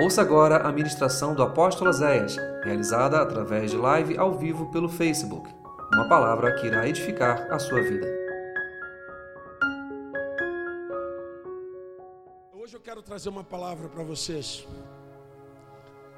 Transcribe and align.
Ouça 0.00 0.22
agora 0.22 0.58
a 0.58 0.70
ministração 0.70 1.34
do 1.34 1.42
apóstolo 1.42 1.92
Zéias, 1.92 2.36
realizada 2.62 3.20
através 3.20 3.72
de 3.72 3.76
live 3.76 4.16
ao 4.16 4.32
vivo 4.32 4.70
pelo 4.70 4.88
Facebook. 4.88 5.52
Uma 5.92 6.08
palavra 6.08 6.54
que 6.54 6.68
irá 6.68 6.88
edificar 6.88 7.52
a 7.52 7.58
sua 7.58 7.82
vida. 7.82 8.06
Hoje 12.54 12.76
eu 12.76 12.80
quero 12.80 13.02
trazer 13.02 13.28
uma 13.28 13.42
palavra 13.42 13.88
para 13.88 14.04
vocês 14.04 14.64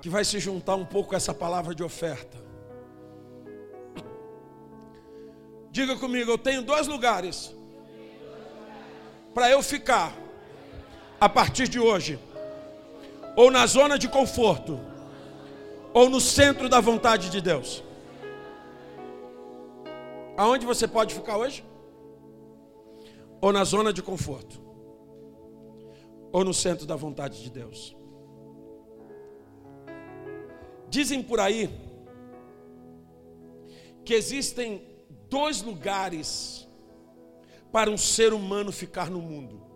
que 0.03 0.11
vai 0.11 0.27
se 0.27 0.39
juntar 0.39 0.75
um 0.75 0.85
pouco 0.85 1.15
a 1.15 1.17
essa 1.17 1.33
palavra 1.33 1.75
de 1.75 1.83
oferta. 1.83 2.37
Diga 5.71 5.97
comigo, 5.97 6.31
eu 6.31 6.37
tenho 6.37 6.61
dois 6.61 6.87
lugares 6.87 7.57
para 9.33 9.49
eu 9.49 9.63
ficar 9.63 10.13
a 11.19 11.31
partir 11.31 11.67
de 11.67 11.81
hoje 11.81 12.19
ou 13.41 13.51
na 13.51 13.67
zona 13.67 13.99
de 13.99 14.07
conforto, 14.07 14.79
ou 15.95 16.11
no 16.11 16.21
centro 16.21 16.69
da 16.69 16.79
vontade 16.79 17.31
de 17.31 17.41
Deus. 17.41 17.83
Aonde 20.37 20.67
você 20.67 20.87
pode 20.87 21.15
ficar 21.15 21.39
hoje? 21.39 21.65
Ou 23.41 23.51
na 23.51 23.65
zona 23.65 23.95
de 23.95 24.03
conforto, 24.03 24.61
ou 26.31 26.45
no 26.45 26.53
centro 26.53 26.85
da 26.85 26.97
vontade 26.97 27.43
de 27.43 27.51
Deus. 27.51 27.97
Dizem 30.91 31.23
por 31.23 31.41
aí 31.41 31.71
que 34.05 34.13
existem 34.13 34.87
dois 35.31 35.63
lugares 35.63 36.69
para 37.73 37.89
um 37.89 37.97
ser 37.97 38.35
humano 38.35 38.71
ficar 38.71 39.09
no 39.09 39.23
mundo 39.23 39.70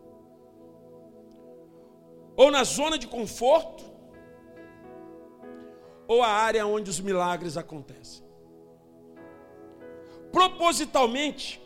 ou 2.36 2.50
na 2.50 2.64
zona 2.64 2.98
de 2.98 3.06
conforto, 3.06 3.84
ou 6.06 6.22
a 6.22 6.28
área 6.28 6.66
onde 6.66 6.90
os 6.90 7.00
milagres 7.00 7.56
acontecem. 7.56 8.24
Propositalmente, 10.30 11.62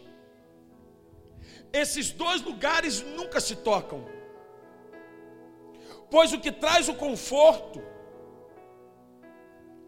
esses 1.73 2.11
dois 2.11 2.43
lugares 2.43 3.03
nunca 3.03 3.41
se 3.41 3.57
tocam, 3.57 4.05
pois 6.11 6.33
o 6.33 6.41
que 6.41 6.53
traz 6.53 6.89
o 6.89 6.95
conforto 6.95 7.83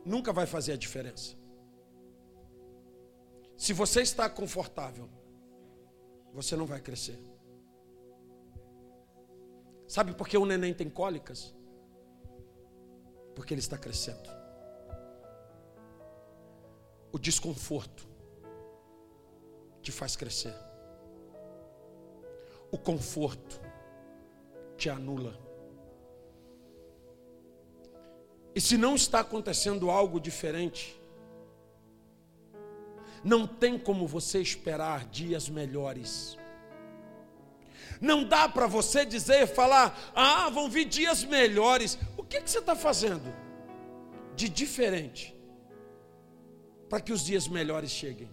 nunca 0.05 0.33
vai 0.33 0.47
fazer 0.47 0.73
a 0.73 0.77
diferença. 0.77 1.37
Se 3.57 3.75
você 3.75 4.01
está 4.01 4.29
confortável, 4.29 5.09
você 6.33 6.57
não 6.57 6.65
vai 6.65 6.81
crescer. 6.81 7.19
Sabe 9.91 10.15
por 10.15 10.29
que 10.29 10.39
o 10.39 10.47
neném 10.47 10.73
tem 10.73 10.89
cólicas? 10.89 11.53
Porque 13.35 13.53
ele 13.53 13.61
está 13.61 13.77
crescendo. 13.77 14.31
O 17.11 17.19
desconforto 17.19 18.07
te 19.83 19.91
faz 19.91 20.15
crescer. 20.15 20.55
O 22.71 22.79
conforto 22.79 23.61
te 24.77 24.89
anula. 24.89 25.37
E 28.55 28.61
se 28.61 28.79
não 28.79 28.95
está 28.95 29.19
acontecendo 29.19 29.91
algo 29.91 30.21
diferente, 30.21 31.03
não 33.25 33.45
tem 33.45 33.77
como 33.77 34.07
você 34.07 34.41
esperar 34.41 35.05
dias 35.07 35.49
melhores. 35.49 36.39
Não 38.01 38.25
dá 38.25 38.49
para 38.49 38.67
você 38.67 39.05
dizer, 39.05 39.47
falar, 39.47 40.13
ah, 40.15 40.49
vão 40.49 40.71
vir 40.71 40.87
dias 40.87 41.23
melhores. 41.23 41.99
O 42.17 42.25
que, 42.25 42.41
que 42.41 42.51
você 42.51 42.59
está 42.59 42.75
fazendo 42.75 43.33
de 44.35 44.49
diferente 44.49 45.37
para 46.89 47.01
que 47.01 47.13
os 47.13 47.25
dias 47.25 47.47
melhores 47.47 47.91
cheguem? 47.91 48.31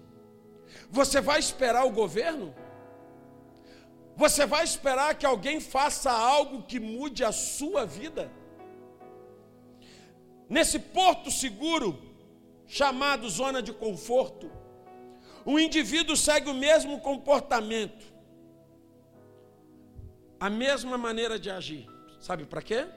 Você 0.89 1.19
vai 1.19 1.39
esperar 1.39 1.85
o 1.85 1.91
governo? 1.91 2.55
Você 4.15 4.45
vai 4.45 4.63
esperar 4.63 5.15
que 5.15 5.25
alguém 5.25 5.59
faça 5.59 6.11
algo 6.11 6.63
que 6.63 6.79
mude 6.79 7.23
a 7.23 7.31
sua 7.31 7.85
vida? 7.85 8.31
Nesse 10.49 10.79
porto 10.79 11.29
seguro, 11.29 12.01
chamado 12.65 13.29
zona 13.29 13.61
de 13.61 13.73
conforto, 13.73 14.49
o 15.45 15.59
indivíduo 15.59 16.15
segue 16.15 16.49
o 16.49 16.53
mesmo 16.53 16.99
comportamento 17.01 18.06
a 20.39 20.49
mesma 20.49 20.97
maneira 20.97 21.39
de 21.39 21.49
agir. 21.49 21.87
Sabe 22.19 22.45
para 22.45 22.61
quê? 22.61 22.87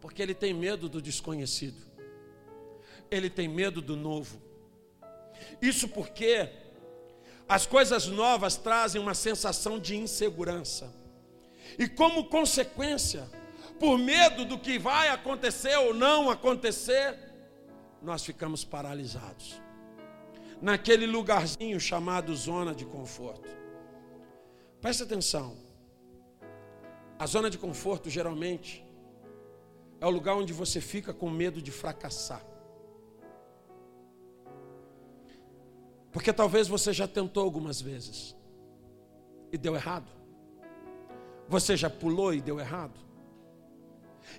Porque 0.00 0.22
ele 0.22 0.34
tem 0.34 0.54
medo 0.54 0.88
do 0.88 1.00
desconhecido. 1.00 1.80
Ele 3.10 3.28
tem 3.28 3.48
medo 3.48 3.82
do 3.82 3.96
novo. 3.96 4.40
Isso 5.60 5.88
porque 5.88 6.48
as 7.48 7.66
coisas 7.66 8.06
novas 8.06 8.56
trazem 8.56 9.00
uma 9.00 9.14
sensação 9.14 9.78
de 9.78 9.96
insegurança. 9.96 10.94
E 11.78 11.88
como 11.88 12.28
consequência, 12.28 13.28
por 13.78 13.98
medo 13.98 14.44
do 14.44 14.58
que 14.58 14.78
vai 14.78 15.08
acontecer 15.08 15.76
ou 15.76 15.94
não 15.94 16.30
acontecer, 16.30 17.18
nós 18.02 18.24
ficamos 18.24 18.64
paralisados. 18.64 19.60
Naquele 20.62 21.06
lugarzinho 21.06 21.80
chamado 21.80 22.34
zona 22.36 22.74
de 22.74 22.84
conforto. 22.84 23.48
Preste 24.80 25.02
atenção. 25.02 25.69
A 27.20 27.26
zona 27.26 27.50
de 27.50 27.58
conforto, 27.58 28.08
geralmente, 28.08 28.82
é 30.00 30.06
o 30.06 30.10
lugar 30.10 30.36
onde 30.36 30.54
você 30.54 30.80
fica 30.80 31.12
com 31.12 31.28
medo 31.28 31.60
de 31.60 31.70
fracassar. 31.70 32.42
Porque 36.10 36.32
talvez 36.32 36.66
você 36.66 36.94
já 36.94 37.06
tentou 37.06 37.44
algumas 37.44 37.78
vezes 37.78 38.34
e 39.52 39.58
deu 39.58 39.74
errado. 39.74 40.10
Você 41.46 41.76
já 41.76 41.90
pulou 41.90 42.32
e 42.32 42.40
deu 42.40 42.58
errado. 42.58 42.98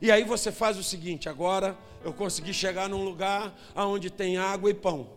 E 0.02 0.12
aí 0.12 0.24
você 0.24 0.52
faz 0.52 0.76
o 0.76 0.84
seguinte: 0.84 1.30
agora 1.30 1.78
eu 2.04 2.12
consegui 2.12 2.52
chegar 2.52 2.90
num 2.90 3.04
lugar 3.04 3.56
onde 3.76 4.10
tem 4.10 4.38
água 4.38 4.72
e 4.72 4.74
pão. 4.74 5.08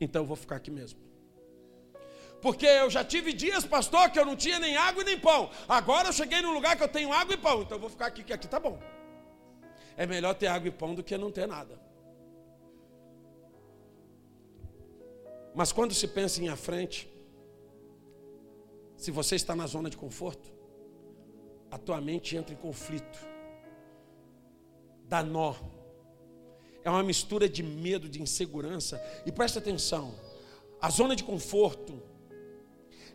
Então 0.00 0.22
eu 0.22 0.26
vou 0.26 0.36
ficar 0.36 0.54
aqui 0.54 0.70
mesmo. 0.70 1.09
Porque 2.40 2.66
eu 2.66 2.88
já 2.88 3.04
tive 3.04 3.32
dias, 3.32 3.64
pastor, 3.66 4.10
que 4.10 4.18
eu 4.18 4.24
não 4.24 4.34
tinha 4.34 4.58
nem 4.58 4.76
água 4.76 5.02
e 5.02 5.04
nem 5.04 5.18
pão. 5.18 5.50
Agora 5.68 6.08
eu 6.08 6.12
cheguei 6.12 6.40
num 6.40 6.52
lugar 6.52 6.76
que 6.76 6.82
eu 6.82 6.88
tenho 6.88 7.12
água 7.12 7.34
e 7.34 7.36
pão. 7.36 7.62
Então 7.62 7.76
eu 7.76 7.80
vou 7.80 7.90
ficar 7.90 8.06
aqui, 8.06 8.24
que 8.24 8.32
aqui 8.32 8.48
tá 8.48 8.58
bom. 8.58 8.78
É 9.96 10.06
melhor 10.06 10.34
ter 10.34 10.46
água 10.46 10.68
e 10.68 10.70
pão 10.70 10.94
do 10.94 11.02
que 11.02 11.16
não 11.18 11.30
ter 11.30 11.46
nada. 11.46 11.78
Mas 15.54 15.72
quando 15.72 15.92
se 15.92 16.08
pensa 16.08 16.40
em 16.42 16.48
à 16.48 16.56
frente, 16.56 17.10
se 18.96 19.10
você 19.10 19.36
está 19.36 19.54
na 19.54 19.66
zona 19.66 19.90
de 19.90 19.96
conforto, 19.96 20.50
a 21.70 21.76
tua 21.76 22.00
mente 22.00 22.36
entra 22.36 22.54
em 22.54 22.56
conflito, 22.56 23.18
dá 25.04 25.22
nó. 25.22 25.54
É 26.82 26.88
uma 26.88 27.02
mistura 27.02 27.46
de 27.48 27.62
medo, 27.62 28.08
de 28.08 28.22
insegurança. 28.22 28.98
E 29.26 29.32
presta 29.32 29.58
atenção: 29.58 30.14
a 30.80 30.88
zona 30.88 31.14
de 31.14 31.24
conforto 31.24 32.09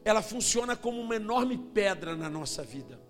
ela 0.05 0.21
funciona 0.21 0.75
como 0.75 1.01
uma 1.01 1.15
enorme 1.15 1.57
pedra 1.57 2.15
na 2.15 2.29
nossa 2.29 2.63
vida. 2.63 3.01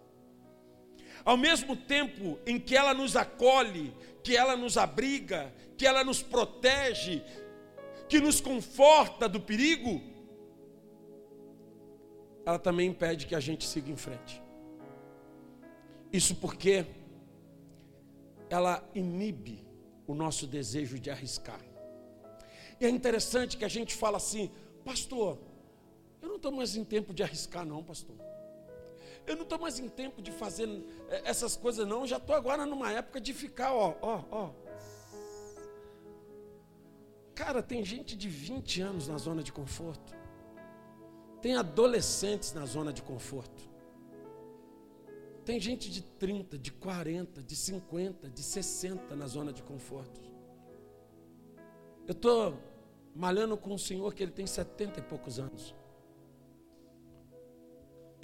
Ao 1.26 1.36
mesmo 1.36 1.76
tempo 1.76 2.40
em 2.46 2.58
que 2.58 2.76
ela 2.76 2.94
nos 2.94 3.18
acolhe, 3.18 3.94
que 4.24 4.38
ela 4.38 4.56
nos 4.56 4.78
abriga, 4.78 5.54
que 5.78 5.86
ela 5.86 6.06
nos 6.06 6.24
protege, 6.24 7.22
que 8.08 8.20
nos 8.20 8.40
conforta 8.40 9.28
do 9.28 9.42
perigo, 9.42 10.02
ela 12.46 12.58
também 12.58 12.90
impede 12.90 13.28
que 13.28 13.36
a 13.36 13.40
gente 13.42 13.66
siga 13.66 13.92
em 13.92 13.98
frente. 13.98 14.42
Isso 16.14 16.36
porque 16.36 16.86
ela 18.50 18.88
inibe 18.96 19.68
o 20.08 20.14
nosso 20.14 20.48
desejo 20.48 20.98
de 20.98 21.10
arriscar. 21.10 21.60
E 22.80 22.86
é 22.86 22.90
interessante 22.90 23.58
que 23.58 23.66
a 23.66 23.70
gente 23.70 23.94
fala 23.96 24.18
assim, 24.18 24.50
pastor, 24.86 25.40
eu 26.26 26.30
não 26.30 26.36
estou 26.38 26.52
mais 26.52 26.76
em 26.76 26.84
tempo 26.84 27.14
de 27.14 27.22
arriscar, 27.22 27.64
não, 27.64 27.84
pastor. 27.84 28.16
Eu 29.28 29.36
não 29.36 29.44
estou 29.44 29.60
mais 29.60 29.80
em 29.80 29.88
tempo 29.88 30.22
de 30.22 30.32
fazer 30.32 30.68
eh, 31.10 31.22
essas 31.24 31.56
coisas, 31.56 31.88
não. 31.88 32.02
Eu 32.02 32.08
já 32.08 32.18
estou 32.18 32.36
agora 32.36 32.66
numa 32.66 32.92
época 32.92 33.22
de 33.22 33.32
ficar, 33.34 33.74
ó, 33.74 33.96
ó, 34.02 34.24
ó. 34.32 34.50
Cara, 37.36 37.62
tem 37.62 37.84
gente 37.86 38.16
de 38.16 38.28
20 38.28 38.82
anos 38.82 39.08
na 39.08 39.18
zona 39.18 39.44
de 39.44 39.52
conforto. 39.52 40.16
Tem 41.42 41.56
adolescentes 41.56 42.54
na 42.54 42.66
zona 42.66 42.92
de 42.92 43.04
conforto. 43.04 43.70
Tem 45.44 45.60
gente 45.60 45.92
de 45.92 46.02
30, 46.02 46.58
de 46.58 46.72
40, 46.72 47.44
de 47.44 47.56
50, 47.56 48.30
de 48.30 48.42
60 48.42 49.16
na 49.16 49.28
zona 49.28 49.54
de 49.54 49.62
conforto. 49.62 50.22
Eu 52.08 52.14
estou 52.14 52.58
malhando 53.14 53.56
com 53.56 53.74
um 53.74 53.78
senhor 53.78 54.14
que 54.16 54.24
ele 54.24 54.32
tem 54.32 54.48
70 54.48 55.00
e 55.00 55.04
poucos 55.04 55.38
anos. 55.40 55.76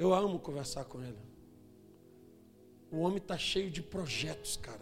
Eu 0.01 0.15
amo 0.15 0.39
conversar 0.39 0.83
com 0.86 1.00
ele. 1.03 1.19
O 2.92 3.01
homem 3.01 3.18
está 3.18 3.38
cheio 3.38 3.69
de 3.69 3.83
projetos, 3.83 4.57
cara. 4.57 4.81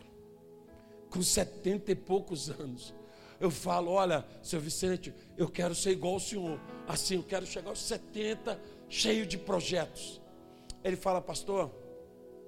Com 1.10 1.21
setenta 1.21 1.92
e 1.92 1.95
poucos 1.95 2.50
anos. 2.50 2.94
Eu 3.38 3.51
falo, 3.51 3.92
olha, 3.92 4.25
seu 4.42 4.62
Vicente, 4.62 5.13
eu 5.36 5.50
quero 5.50 5.75
ser 5.75 5.92
igual 5.92 6.13
ao 6.13 6.21
senhor. 6.21 6.57
Assim, 6.88 7.16
eu 7.16 7.24
quero 7.24 7.45
chegar 7.45 7.69
aos 7.69 7.81
70, 7.81 8.57
cheio 8.88 9.25
de 9.25 9.38
projetos. 9.38 10.21
Ele 10.86 10.95
fala, 10.95 11.21
pastor, 11.21 11.69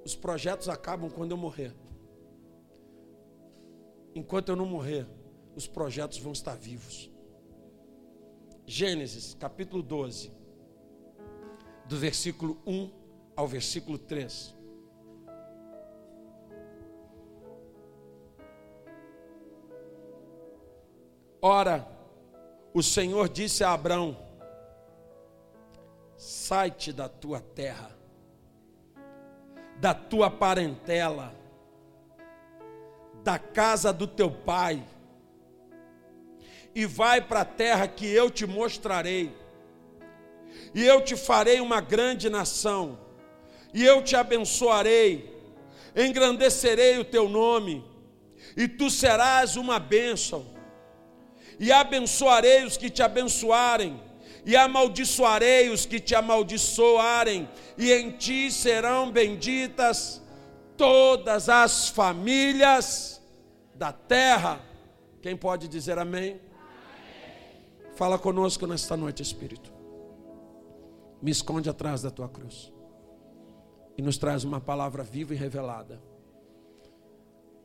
os 0.05 0.15
projetos 0.15 0.69
acabam 0.69 1.09
quando 1.09 1.31
eu 1.31 1.37
morrer. 1.37 1.75
Enquanto 4.15 4.47
eu 4.47 4.55
não 4.55 4.65
morrer, 4.65 5.05
os 5.57 5.67
projetos 5.67 6.19
vão 6.19 6.31
estar 6.31 6.55
vivos. 6.55 7.11
Gênesis, 8.65 9.33
capítulo 9.33 9.83
12, 9.83 10.39
do 11.91 11.97
versículo 11.97 12.57
1 12.65 12.89
ao 13.35 13.45
versículo 13.45 13.97
3. 13.97 14.55
Ora, 21.41 21.85
o 22.73 22.81
Senhor 22.81 23.27
disse 23.27 23.65
a 23.65 23.73
Abraão: 23.73 24.17
Sai-te 26.15 26.93
da 26.93 27.09
tua 27.09 27.41
terra, 27.41 27.91
da 29.75 29.93
tua 29.93 30.31
parentela, 30.31 31.35
da 33.21 33.37
casa 33.37 33.91
do 33.91 34.07
teu 34.07 34.31
pai, 34.31 34.81
e 36.73 36.85
vai 36.85 37.19
para 37.19 37.41
a 37.41 37.45
terra 37.45 37.85
que 37.85 38.05
eu 38.05 38.31
te 38.31 38.47
mostrarei, 38.47 39.40
e 40.73 40.85
eu 40.85 41.01
te 41.01 41.15
farei 41.15 41.59
uma 41.59 41.81
grande 41.81 42.29
nação, 42.29 42.99
e 43.73 43.83
eu 43.83 44.03
te 44.03 44.15
abençoarei, 44.15 45.33
engrandecerei 45.95 46.97
o 46.97 47.05
teu 47.05 47.27
nome, 47.27 47.83
e 48.55 48.67
tu 48.67 48.89
serás 48.89 49.55
uma 49.55 49.79
bênção 49.79 50.51
e 51.61 51.71
abençoarei 51.71 52.65
os 52.65 52.75
que 52.75 52.89
te 52.89 53.03
abençoarem, 53.03 54.01
e 54.43 54.55
amaldiçoarei 54.55 55.69
os 55.69 55.85
que 55.85 55.99
te 55.99 56.15
amaldiçoarem, 56.15 57.47
e 57.77 57.93
em 57.93 58.09
ti 58.09 58.51
serão 58.51 59.11
benditas 59.11 60.19
todas 60.75 61.49
as 61.49 61.87
famílias 61.89 63.21
da 63.75 63.93
terra. 63.93 64.59
Quem 65.21 65.37
pode 65.37 65.67
dizer 65.67 65.99
amém? 65.99 66.31
amém? 66.31 66.41
Fala 67.95 68.17
conosco 68.17 68.65
nesta 68.65 68.97
noite, 68.97 69.21
Espírito. 69.21 69.70
Me 71.21 71.31
esconde 71.31 71.69
atrás 71.69 72.01
da 72.01 72.09
tua 72.09 72.27
cruz 72.27 72.71
e 73.97 74.01
nos 74.01 74.17
traz 74.17 74.43
uma 74.43 74.59
palavra 74.59 75.03
viva 75.03 75.33
e 75.33 75.37
revelada 75.37 76.01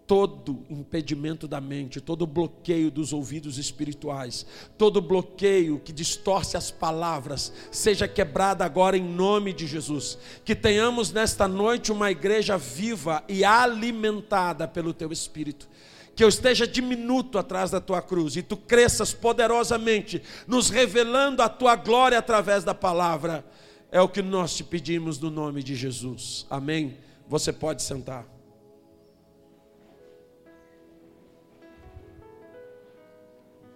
todo 0.07 0.65
impedimento 0.71 1.49
da 1.49 1.61
mente, 1.61 2.01
todo 2.01 2.27
bloqueio 2.27 2.91
dos 2.91 3.13
ouvidos 3.13 3.59
espirituais, 3.59 4.47
todo 4.79 5.03
bloqueio 5.03 5.81
que 5.81 5.93
distorce 5.93 6.57
as 6.57 6.71
palavras, 6.71 7.53
seja 7.73 8.07
quebrado 8.07 8.63
agora 8.63 8.97
em 8.97 9.03
nome 9.03 9.53
de 9.53 9.67
Jesus. 9.67 10.17
Que 10.45 10.55
tenhamos 10.55 11.11
nesta 11.11 11.49
noite 11.49 11.91
uma 11.91 12.11
igreja 12.11 12.57
viva 12.57 13.25
e 13.29 13.45
alimentada 13.45 14.69
pelo 14.69 14.95
teu 14.95 15.11
espírito. 15.11 15.69
Que 16.17 16.25
eu 16.25 16.29
esteja 16.29 16.67
diminuto 16.67 17.39
atrás 17.39 17.71
da 17.71 17.81
tua 17.81 18.03
cruz 18.03 18.35
e 18.37 18.43
tu 18.43 18.57
cresças 18.57 19.13
poderosamente, 19.13 20.23
nos 20.47 20.71
revelando 20.71 21.43
a 21.43 21.49
tua 21.49 21.77
glória 21.77 22.19
através 22.19 22.65
da 22.65 22.75
palavra. 22.75 23.45
É 23.93 24.01
o 24.01 24.09
que 24.09 24.23
nós 24.23 24.57
te 24.57 24.65
pedimos 24.65 25.21
no 25.21 25.31
nome 25.31 25.63
de 25.63 25.77
Jesus. 25.77 26.47
Amém. 26.51 26.97
Você 27.29 27.53
pode 27.53 27.83
sentar. 27.83 28.27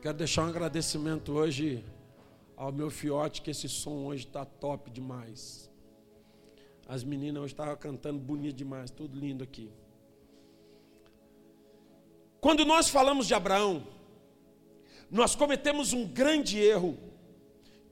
Quero 0.02 0.16
deixar 0.16 0.46
um 0.46 0.48
agradecimento 0.48 1.32
hoje 1.32 1.84
ao 2.56 2.72
meu 2.72 2.90
fiote, 2.90 3.42
que 3.42 3.50
esse 3.50 3.68
som 3.68 4.06
hoje 4.06 4.26
está 4.26 4.46
top 4.46 4.90
demais. 4.90 5.70
As 6.88 7.04
meninas 7.04 7.42
hoje 7.42 7.52
estavam 7.52 7.76
cantando 7.76 8.18
bonito 8.18 8.56
demais, 8.56 8.90
tudo 8.90 9.18
lindo 9.18 9.44
aqui. 9.44 9.70
Quando 12.40 12.64
nós 12.64 12.88
falamos 12.88 13.26
de 13.26 13.34
Abraão, 13.34 13.86
nós 15.10 15.34
cometemos 15.34 15.92
um 15.92 16.06
grande 16.06 16.58
erro, 16.58 16.98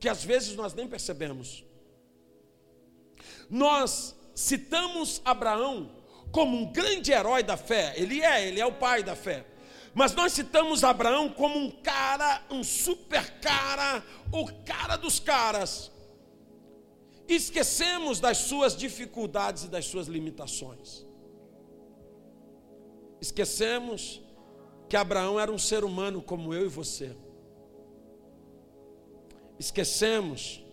que 0.01 0.09
às 0.09 0.25
vezes 0.25 0.57
nós 0.57 0.73
nem 0.73 0.89
percebemos. 0.89 1.65
Nós 3.51 4.17
citamos 4.35 5.21
Abraão 5.25 5.91
como 6.31 6.57
um 6.57 6.73
grande 6.73 7.11
herói 7.11 7.43
da 7.43 7.57
fé, 7.57 7.95
ele 7.97 8.21
é, 8.23 8.47
ele 8.47 8.61
é 8.61 8.67
o 8.67 8.73
pai 8.73 9.03
da 9.03 9.17
fé. 9.17 9.45
Mas 9.95 10.15
nós 10.15 10.33
citamos 10.33 10.85
Abraão 10.85 11.29
como 11.31 11.59
um 11.59 11.71
cara, 11.71 12.45
um 12.51 12.63
super 12.63 13.41
cara, 13.41 14.05
o 14.31 14.47
cara 14.65 14.97
dos 14.97 15.19
caras. 15.19 15.91
Esquecemos 17.27 18.21
das 18.21 18.39
suas 18.39 18.77
dificuldades 18.77 19.65
e 19.65 19.69
das 19.69 19.87
suas 19.87 20.07
limitações. 20.07 21.05
Esquecemos 23.21 24.23
que 24.89 24.97
Abraão 24.97 25.39
era 25.39 25.53
um 25.53 25.59
ser 25.59 25.85
humano 25.85 26.23
como 26.23 26.55
eu 26.55 26.65
e 26.65 26.69
você. 26.69 27.15
Esquecemos 29.59 30.65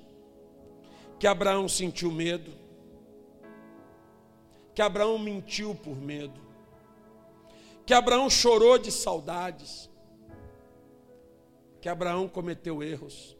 que 1.20 1.28
Abraão 1.28 1.68
sentiu 1.68 2.12
medo, 2.12 2.52
que 4.74 4.82
Abraão 4.82 5.18
mentiu 5.18 5.76
por 5.76 5.98
medo, 5.98 6.40
que 7.86 7.94
Abraão 7.94 8.30
chorou 8.30 8.78
de 8.78 8.92
saudades, 8.92 9.90
que 11.82 11.90
Abraão 11.90 12.28
cometeu 12.28 12.82
erros. 12.82 13.36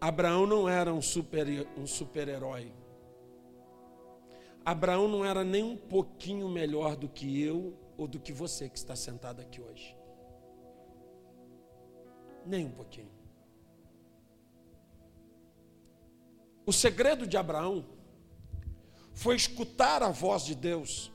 Abraão 0.00 0.46
não 0.46 0.68
era 0.68 0.92
um 0.92 1.02
super 1.02 1.46
um 1.76 1.86
super-herói. 1.86 2.72
Abraão 4.64 5.08
não 5.08 5.24
era 5.24 5.42
nem 5.42 5.64
um 5.64 5.76
pouquinho 5.76 6.48
melhor 6.48 6.94
do 6.94 7.08
que 7.08 7.42
eu 7.42 7.81
ou 8.02 8.08
do 8.08 8.18
que 8.18 8.32
você 8.32 8.68
que 8.68 8.76
está 8.76 8.96
sentado 8.96 9.40
aqui 9.40 9.60
hoje. 9.60 9.96
Nem 12.44 12.66
um 12.66 12.72
pouquinho. 12.72 13.12
O 16.66 16.72
segredo 16.72 17.28
de 17.28 17.36
Abraão 17.36 17.86
foi 19.14 19.36
escutar 19.36 20.02
a 20.02 20.08
voz 20.08 20.44
de 20.44 20.56
Deus 20.56 21.12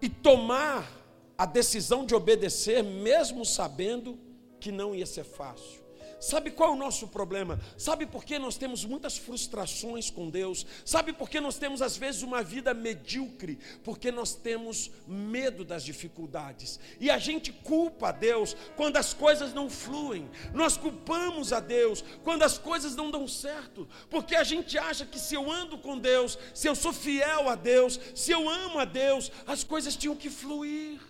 e 0.00 0.08
tomar 0.08 0.90
a 1.38 1.46
decisão 1.46 2.04
de 2.04 2.14
obedecer, 2.14 2.82
mesmo 2.82 3.44
sabendo 3.44 4.18
que 4.58 4.72
não 4.72 4.94
ia 4.94 5.06
ser 5.06 5.24
fácil. 5.24 5.81
Sabe 6.22 6.52
qual 6.52 6.70
é 6.70 6.72
o 6.74 6.78
nosso 6.78 7.08
problema? 7.08 7.58
Sabe 7.76 8.06
por 8.06 8.24
que 8.24 8.38
nós 8.38 8.56
temos 8.56 8.84
muitas 8.84 9.18
frustrações 9.18 10.08
com 10.08 10.30
Deus? 10.30 10.64
Sabe 10.84 11.12
por 11.12 11.28
que 11.28 11.40
nós 11.40 11.58
temos 11.58 11.82
às 11.82 11.96
vezes 11.96 12.22
uma 12.22 12.44
vida 12.44 12.72
medíocre? 12.72 13.58
Porque 13.82 14.12
nós 14.12 14.32
temos 14.32 14.88
medo 15.04 15.64
das 15.64 15.82
dificuldades. 15.82 16.78
E 17.00 17.10
a 17.10 17.18
gente 17.18 17.52
culpa 17.52 18.10
a 18.10 18.12
Deus 18.12 18.56
quando 18.76 18.98
as 18.98 19.12
coisas 19.12 19.52
não 19.52 19.68
fluem. 19.68 20.30
Nós 20.54 20.76
culpamos 20.76 21.52
a 21.52 21.58
Deus 21.58 22.04
quando 22.22 22.44
as 22.44 22.56
coisas 22.56 22.94
não 22.94 23.10
dão 23.10 23.26
certo. 23.26 23.88
Porque 24.08 24.36
a 24.36 24.44
gente 24.44 24.78
acha 24.78 25.04
que 25.04 25.18
se 25.18 25.34
eu 25.34 25.50
ando 25.50 25.76
com 25.76 25.98
Deus, 25.98 26.38
se 26.54 26.68
eu 26.68 26.76
sou 26.76 26.92
fiel 26.92 27.48
a 27.48 27.56
Deus, 27.56 27.98
se 28.14 28.30
eu 28.30 28.48
amo 28.48 28.78
a 28.78 28.84
Deus, 28.84 29.32
as 29.44 29.64
coisas 29.64 29.96
tinham 29.96 30.14
que 30.14 30.30
fluir. 30.30 31.00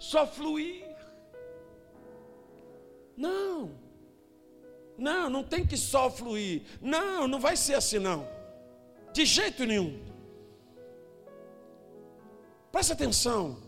Só 0.00 0.26
fluir. 0.26 0.84
Não. 3.16 3.81
Não, 5.02 5.28
não 5.28 5.42
tem 5.42 5.66
que 5.66 5.76
só 5.76 6.08
fluir. 6.08 6.62
Não, 6.80 7.26
não 7.26 7.40
vai 7.40 7.56
ser 7.56 7.74
assim 7.74 7.98
não. 7.98 8.28
De 9.12 9.24
jeito 9.24 9.64
nenhum. 9.64 10.00
Presta 12.70 12.92
atenção. 12.92 13.60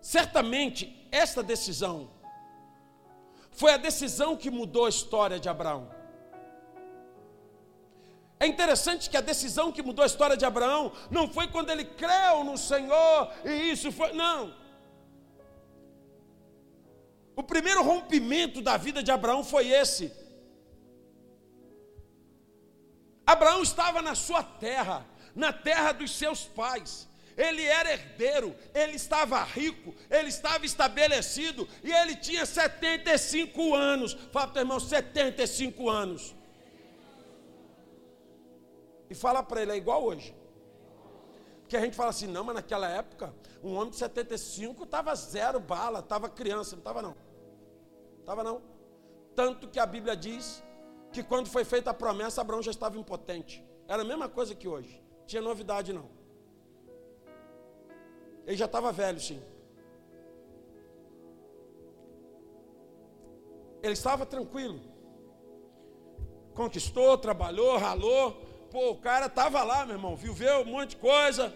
Certamente 0.00 1.06
esta 1.12 1.42
decisão 1.42 2.10
foi 3.50 3.72
a 3.74 3.76
decisão 3.76 4.34
que 4.34 4.50
mudou 4.50 4.86
a 4.86 4.88
história 4.88 5.38
de 5.38 5.48
Abraão. 5.48 5.90
É 8.40 8.46
interessante 8.46 9.10
que 9.10 9.16
a 9.18 9.20
decisão 9.20 9.70
que 9.70 9.82
mudou 9.82 10.02
a 10.02 10.06
história 10.06 10.38
de 10.38 10.46
Abraão 10.46 10.90
não 11.10 11.28
foi 11.28 11.48
quando 11.48 11.68
ele 11.68 11.84
creu 11.84 12.44
no 12.44 12.56
Senhor 12.56 13.30
e 13.44 13.72
isso 13.72 13.92
foi, 13.92 14.14
não. 14.14 14.63
O 17.36 17.42
primeiro 17.42 17.82
rompimento 17.82 18.62
da 18.62 18.76
vida 18.76 19.02
de 19.02 19.10
Abraão 19.10 19.42
foi 19.42 19.68
esse. 19.68 20.12
Abraão 23.26 23.62
estava 23.62 24.02
na 24.02 24.14
sua 24.14 24.42
terra, 24.42 25.04
na 25.34 25.52
terra 25.52 25.92
dos 25.92 26.16
seus 26.16 26.44
pais. 26.44 27.08
Ele 27.36 27.64
era 27.64 27.92
herdeiro, 27.92 28.54
ele 28.72 28.94
estava 28.94 29.42
rico, 29.42 29.92
ele 30.08 30.28
estava 30.28 30.64
estabelecido 30.64 31.68
e 31.82 31.90
ele 31.90 32.14
tinha 32.14 32.46
75 32.46 33.74
anos. 33.74 34.14
Fala 34.30 34.48
para 34.48 34.58
o 34.58 34.62
irmão, 34.62 34.78
75 34.78 35.90
anos. 35.90 36.34
E 39.10 39.14
fala 39.14 39.42
para 39.42 39.62
ele, 39.62 39.72
é 39.72 39.76
igual 39.76 40.04
hoje. 40.04 40.34
Porque 41.62 41.76
a 41.76 41.80
gente 41.80 41.96
fala 41.96 42.10
assim, 42.10 42.28
não, 42.28 42.44
mas 42.44 42.54
naquela 42.54 42.88
época, 42.88 43.34
um 43.62 43.74
homem 43.74 43.90
de 43.90 43.96
75 43.96 44.84
estava 44.84 45.14
zero 45.14 45.58
bala, 45.58 46.00
estava 46.00 46.28
criança, 46.28 46.76
não 46.76 46.80
estava 46.80 47.02
não. 47.02 47.16
Estava 48.24 48.42
não. 48.42 48.62
Tanto 49.36 49.68
que 49.68 49.78
a 49.78 49.84
Bíblia 49.84 50.16
diz 50.16 50.64
que 51.12 51.22
quando 51.22 51.46
foi 51.46 51.62
feita 51.62 51.90
a 51.90 51.94
promessa, 51.94 52.40
Abraão 52.40 52.62
já 52.62 52.70
estava 52.70 52.96
impotente. 52.96 53.62
Era 53.86 54.00
a 54.00 54.04
mesma 54.04 54.30
coisa 54.30 54.54
que 54.54 54.66
hoje. 54.66 55.04
Tinha 55.26 55.42
novidade 55.42 55.92
não. 55.92 56.08
Ele 58.46 58.56
já 58.56 58.64
estava 58.64 58.90
velho, 58.90 59.20
sim. 59.20 59.42
Ele 63.82 63.92
estava 63.92 64.24
tranquilo. 64.24 64.80
Conquistou, 66.54 67.18
trabalhou, 67.18 67.76
ralou. 67.76 68.32
Pô, 68.70 68.92
o 68.92 68.96
cara 68.96 69.26
estava 69.26 69.62
lá, 69.62 69.84
meu 69.84 69.96
irmão, 69.96 70.16
viveu 70.16 70.60
um 70.60 70.64
monte 70.64 70.90
de 70.90 70.96
coisa. 70.96 71.52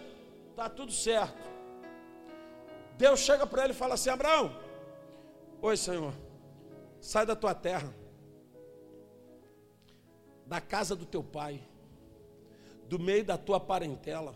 Tá 0.55 0.69
tudo 0.69 0.91
certo. 0.91 1.49
Deus 2.95 3.21
chega 3.21 3.47
para 3.47 3.63
ele 3.63 3.73
e 3.73 3.75
fala 3.75 3.95
assim: 3.95 4.11
Abraão, 4.11 4.55
oi 5.61 5.75
Senhor, 5.75 6.13
sai 6.99 7.25
da 7.25 7.35
tua 7.35 7.53
terra, 7.53 7.93
da 10.45 10.59
casa 10.59 10.95
do 10.95 11.05
teu 11.05 11.23
pai, 11.23 11.61
do 12.87 12.99
meio 12.99 13.23
da 13.23 13.37
tua 13.37 13.59
parentela, 13.59 14.35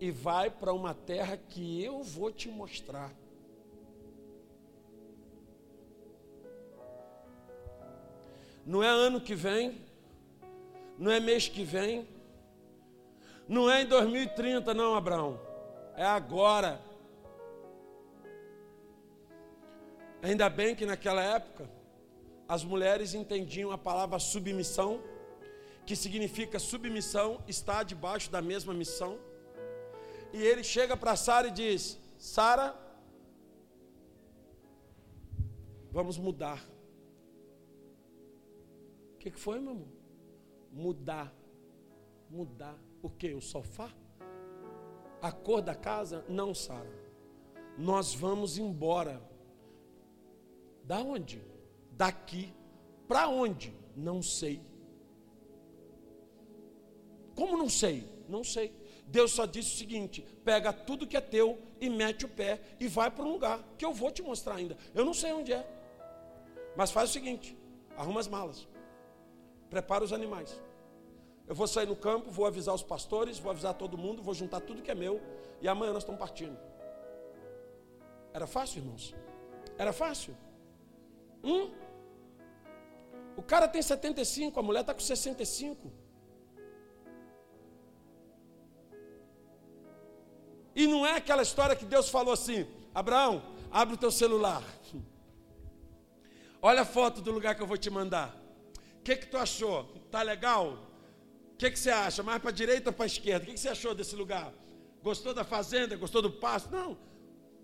e 0.00 0.10
vai 0.10 0.50
para 0.50 0.72
uma 0.72 0.94
terra 0.94 1.36
que 1.36 1.82
eu 1.82 2.02
vou 2.02 2.32
te 2.32 2.48
mostrar. 2.48 3.12
Não 8.64 8.82
é 8.82 8.88
ano 8.88 9.20
que 9.20 9.34
vem, 9.34 9.82
não 10.98 11.10
é 11.10 11.18
mês 11.18 11.48
que 11.48 11.64
vem, 11.64 12.08
não 13.48 13.70
é 13.70 13.82
em 13.82 13.86
2030, 13.86 14.72
não, 14.72 14.94
Abraão. 14.94 15.38
É 15.96 16.04
agora. 16.04 16.80
Ainda 20.22 20.48
bem 20.48 20.74
que 20.74 20.86
naquela 20.86 21.22
época 21.22 21.68
as 22.48 22.64
mulheres 22.64 23.12
entendiam 23.12 23.70
a 23.70 23.78
palavra 23.78 24.18
submissão, 24.18 25.02
que 25.84 25.96
significa 25.96 26.58
submissão, 26.58 27.42
está 27.46 27.82
debaixo 27.82 28.30
da 28.30 28.40
mesma 28.40 28.72
missão. 28.72 29.18
E 30.32 30.40
ele 30.42 30.62
chega 30.62 30.96
para 30.96 31.16
Sara 31.16 31.48
e 31.48 31.50
diz: 31.50 31.98
Sara, 32.16 32.74
vamos 35.90 36.16
mudar 36.16 36.72
que, 39.22 39.30
que 39.30 39.38
foi, 39.38 39.60
meu 39.60 39.70
amor? 39.70 39.88
Mudar. 40.72 41.32
Mudar. 42.28 42.76
O 43.00 43.08
que? 43.08 43.32
O 43.34 43.40
sofá? 43.40 43.88
A 45.20 45.30
cor 45.30 45.62
da 45.62 45.76
casa? 45.76 46.24
Não, 46.28 46.52
Sara. 46.52 46.90
Nós 47.78 48.12
vamos 48.12 48.58
embora. 48.58 49.22
Da 50.84 51.00
onde? 51.00 51.42
Daqui. 51.92 52.52
Para 53.08 53.28
onde? 53.28 53.74
Não 53.96 54.22
sei. 54.22 54.60
Como 57.34 57.56
não 57.56 57.68
sei? 57.68 58.08
Não 58.28 58.44
sei. 58.44 58.74
Deus 59.06 59.32
só 59.32 59.46
disse 59.46 59.74
o 59.74 59.78
seguinte: 59.78 60.22
pega 60.44 60.72
tudo 60.72 61.06
que 61.06 61.16
é 61.16 61.20
teu 61.20 61.58
e 61.80 61.90
mete 61.90 62.24
o 62.24 62.28
pé 62.28 62.60
e 62.80 62.88
vai 62.88 63.10
para 63.10 63.24
um 63.24 63.32
lugar 63.32 63.62
que 63.76 63.84
eu 63.84 63.92
vou 63.92 64.10
te 64.10 64.22
mostrar 64.22 64.56
ainda. 64.56 64.76
Eu 64.94 65.04
não 65.04 65.14
sei 65.14 65.32
onde 65.32 65.52
é. 65.52 65.66
Mas 66.76 66.90
faz 66.90 67.10
o 67.10 67.12
seguinte: 67.12 67.56
arruma 67.96 68.20
as 68.20 68.28
malas 68.28 68.66
prepara 69.72 70.04
os 70.04 70.12
animais. 70.12 70.50
Eu 71.48 71.54
vou 71.54 71.66
sair 71.66 71.86
no 71.86 71.96
campo, 71.96 72.30
vou 72.30 72.44
avisar 72.46 72.74
os 72.74 72.82
pastores, 72.82 73.38
vou 73.38 73.50
avisar 73.50 73.72
todo 73.72 73.96
mundo, 73.96 74.22
vou 74.22 74.34
juntar 74.34 74.60
tudo 74.60 74.82
que 74.82 74.90
é 74.90 74.94
meu 74.94 75.18
e 75.62 75.66
amanhã 75.66 75.94
nós 75.94 76.02
estamos 76.02 76.18
partindo. 76.18 76.58
Era 78.34 78.46
fácil, 78.46 78.80
irmãos? 78.82 79.14
Era 79.78 79.92
fácil? 79.94 80.36
Hum? 81.42 81.70
O 83.36 83.42
cara 83.42 83.66
tem 83.66 83.82
75, 83.82 84.58
a 84.58 84.62
mulher 84.62 84.80
está 84.80 84.94
com 84.94 85.00
65. 85.00 85.92
E 90.74 90.86
não 90.86 91.06
é 91.06 91.16
aquela 91.16 91.42
história 91.42 91.76
que 91.76 91.84
Deus 91.84 92.08
falou 92.08 92.32
assim: 92.32 92.66
Abraão, 92.94 93.42
abre 93.70 93.94
o 93.94 93.98
teu 93.98 94.10
celular. 94.10 94.62
Olha 96.60 96.82
a 96.82 96.84
foto 96.84 97.20
do 97.20 97.32
lugar 97.32 97.54
que 97.54 97.62
eu 97.62 97.66
vou 97.66 97.76
te 97.76 97.90
mandar. 97.90 98.36
O 98.98 99.02
que, 99.02 99.16
que 99.16 99.26
tu 99.26 99.36
achou? 99.36 99.84
Tá 100.10 100.22
legal? 100.22 100.78
O 101.54 101.56
que, 101.56 101.70
que 101.70 101.78
você 101.78 101.90
acha? 101.90 102.22
Mais 102.22 102.40
para 102.40 102.50
a 102.50 102.54
direita 102.54 102.90
ou 102.90 102.94
para 102.94 103.04
a 103.04 103.06
esquerda? 103.06 103.42
O 103.42 103.46
que, 103.46 103.54
que 103.54 103.60
você 103.60 103.68
achou 103.68 103.94
desse 103.94 104.14
lugar? 104.14 104.52
Gostou 105.02 105.34
da 105.34 105.42
fazenda? 105.42 105.96
Gostou 105.96 106.22
do 106.22 106.30
pasto? 106.30 106.70
Não, 106.70 106.96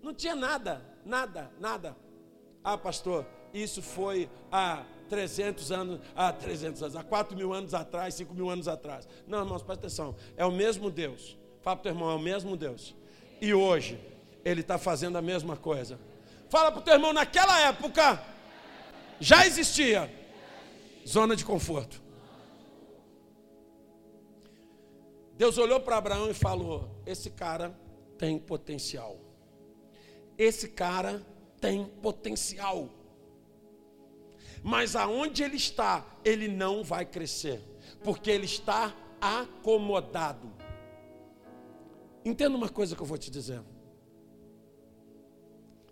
não 0.03 0.13
tinha 0.13 0.35
nada, 0.35 0.85
nada, 1.05 1.49
nada. 1.59 1.95
Ah, 2.61 2.77
pastor, 2.77 3.25
isso 3.53 3.81
foi 3.81 4.29
há 4.51 4.83
300 5.09 5.71
anos, 5.71 5.99
há 6.15 6.31
300 6.31 6.83
anos, 6.83 6.95
há 6.95 7.03
4 7.03 7.35
mil 7.35 7.53
anos 7.53 7.73
atrás, 7.73 8.13
5 8.13 8.33
mil 8.33 8.49
anos 8.49 8.67
atrás. 8.67 9.07
Não, 9.27 9.39
irmãos, 9.39 9.63
presta 9.63 9.87
atenção. 9.87 10.15
É 10.37 10.45
o 10.45 10.51
mesmo 10.51 10.89
Deus. 10.91 11.37
Fala 11.61 11.75
para 11.75 11.81
o 11.81 11.83
teu 11.83 11.91
irmão, 11.91 12.11
é 12.11 12.15
o 12.15 12.19
mesmo 12.19 12.55
Deus. 12.55 12.95
E 13.41 13.53
hoje, 13.53 13.99
Ele 14.45 14.61
está 14.61 14.77
fazendo 14.77 15.17
a 15.17 15.21
mesma 15.21 15.57
coisa. 15.57 15.99
Fala 16.49 16.71
para 16.71 16.79
o 16.79 16.83
teu 16.83 16.93
irmão, 16.93 17.11
naquela 17.11 17.59
época, 17.59 18.23
já 19.19 19.45
existia 19.45 20.09
Zona 21.07 21.35
de 21.35 21.43
conforto. 21.43 22.01
Deus 25.35 25.57
olhou 25.57 25.79
para 25.79 25.97
Abraão 25.97 26.29
e 26.29 26.33
falou: 26.33 27.01
Esse 27.05 27.29
cara 27.29 27.75
tem 28.17 28.37
potencial. 28.37 29.17
Esse 30.37 30.67
cara 30.67 31.25
tem 31.59 31.85
potencial. 31.85 32.89
Mas 34.63 34.95
aonde 34.95 35.43
ele 35.43 35.55
está, 35.55 36.05
ele 36.23 36.47
não 36.47 36.83
vai 36.83 37.05
crescer, 37.05 37.61
porque 38.03 38.29
ele 38.29 38.45
está 38.45 38.93
acomodado. 39.21 40.51
Entenda 42.23 42.55
uma 42.55 42.69
coisa 42.69 42.95
que 42.95 43.01
eu 43.01 43.05
vou 43.05 43.17
te 43.17 43.31
dizer. 43.31 43.61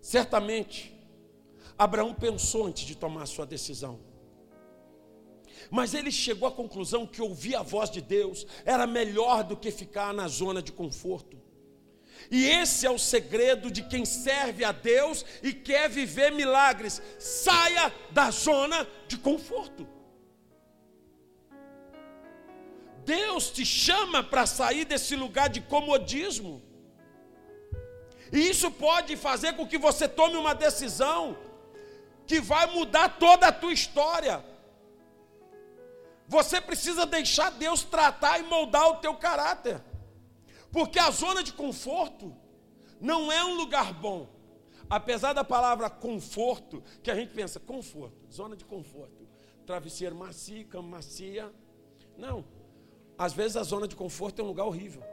Certamente, 0.01 0.95
Abraão 1.77 2.13
pensou 2.13 2.65
antes 2.65 2.85
de 2.85 2.95
tomar 2.95 3.25
sua 3.25 3.45
decisão. 3.45 3.99
Mas 5.69 5.93
ele 5.93 6.11
chegou 6.11 6.47
à 6.47 6.51
conclusão 6.51 7.05
que 7.05 7.21
ouvir 7.21 7.55
a 7.55 7.61
voz 7.61 7.89
de 7.89 8.01
Deus 8.01 8.45
era 8.63 8.87
melhor 8.87 9.43
do 9.43 9.57
que 9.57 9.71
ficar 9.71 10.13
na 10.13 10.27
zona 10.27 10.61
de 10.61 10.71
conforto. 10.71 11.37
E 12.29 12.45
esse 12.45 12.85
é 12.85 12.89
o 12.89 12.99
segredo 12.99 13.71
de 13.71 13.81
quem 13.83 14.05
serve 14.05 14.63
a 14.63 14.71
Deus 14.71 15.25
e 15.41 15.53
quer 15.53 15.89
viver 15.89 16.31
milagres. 16.31 17.01
Saia 17.19 17.93
da 18.11 18.29
zona 18.31 18.87
de 19.07 19.17
conforto. 19.17 19.87
Deus 23.05 23.49
te 23.49 23.65
chama 23.65 24.21
para 24.21 24.45
sair 24.45 24.83
desse 24.83 25.15
lugar 25.15 25.47
de 25.47 25.61
comodismo. 25.61 26.61
E 28.33 28.49
isso 28.49 28.69
pode 28.69 29.15
fazer 29.15 29.53
com 29.53 29.65
que 29.65 29.77
você 29.77 30.07
tome 30.07 30.35
uma 30.35 30.53
decisão 30.53 31.37
que 32.25 32.41
vai 32.41 32.67
mudar 32.67 33.17
toda 33.17 33.47
a 33.47 33.51
tua 33.51 33.71
história. 33.71 34.43
Você 36.27 36.59
precisa 36.59 37.05
deixar 37.05 37.51
Deus 37.51 37.83
tratar 37.83 38.39
e 38.39 38.43
moldar 38.43 38.85
o 38.89 38.95
teu 38.95 39.13
caráter. 39.15 39.81
Porque 40.71 40.99
a 40.99 41.11
zona 41.11 41.43
de 41.43 41.53
conforto 41.53 42.35
não 42.99 43.31
é 43.31 43.43
um 43.43 43.55
lugar 43.55 43.93
bom. 43.93 44.27
Apesar 44.89 45.33
da 45.33 45.43
palavra 45.43 45.89
conforto, 45.89 46.81
que 47.03 47.11
a 47.11 47.15
gente 47.15 47.33
pensa, 47.33 47.59
conforto, 47.59 48.17
zona 48.31 48.55
de 48.55 48.63
conforto. 48.63 49.27
Travesseiro 49.65 50.15
macio, 50.15 50.65
cama 50.67 50.87
macia. 50.87 51.53
Não. 52.17 52.45
Às 53.17 53.33
vezes 53.33 53.57
a 53.57 53.63
zona 53.63 53.87
de 53.87 53.95
conforto 53.95 54.41
é 54.41 54.43
um 54.43 54.47
lugar 54.47 54.65
horrível. 54.65 55.03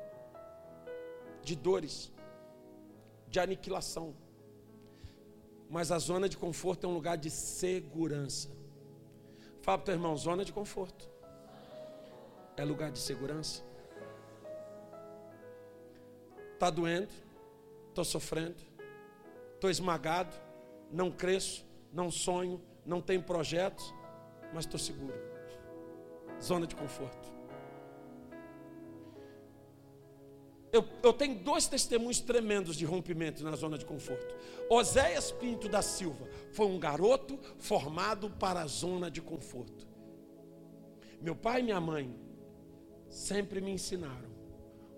De 1.43 1.57
dores. 1.57 2.13
De 3.29 3.41
aniquilação. 3.41 4.15
Mas 5.69 5.91
a 5.91 5.99
zona 5.99 6.29
de 6.29 6.37
conforto 6.37 6.87
é 6.87 6.89
um 6.89 6.95
lugar 6.95 7.17
de 7.17 7.31
segurança. 7.31 8.49
Fala 9.63 9.79
para 9.79 9.83
o 9.83 9.87
teu 9.87 9.95
irmão, 9.95 10.17
zona 10.17 10.45
de 10.45 10.53
conforto. 10.53 11.11
É 12.57 12.65
lugar 12.65 12.93
de 12.93 12.99
segurança. 12.99 13.65
Está 16.55 16.71
doendo, 16.71 17.13
estou 17.89 18.05
sofrendo, 18.05 18.57
estou 19.55 19.69
esmagado, 19.69 20.35
não 20.91 21.11
cresço, 21.11 21.65
não 21.93 22.11
sonho, 22.11 22.63
não 22.87 23.01
tenho 23.01 23.23
projetos, 23.23 23.93
mas 24.53 24.65
estou 24.65 24.79
seguro. 24.79 25.15
Zona 26.41 26.67
de 26.67 26.75
conforto. 26.75 27.35
Eu, 30.73 30.85
eu, 31.05 31.13
tenho 31.13 31.39
dois 31.39 31.69
testemunhos 31.69 32.19
tremendos 32.21 32.75
de 32.75 32.85
rompimento 32.85 33.45
na 33.45 33.55
zona 33.55 33.79
de 33.79 33.85
conforto. 33.85 34.35
Oséias 34.69 35.31
Pinto 35.31 35.69
da 35.69 35.81
Silva 35.81 36.29
foi 36.51 36.67
um 36.67 36.81
garoto 36.81 37.39
formado 37.59 38.29
para 38.29 38.63
a 38.63 38.67
zona 38.67 39.09
de 39.09 39.23
conforto. 39.23 39.87
Meu 41.21 41.37
pai 41.37 41.61
e 41.61 41.63
minha 41.63 41.81
mãe 41.81 42.13
sempre 43.09 43.61
me 43.61 43.71
ensinaram: 43.71 44.34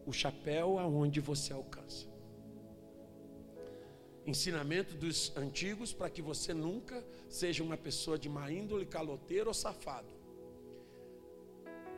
o 0.06 0.12
chapéu 0.12 0.78
aonde 0.78 1.20
você 1.20 1.52
alcança. 1.52 2.06
Ensinamento 4.24 4.94
dos 4.96 5.36
antigos 5.36 5.92
para 5.92 6.08
que 6.08 6.22
você 6.22 6.54
nunca 6.54 7.04
seja 7.28 7.62
uma 7.62 7.76
pessoa 7.76 8.18
de 8.18 8.28
má 8.28 8.50
índole, 8.50 8.86
caloteiro 8.86 9.48
ou 9.48 9.54
safado. 9.54 10.14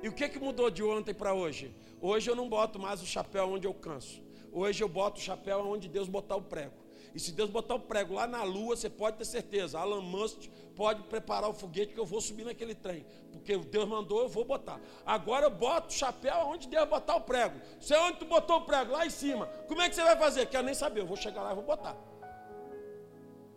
E 0.02 0.08
o 0.08 0.12
que, 0.12 0.28
que 0.28 0.38
mudou 0.38 0.70
de 0.70 0.82
ontem 0.82 1.14
para 1.14 1.34
hoje? 1.34 1.74
Hoje 2.00 2.30
eu 2.30 2.36
não 2.36 2.48
boto 2.48 2.78
mais 2.78 3.02
o 3.02 3.06
chapéu 3.06 3.48
onde 3.48 3.66
eu 3.66 3.74
canso. 3.74 4.22
Hoje 4.52 4.82
eu 4.82 4.88
boto 4.88 5.20
o 5.20 5.22
chapéu 5.22 5.60
onde 5.60 5.88
Deus 5.88 6.08
botar 6.08 6.36
o 6.36 6.42
prego. 6.42 6.74
E 7.14 7.20
se 7.20 7.32
Deus 7.32 7.50
botar 7.50 7.74
o 7.74 7.80
prego 7.80 8.14
lá 8.14 8.26
na 8.26 8.42
lua, 8.42 8.76
você 8.76 8.88
pode 8.88 9.18
ter 9.18 9.24
certeza. 9.24 9.78
Alan 9.78 10.02
Musk 10.02 10.44
pode 10.78 11.02
preparar 11.02 11.50
o 11.50 11.52
foguete 11.52 11.92
que 11.92 11.98
eu 11.98 12.06
vou 12.06 12.20
subir 12.20 12.44
naquele 12.44 12.72
trem. 12.72 13.04
Porque 13.32 13.56
Deus 13.58 13.88
mandou, 13.88 14.20
eu 14.22 14.28
vou 14.28 14.44
botar. 14.44 14.80
Agora 15.04 15.46
eu 15.46 15.50
boto 15.50 15.88
o 15.88 15.92
chapéu 15.92 16.36
onde 16.46 16.68
Deus 16.68 16.88
botar 16.88 17.16
o 17.16 17.20
prego. 17.20 17.60
Sei 17.80 17.98
onde 17.98 18.18
tu 18.18 18.24
botou 18.24 18.58
o 18.58 18.60
prego? 18.60 18.92
Lá 18.92 19.04
em 19.04 19.10
cima. 19.10 19.46
Como 19.66 19.82
é 19.82 19.88
que 19.88 19.96
você 19.96 20.04
vai 20.04 20.16
fazer? 20.16 20.46
Quero 20.46 20.64
nem 20.64 20.74
saber. 20.74 21.00
Eu 21.00 21.06
vou 21.06 21.16
chegar 21.16 21.42
lá 21.42 21.50
e 21.50 21.54
vou 21.56 21.64
botar. 21.64 21.96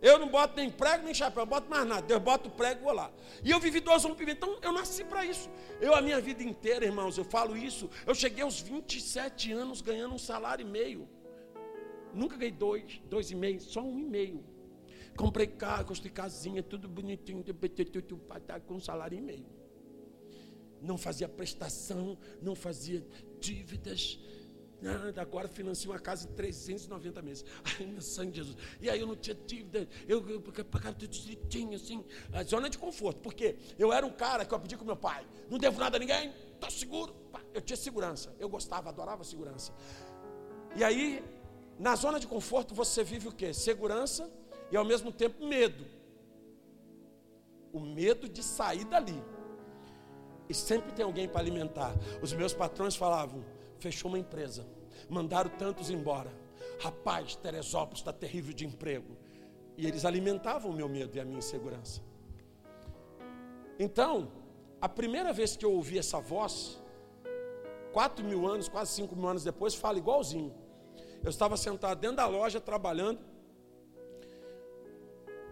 Eu 0.01 0.17
não 0.17 0.27
boto 0.27 0.55
nem 0.55 0.71
prego 0.71 1.05
nem 1.05 1.13
chapéu, 1.13 1.43
eu 1.43 1.45
boto 1.45 1.69
mais 1.69 1.85
nada. 1.85 2.01
Deus 2.01 2.19
bota 2.19 2.47
o 2.47 2.51
prego 2.51 2.81
e 2.81 2.83
vou 2.83 2.93
lá. 2.93 3.11
E 3.43 3.51
eu 3.51 3.59
vivi 3.59 3.79
dois 3.79 4.03
rompimentos. 4.03 4.41
Então 4.41 4.59
eu 4.63 4.71
nasci 4.71 5.03
para 5.03 5.23
isso. 5.23 5.47
Eu, 5.79 5.93
a 5.93 6.01
minha 6.01 6.19
vida 6.19 6.41
inteira, 6.41 6.83
irmãos, 6.83 7.19
eu 7.19 7.23
falo 7.23 7.55
isso. 7.55 7.87
Eu 8.07 8.15
cheguei 8.15 8.43
aos 8.43 8.59
27 8.59 9.51
anos 9.51 9.79
ganhando 9.79 10.15
um 10.15 10.17
salário 10.17 10.65
e 10.65 10.67
meio. 10.67 11.07
Nunca 12.15 12.35
ganhei 12.35 12.51
dois, 12.51 12.99
dois 13.05 13.29
e 13.29 13.35
meio, 13.35 13.61
só 13.61 13.79
um 13.81 13.99
e 13.99 14.03
meio. 14.03 14.43
Comprei 15.21 15.45
carro, 15.45 15.85
construí 15.85 16.09
casinha, 16.11 16.63
tudo 16.63 16.87
bonitinho, 16.87 17.45
com 18.65 18.73
um 18.73 18.79
salário 18.79 19.15
e 19.15 19.21
meio. 19.21 19.45
Não 20.81 20.97
fazia 20.97 21.29
prestação, 21.29 22.17
não 22.41 22.55
fazia 22.55 23.05
dívidas 23.39 24.19
Nada, 24.81 25.21
agora 25.21 25.47
financia 25.47 25.91
uma 25.91 25.99
casa 25.99 26.27
de 26.27 26.33
390 26.33 27.21
meses. 27.21 27.45
Ai, 27.63 27.85
meu 27.85 28.01
sangue 28.01 28.31
de 28.31 28.37
Jesus. 28.37 28.57
E 28.81 28.89
aí 28.89 28.99
eu 28.99 29.05
não 29.05 29.15
tinha 29.15 29.35
dívida, 29.35 29.87
eu, 30.07 30.27
eu 30.27 30.41
pagava 30.65 30.95
tudo 30.95 31.11
direitinho, 31.11 31.75
assim. 31.75 32.03
A 32.33 32.41
zona 32.41 32.67
de 32.67 32.79
conforto. 32.79 33.19
Porque 33.19 33.55
eu 33.77 33.93
era 33.93 34.03
um 34.03 34.11
cara 34.11 34.43
que 34.43 34.51
eu 34.51 34.59
pedi 34.59 34.75
com 34.75 34.83
meu 34.83 34.95
pai: 34.95 35.23
não 35.51 35.59
devo 35.59 35.79
nada 35.79 35.97
a 35.97 35.99
ninguém, 35.99 36.33
estou 36.55 36.71
seguro. 36.71 37.15
Eu 37.53 37.61
tinha 37.61 37.77
segurança. 37.77 38.35
Eu 38.39 38.49
gostava, 38.49 38.89
adorava 38.89 39.23
segurança. 39.23 39.71
E 40.75 40.83
aí, 40.83 41.23
na 41.77 41.95
zona 41.95 42.19
de 42.19 42.25
conforto, 42.25 42.73
você 42.73 43.03
vive 43.03 43.27
o 43.27 43.31
quê? 43.31 43.53
Segurança 43.53 44.40
e 44.71 44.77
ao 44.77 44.85
mesmo 44.85 45.11
tempo 45.11 45.45
medo. 45.45 45.85
O 47.73 47.79
medo 47.79 48.27
de 48.27 48.41
sair 48.43 48.85
dali. 48.85 49.21
E 50.49 50.53
sempre 50.53 50.91
tem 50.91 51.05
alguém 51.05 51.27
para 51.27 51.41
alimentar. 51.41 51.93
Os 52.21 52.33
meus 52.33 52.53
patrões 52.53 52.95
falavam: 52.95 53.43
fechou 53.79 54.09
uma 54.09 54.19
empresa, 54.19 54.65
mandaram 55.09 55.49
tantos 55.49 55.89
embora. 55.89 56.31
Rapaz, 56.79 57.35
Teresópolis 57.35 57.99
está 57.99 58.11
terrível 58.11 58.53
de 58.53 58.65
emprego. 58.65 59.17
E 59.77 59.87
eles 59.87 60.05
alimentavam 60.05 60.71
o 60.71 60.73
meu 60.73 60.89
medo 60.89 61.15
e 61.15 61.19
a 61.19 61.25
minha 61.25 61.39
insegurança. 61.39 62.01
Então, 63.79 64.31
a 64.81 64.89
primeira 64.89 65.31
vez 65.31 65.55
que 65.55 65.65
eu 65.65 65.71
ouvi 65.71 65.97
essa 65.97 66.19
voz, 66.19 66.81
quatro 67.91 68.23
mil 68.25 68.47
anos, 68.47 68.67
quase 68.67 68.91
cinco 68.91 69.15
mil 69.15 69.27
anos 69.27 69.43
depois, 69.43 69.73
fala 69.73 69.97
igualzinho. 69.97 70.53
Eu 71.23 71.29
estava 71.29 71.55
sentado 71.55 71.99
dentro 71.99 72.17
da 72.17 72.27
loja 72.27 72.59
trabalhando, 72.59 73.19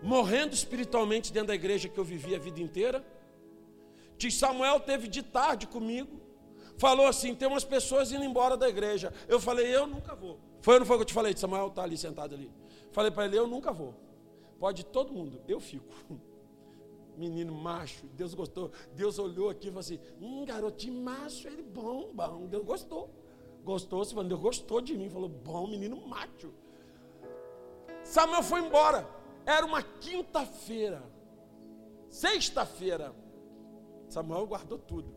morrendo 0.01 0.53
espiritualmente 0.53 1.31
dentro 1.31 1.49
da 1.49 1.55
igreja 1.55 1.89
que 1.89 1.97
eu 1.97 2.03
vivi 2.03 2.35
a 2.35 2.39
vida 2.39 2.61
inteira. 2.61 3.05
Tio 4.17 4.31
Samuel 4.31 4.79
teve 4.79 5.07
de 5.07 5.23
tarde 5.23 5.67
comigo 5.67 6.29
falou 6.79 7.05
assim: 7.05 7.35
tem 7.35 7.47
umas 7.47 7.63
pessoas 7.63 8.11
indo 8.11 8.23
embora 8.23 8.57
da 8.57 8.67
igreja. 8.67 9.13
Eu 9.27 9.39
falei: 9.39 9.67
eu 9.75 9.85
nunca 9.85 10.15
vou. 10.15 10.39
Foi 10.61 10.75
ou 10.75 10.79
não 10.79 10.87
foi 10.87 10.97
que 10.97 11.01
eu 11.01 11.05
te 11.05 11.13
falei? 11.13 11.35
Samuel 11.35 11.67
está 11.67 11.83
ali 11.83 11.97
sentado 11.97 12.33
ali. 12.33 12.51
Falei 12.91 13.11
para 13.11 13.25
ele: 13.25 13.37
eu 13.37 13.45
nunca 13.45 13.71
vou. 13.71 13.93
Pode 14.57 14.85
todo 14.85 15.13
mundo, 15.13 15.41
eu 15.47 15.59
fico. 15.59 15.93
Menino 17.15 17.53
macho, 17.53 18.07
Deus 18.13 18.33
gostou. 18.33 18.71
Deus 18.95 19.19
olhou 19.19 19.49
aqui 19.49 19.67
e 19.67 19.69
falou 19.69 19.81
assim: 19.81 19.99
hum, 20.19 20.45
garotinho 20.45 21.03
macho, 21.03 21.47
ele 21.47 21.61
bom, 21.61 22.11
bom. 22.13 22.47
Deus 22.47 22.65
gostou. 22.65 23.13
Gostou, 23.63 24.03
se 24.05 24.15
Deus 24.15 24.39
gostou 24.39 24.81
de 24.81 24.95
mim. 24.95 25.09
Falou: 25.09 25.29
bom, 25.29 25.67
menino 25.67 25.97
macho. 26.07 26.53
Samuel 28.03 28.41
foi 28.41 28.61
embora. 28.61 29.07
Era 29.45 29.65
uma 29.65 29.81
quinta-feira. 29.81 31.03
Sexta-feira. 32.09 33.13
Samuel 34.07 34.47
guardou 34.47 34.77
tudo. 34.77 35.15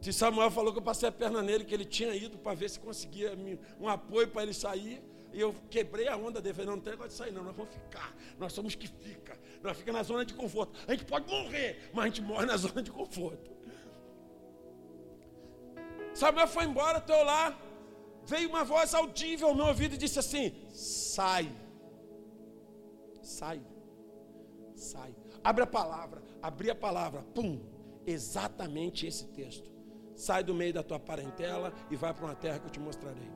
Se 0.00 0.12
Samuel 0.12 0.50
falou 0.50 0.70
que 0.70 0.78
eu 0.78 0.82
passei 0.82 1.08
a 1.08 1.12
perna 1.12 1.42
nele, 1.42 1.64
que 1.64 1.72
ele 1.72 1.84
tinha 1.86 2.14
ido 2.14 2.36
para 2.36 2.54
ver 2.54 2.68
se 2.68 2.78
conseguia 2.78 3.32
um 3.80 3.88
apoio 3.88 4.28
para 4.28 4.42
ele 4.42 4.52
sair. 4.52 5.02
E 5.32 5.40
eu 5.40 5.54
quebrei 5.70 6.06
a 6.08 6.16
onda 6.16 6.42
dele. 6.42 6.54
Falei, 6.54 6.66
não, 6.66 6.76
não 6.76 6.82
tem 6.82 6.92
negócio 6.92 7.12
de 7.12 7.16
sair, 7.16 7.32
não. 7.32 7.42
Nós 7.42 7.56
vamos 7.56 7.72
ficar. 7.72 8.14
Nós 8.38 8.52
somos 8.52 8.74
que 8.74 8.86
fica. 8.86 9.38
Nós 9.62 9.76
ficamos 9.78 9.98
na 9.98 10.02
zona 10.02 10.24
de 10.24 10.34
conforto. 10.34 10.78
A 10.86 10.92
gente 10.92 11.06
pode 11.06 11.26
morrer, 11.26 11.90
mas 11.94 12.04
a 12.04 12.08
gente 12.08 12.20
morre 12.20 12.44
na 12.44 12.56
zona 12.58 12.82
de 12.82 12.90
conforto. 12.90 13.50
Samuel 16.12 16.46
foi 16.48 16.64
embora, 16.64 16.98
estou 16.98 17.24
lá. 17.24 17.58
Veio 18.26 18.48
uma 18.48 18.62
voz 18.62 18.94
audível 18.94 19.48
ao 19.48 19.54
meu 19.54 19.66
ouvido 19.66 19.94
e 19.94 19.98
disse 19.98 20.18
assim: 20.18 20.54
sai. 20.70 21.50
Sai. 23.24 23.60
Sai. 24.74 25.14
Abre 25.42 25.64
a 25.64 25.66
palavra. 25.66 26.22
Abri 26.42 26.70
a 26.70 26.74
palavra. 26.74 27.22
Pum. 27.34 27.60
Exatamente 28.06 29.06
esse 29.06 29.26
texto. 29.28 29.72
Sai 30.14 30.44
do 30.44 30.54
meio 30.54 30.72
da 30.72 30.82
tua 30.82 31.00
parentela 31.00 31.72
e 31.90 31.96
vai 31.96 32.12
para 32.12 32.24
uma 32.24 32.34
terra 32.34 32.58
que 32.58 32.66
eu 32.66 32.70
te 32.70 32.78
mostrarei. 32.78 33.30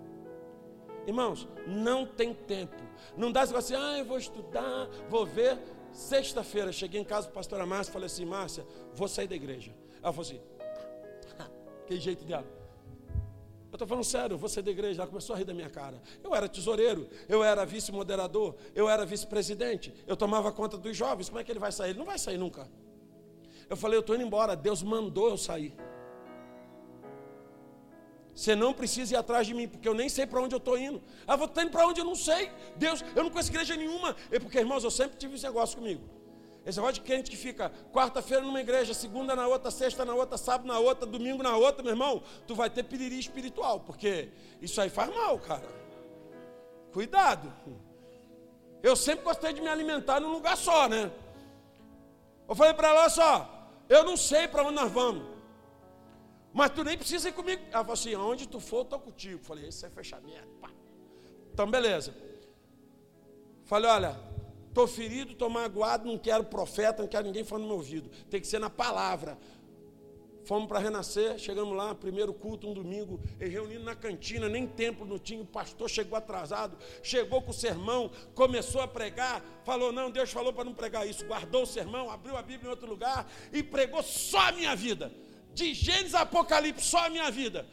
Irmãos, 1.07 1.49
não 1.67 2.07
tem 2.07 2.35
tempo. 2.35 2.77
Não 3.17 3.33
dá 3.33 3.43
assim, 3.43 3.75
ah, 3.75 3.99
eu 3.99 4.05
vou 4.05 4.19
estudar, 4.19 4.89
vou 5.09 5.25
ver. 5.25 5.59
Sexta-feira, 5.91 6.71
cheguei 6.71 7.01
em 7.01 7.05
casa 7.05 7.29
do 7.29 7.33
pastora 7.33 7.65
Márcia 7.65 7.93
falei 7.93 8.07
assim, 8.07 8.27
Márcia, 8.27 8.67
vou 8.95 9.09
sair 9.09 9.27
da 9.27 9.35
igreja. 9.35 9.75
Ela 10.03 10.13
falou 10.13 10.21
assim, 10.21 10.41
que 11.87 11.99
jeito 11.99 12.27
dela. 12.27 12.58
Eu 13.71 13.75
estou 13.75 13.87
falando 13.87 14.05
sério, 14.05 14.49
sair 14.49 14.63
da 14.63 14.71
igreja. 14.71 15.03
Ela 15.03 15.09
começou 15.09 15.35
a 15.35 15.39
rir 15.39 15.45
da 15.45 15.53
minha 15.53 15.69
cara. 15.69 16.01
Eu 16.25 16.35
era 16.35 16.49
tesoureiro, 16.49 17.09
eu 17.29 17.45
era 17.45 17.67
vice-moderador, 17.67 18.55
eu 18.75 18.89
era 18.89 19.05
vice-presidente, 19.05 19.93
eu 20.07 20.17
tomava 20.17 20.51
conta 20.51 20.79
dos 20.79 20.97
jovens. 20.97 21.29
Como 21.29 21.41
é 21.41 21.45
que 21.45 21.53
ele 21.53 21.59
vai 21.59 21.71
sair? 21.71 21.91
Ele 21.91 21.99
não 21.99 22.07
vai 22.07 22.19
sair 22.19 22.39
nunca. 22.39 22.69
Eu 23.69 23.77
falei, 23.77 23.99
eu 23.99 24.01
estou 24.01 24.17
indo 24.17 24.25
embora. 24.25 24.57
Deus 24.57 24.83
mandou 24.83 25.29
eu 25.29 25.37
sair. 25.37 25.75
Você 28.35 28.55
não 28.55 28.73
precisa 28.73 29.15
ir 29.15 29.17
atrás 29.17 29.47
de 29.47 29.53
mim, 29.53 29.67
porque 29.69 29.87
eu 29.87 29.95
nem 29.95 30.09
sei 30.09 30.25
para 30.25 30.41
onde 30.41 30.55
eu 30.55 30.59
estou 30.59 30.79
indo. 30.79 31.03
Ah, 31.27 31.37
vou 31.37 31.47
estar 31.47 31.63
indo 31.63 31.73
para 31.73 31.87
onde 31.87 32.01
eu 32.01 32.05
não 32.05 32.15
sei. 32.15 32.51
Deus, 32.77 33.05
eu 33.15 33.25
não 33.25 33.31
conheço 33.31 33.51
igreja 33.51 33.77
nenhuma. 33.77 34.15
Porque, 34.41 34.59
irmãos, 34.59 34.85
eu 34.85 34.91
sempre 34.91 35.19
tive 35.19 35.35
esse 35.35 35.45
negócio 35.45 35.77
comigo. 35.77 36.09
Esse 36.69 36.77
negócio 36.79 36.97
de 36.97 37.01
crente 37.01 37.31
que 37.31 37.37
fica 37.37 37.73
quarta-feira 37.91 38.45
numa 38.45 38.61
igreja, 38.61 38.93
segunda 38.93 39.35
na 39.35 39.49
outra, 39.49 39.71
sexta 39.71 40.05
na 40.05 40.15
outra, 40.15 40.37
sábado 40.37 40.67
na 40.69 40.79
outra, 40.79 41.07
domingo 41.07 41.43
na 41.43 41.57
outra, 41.57 41.83
meu 41.83 41.93
irmão, 41.93 42.23
tu 42.47 42.55
vai 42.55 42.69
ter 42.69 42.83
piriri 42.83 43.19
espiritual, 43.19 43.81
porque 43.81 44.29
isso 44.61 44.79
aí 44.79 44.91
faz 44.91 45.09
mal, 45.09 45.39
cara. 45.39 45.67
Cuidado. 46.93 47.51
Eu 48.83 48.95
sempre 48.95 49.25
gostei 49.25 49.55
de 49.55 49.63
me 49.63 49.69
alimentar 49.69 50.21
num 50.21 50.31
lugar 50.31 50.59
só, 50.59 50.87
né? 50.87 51.11
Eu 52.47 52.55
falei 52.55 52.75
para 52.75 52.89
ela, 52.89 53.09
só, 53.09 53.73
eu 53.89 54.05
não 54.05 54.19
sei 54.19 54.47
para 54.47 54.63
onde 54.63 54.75
nós 54.75 54.93
vamos. 54.93 55.27
Mas 56.53 56.71
tu 56.71 56.85
nem 56.85 56.99
precisa 56.99 57.31
ir 57.31 57.33
comigo. 57.33 57.63
Ela 57.71 57.83
falou 57.83 57.95
assim: 57.95 58.15
onde 58.15 58.47
tu 58.47 58.61
for, 58.61 58.79
eu 58.79 58.83
estou 58.83 59.01
contigo. 59.01 59.43
Falei: 59.43 59.69
esse 59.69 59.87
é 59.87 59.91
fechamento. 59.91 60.49
Pá. 60.61 60.71
Então, 61.53 61.71
beleza. 61.71 62.15
Falei: 63.65 63.91
olha, 63.91 64.28
estou 64.69 64.87
ferido, 64.87 65.33
estou 65.33 65.51
magoado, 65.51 66.07
não 66.07 66.17
quero 66.17 66.45
profeta, 66.45 67.03
não 67.03 67.09
quero 67.09 67.27
ninguém 67.27 67.45
falando 67.45 67.65
no 67.65 67.69
meu 67.69 67.77
ouvido. 67.79 68.11
Tem 68.31 68.41
que 68.41 68.47
ser 68.47 68.59
na 68.59 68.71
palavra. 68.71 69.39
Fomos 70.45 70.67
para 70.67 70.79
renascer, 70.79 71.39
chegamos 71.39 71.77
lá, 71.77 71.95
primeiro 71.95 72.33
culto, 72.33 72.67
um 72.67 72.73
domingo, 72.73 73.21
reunindo 73.39 73.85
na 73.85 73.95
cantina, 73.95 74.49
nem 74.49 74.67
templo 74.67 75.05
não 75.05 75.19
tinha, 75.19 75.43
o 75.43 75.47
pastor 75.47 75.91
chegou 75.91 76.17
atrasado, 76.17 76.79
chegou 77.03 77.43
com 77.43 77.51
o 77.51 77.55
sermão, 77.55 78.11
começou 78.35 78.81
a 78.81 78.89
pregar, 78.89 79.45
falou: 79.63 79.93
não, 79.93 80.11
Deus 80.11 80.31
falou 80.31 80.51
para 80.51 80.65
não 80.65 80.73
pregar 80.73 81.07
isso, 81.07 81.27
guardou 81.27 81.65
o 81.65 81.67
sermão, 81.67 82.09
abriu 82.09 82.35
a 82.35 82.41
Bíblia 82.41 82.69
em 82.69 82.71
outro 82.71 82.89
lugar 82.89 83.31
e 83.53 83.63
pregou 83.63 84.03
só 84.03 84.49
a 84.49 84.53
minha 84.53 84.75
vida 84.75 85.13
de 85.53 85.75
Gênesis 85.75 86.15
a 86.15 86.21
Apocalipse, 86.21 86.87
só 86.87 87.07
a 87.07 87.11
minha 87.11 87.31
vida. 87.31 87.67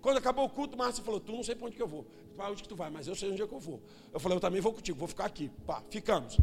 Quando 0.00 0.18
acabou 0.18 0.44
o 0.44 0.48
culto, 0.48 0.76
Márcia 0.76 1.02
falou: 1.02 1.20
Tu 1.20 1.32
não 1.32 1.42
sei 1.42 1.54
para 1.54 1.66
onde 1.66 1.76
que 1.76 1.82
eu 1.82 1.88
vou. 1.88 2.06
Onde 2.48 2.62
que 2.62 2.68
tu 2.68 2.76
vai, 2.76 2.90
mas 2.90 3.06
eu 3.06 3.14
sei 3.14 3.30
onde 3.30 3.42
é 3.42 3.46
que 3.46 3.52
eu 3.52 3.58
vou. 3.58 3.82
Eu 4.12 4.20
falei: 4.20 4.36
Eu 4.36 4.40
também 4.40 4.60
vou 4.60 4.72
contigo, 4.72 4.98
vou 4.98 5.08
ficar 5.08 5.26
aqui. 5.26 5.50
Pá, 5.66 5.82
ficamos. 5.90 6.38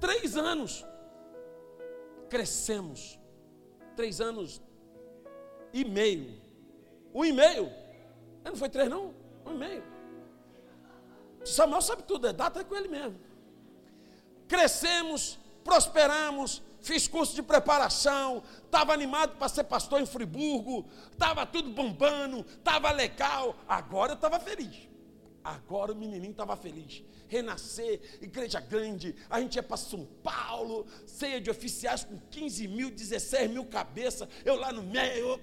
Três 0.00 0.36
anos. 0.36 0.84
Crescemos. 2.28 3.18
Três 3.94 4.20
anos 4.20 4.60
e 5.72 5.84
meio. 5.84 6.40
Um 7.14 7.24
e 7.24 7.32
meio. 7.32 7.70
Não 8.44 8.56
foi 8.56 8.68
três, 8.68 8.88
não? 8.88 9.14
Um 9.46 9.52
e 9.52 9.58
meio. 9.58 9.84
Samuel 11.44 11.82
sabe 11.82 12.02
tudo, 12.04 12.26
é 12.26 12.32
data 12.32 12.62
com 12.64 12.74
ele 12.74 12.88
mesmo. 12.88 13.18
Crescemos, 14.46 15.38
prosperamos, 15.64 16.62
fiz 16.80 17.08
curso 17.08 17.34
de 17.34 17.42
preparação, 17.42 18.42
estava 18.64 18.92
animado 18.92 19.36
para 19.36 19.48
ser 19.48 19.64
pastor 19.64 20.00
em 20.00 20.06
Friburgo, 20.06 20.86
estava 21.10 21.46
tudo 21.46 21.70
bombando, 21.70 22.40
estava 22.40 22.90
legal. 22.92 23.56
Agora 23.68 24.12
eu 24.12 24.16
estava 24.16 24.38
feliz. 24.38 24.91
Agora 25.44 25.92
o 25.92 25.96
menininho 25.96 26.30
estava 26.30 26.56
feliz. 26.56 27.02
Renascer, 27.28 28.00
igreja 28.20 28.60
grande, 28.60 29.14
a 29.28 29.40
gente 29.40 29.56
ia 29.56 29.62
para 29.62 29.76
São 29.76 30.06
Paulo, 30.22 30.86
ceia 31.06 31.40
de 31.40 31.50
oficiais 31.50 32.04
com 32.04 32.18
15 32.30 32.68
mil, 32.68 32.90
16 32.90 33.50
mil 33.50 33.64
cabeças, 33.64 34.28
eu 34.44 34.54
lá 34.56 34.72
no 34.72 34.82
meio, 34.82 35.28
eu, 35.28 35.40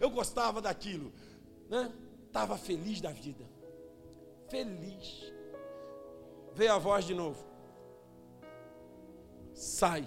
eu 0.00 0.10
gostava 0.10 0.60
daquilo. 0.60 1.12
Né? 1.68 1.92
Estava 2.26 2.56
feliz 2.56 3.00
da 3.00 3.10
vida. 3.10 3.44
Feliz. 4.48 5.32
Veio 6.54 6.72
a 6.72 6.78
voz 6.78 7.04
de 7.04 7.14
novo. 7.14 7.44
Sai. 9.52 10.06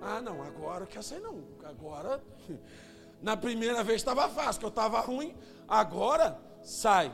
Ah, 0.00 0.20
não, 0.20 0.42
agora 0.42 0.84
eu 0.84 0.86
quero 0.86 1.02
sair 1.02 1.20
não. 1.20 1.44
Agora, 1.64 2.22
na 3.22 3.36
primeira 3.36 3.82
vez 3.84 4.00
estava 4.00 4.28
fácil, 4.28 4.60
que 4.60 4.64
eu 4.66 4.70
estava 4.70 5.00
ruim. 5.00 5.36
Agora, 5.68 6.40
sai. 6.62 7.12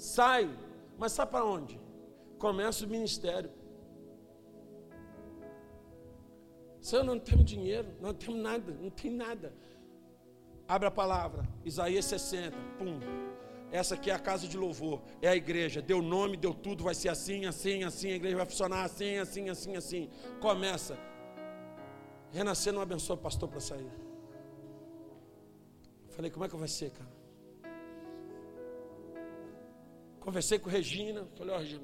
Sai. 0.00 0.50
Mas 0.98 1.12
sai 1.12 1.26
para 1.26 1.44
onde? 1.44 1.78
Começa 2.38 2.84
o 2.86 2.88
ministério. 2.88 3.50
Senhor, 6.80 7.04
não 7.04 7.18
temos 7.18 7.44
dinheiro, 7.44 7.88
não 8.00 8.14
temos 8.14 8.40
nada, 8.40 8.72
não 8.80 8.88
tem 8.88 9.10
nada. 9.10 9.52
Abre 10.66 10.88
a 10.88 10.90
palavra, 10.90 11.46
Isaías 11.64 12.06
60, 12.06 12.56
pum. 12.78 12.98
Essa 13.70 13.94
aqui 13.94 14.10
é 14.10 14.14
a 14.14 14.18
casa 14.18 14.48
de 14.48 14.56
louvor, 14.56 15.02
é 15.20 15.28
a 15.28 15.36
igreja. 15.36 15.82
Deu 15.82 16.00
nome, 16.00 16.36
deu 16.36 16.54
tudo, 16.54 16.82
vai 16.82 16.94
ser 16.94 17.10
assim, 17.10 17.44
assim, 17.44 17.84
assim. 17.84 18.10
A 18.12 18.16
igreja 18.16 18.36
vai 18.36 18.46
funcionar 18.46 18.82
assim, 18.84 19.18
assim, 19.18 19.50
assim, 19.50 19.76
assim. 19.76 20.10
Começa. 20.40 20.98
Renascer 22.32 22.72
não 22.72 22.80
abençoa 22.80 23.16
o 23.16 23.18
pastor 23.18 23.48
para 23.48 23.60
sair. 23.60 23.92
Falei, 26.08 26.30
como 26.30 26.44
é 26.44 26.48
que 26.48 26.56
vai 26.56 26.68
ser, 26.68 26.90
cara? 26.90 27.19
Conversei 30.30 30.60
com 30.60 30.70
Regina. 30.70 31.26
Falei, 31.34 31.52
ó, 31.52 31.56
oh, 31.56 31.60
Regina, 31.60 31.82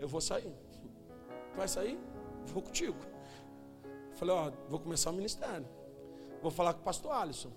eu 0.00 0.08
vou 0.08 0.20
sair. 0.20 0.52
Vai 1.54 1.68
sair? 1.68 1.96
Vou 2.46 2.60
contigo. 2.60 2.96
Falei, 4.16 4.34
ó, 4.34 4.48
oh, 4.48 4.68
vou 4.68 4.80
começar 4.80 5.10
o 5.10 5.12
ministério. 5.12 5.64
Vou 6.42 6.50
falar 6.50 6.74
com 6.74 6.80
o 6.80 6.82
pastor 6.82 7.12
Alisson. 7.12 7.52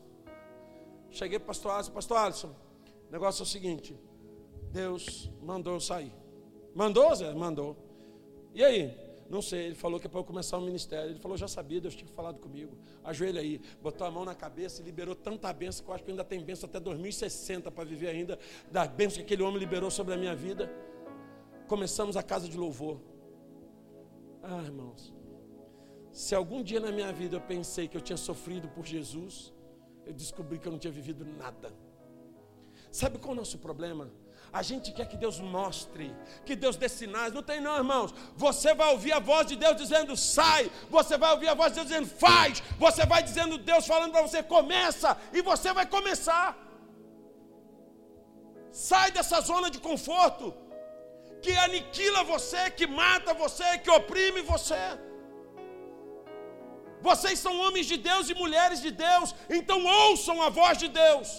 Cheguei 1.10 1.40
para 1.40 1.46
o 1.46 1.48
pastor 1.48 1.72
Alisson, 1.72 1.92
pastor 1.94 2.18
Alisson 2.18 2.56
o 3.10 3.12
negócio 3.12 3.42
é 3.42 3.44
o 3.44 3.48
seguinte: 3.48 3.98
Deus 4.72 5.32
mandou 5.42 5.74
eu 5.74 5.80
sair. 5.80 6.14
Mandou, 6.76 7.16
Zé? 7.16 7.34
Mandou. 7.34 7.76
E 8.54 8.64
aí? 8.64 8.96
Não 9.30 9.42
sei, 9.42 9.66
ele 9.68 9.76
falou 9.76 10.00
que 10.00 10.08
é 10.08 10.10
para 10.10 10.20
eu 10.20 10.24
começar 10.24 10.58
o 10.58 10.62
um 10.62 10.66
ministério. 10.66 11.12
Ele 11.12 11.20
falou, 11.20 11.38
já 11.38 11.48
sabia, 11.48 11.82
Deus 11.82 11.96
tinha 11.96 12.10
falado 12.12 12.40
comigo. 12.40 12.78
Ajoelha 13.04 13.42
aí, 13.42 13.60
botou 13.82 14.08
a 14.08 14.12
mão 14.12 14.24
na 14.24 14.34
cabeça 14.34 14.82
e 14.82 14.86
liberou 14.86 15.16
tanta 15.16 15.52
bênção 15.52 15.84
que 15.84 15.92
eu 15.92 15.96
acho 15.96 16.04
que 16.04 16.12
ainda 16.12 16.24
tem 16.24 16.42
bênção 16.42 16.70
até 16.70 16.80
2060 16.80 17.70
para 17.72 17.84
viver 17.84 18.08
ainda, 18.08 18.40
da 18.72 18.88
bênção 18.88 19.18
que 19.18 19.24
aquele 19.24 19.44
homem 19.44 19.60
liberou 19.60 19.92
sobre 19.92 20.14
a 20.14 20.18
minha 20.18 20.36
vida. 20.36 20.72
Começamos 21.68 22.16
a 22.16 22.24
casa 22.24 22.48
de 22.48 22.58
louvor. 22.58 23.02
Ah, 24.42 24.64
irmãos, 24.64 25.14
se 26.12 26.34
algum 26.34 26.64
dia 26.64 26.80
na 26.80 26.92
minha 26.92 27.12
vida 27.12 27.36
eu 27.36 27.42
pensei 27.42 27.88
que 27.88 27.98
eu 27.98 28.02
tinha 28.02 28.18
sofrido 28.18 28.70
por 28.70 28.86
Jesus, 28.86 29.54
eu 30.06 30.14
descobri 30.14 30.58
que 30.58 30.68
eu 30.68 30.72
não 30.72 30.80
tinha 30.80 30.92
vivido 30.92 31.26
nada. 31.26 31.72
Sabe 32.90 33.18
qual 33.18 33.32
é 33.32 33.34
o 33.34 33.36
nosso 33.36 33.58
problema? 33.58 34.10
A 34.60 34.64
gente 34.70 34.92
quer 34.98 35.08
que 35.12 35.18
Deus 35.24 35.38
mostre, 35.40 36.06
que 36.46 36.56
Deus 36.64 36.76
dê 36.82 36.90
sinais. 36.90 37.32
Não 37.38 37.44
tem, 37.50 37.60
não, 37.66 37.76
irmãos. 37.84 38.12
Você 38.44 38.74
vai 38.80 38.90
ouvir 38.94 39.12
a 39.18 39.20
voz 39.20 39.46
de 39.52 39.56
Deus 39.64 39.76
dizendo 39.82 40.14
sai, 40.18 40.64
você 40.96 41.16
vai 41.24 41.32
ouvir 41.36 41.50
a 41.50 41.54
voz 41.60 41.70
de 41.72 41.76
Deus 41.76 41.90
dizendo 41.90 42.10
faz, 42.26 42.64
você 42.86 43.06
vai 43.06 43.22
dizendo 43.22 43.60
Deus 43.72 43.86
falando 43.92 44.14
para 44.14 44.24
você 44.28 44.42
começa, 44.42 45.10
e 45.38 45.44
você 45.44 45.72
vai 45.80 45.86
começar. 45.86 46.48
Sai 48.72 49.12
dessa 49.12 49.42
zona 49.42 49.70
de 49.70 49.80
conforto 49.90 50.48
que 51.44 51.54
aniquila 51.68 52.24
você, 52.34 52.64
que 52.72 52.88
mata 52.88 53.36
você, 53.44 53.78
que 53.78 53.92
oprime 54.00 54.42
você. 54.54 54.84
Vocês 57.10 57.38
são 57.46 57.60
homens 57.64 57.86
de 57.86 57.98
Deus 58.10 58.28
e 58.28 58.34
mulheres 58.44 58.82
de 58.82 58.90
Deus, 58.90 59.36
então 59.58 59.86
ouçam 59.86 60.42
a 60.42 60.50
voz 60.50 60.80
de 60.80 60.88
Deus. 61.04 61.30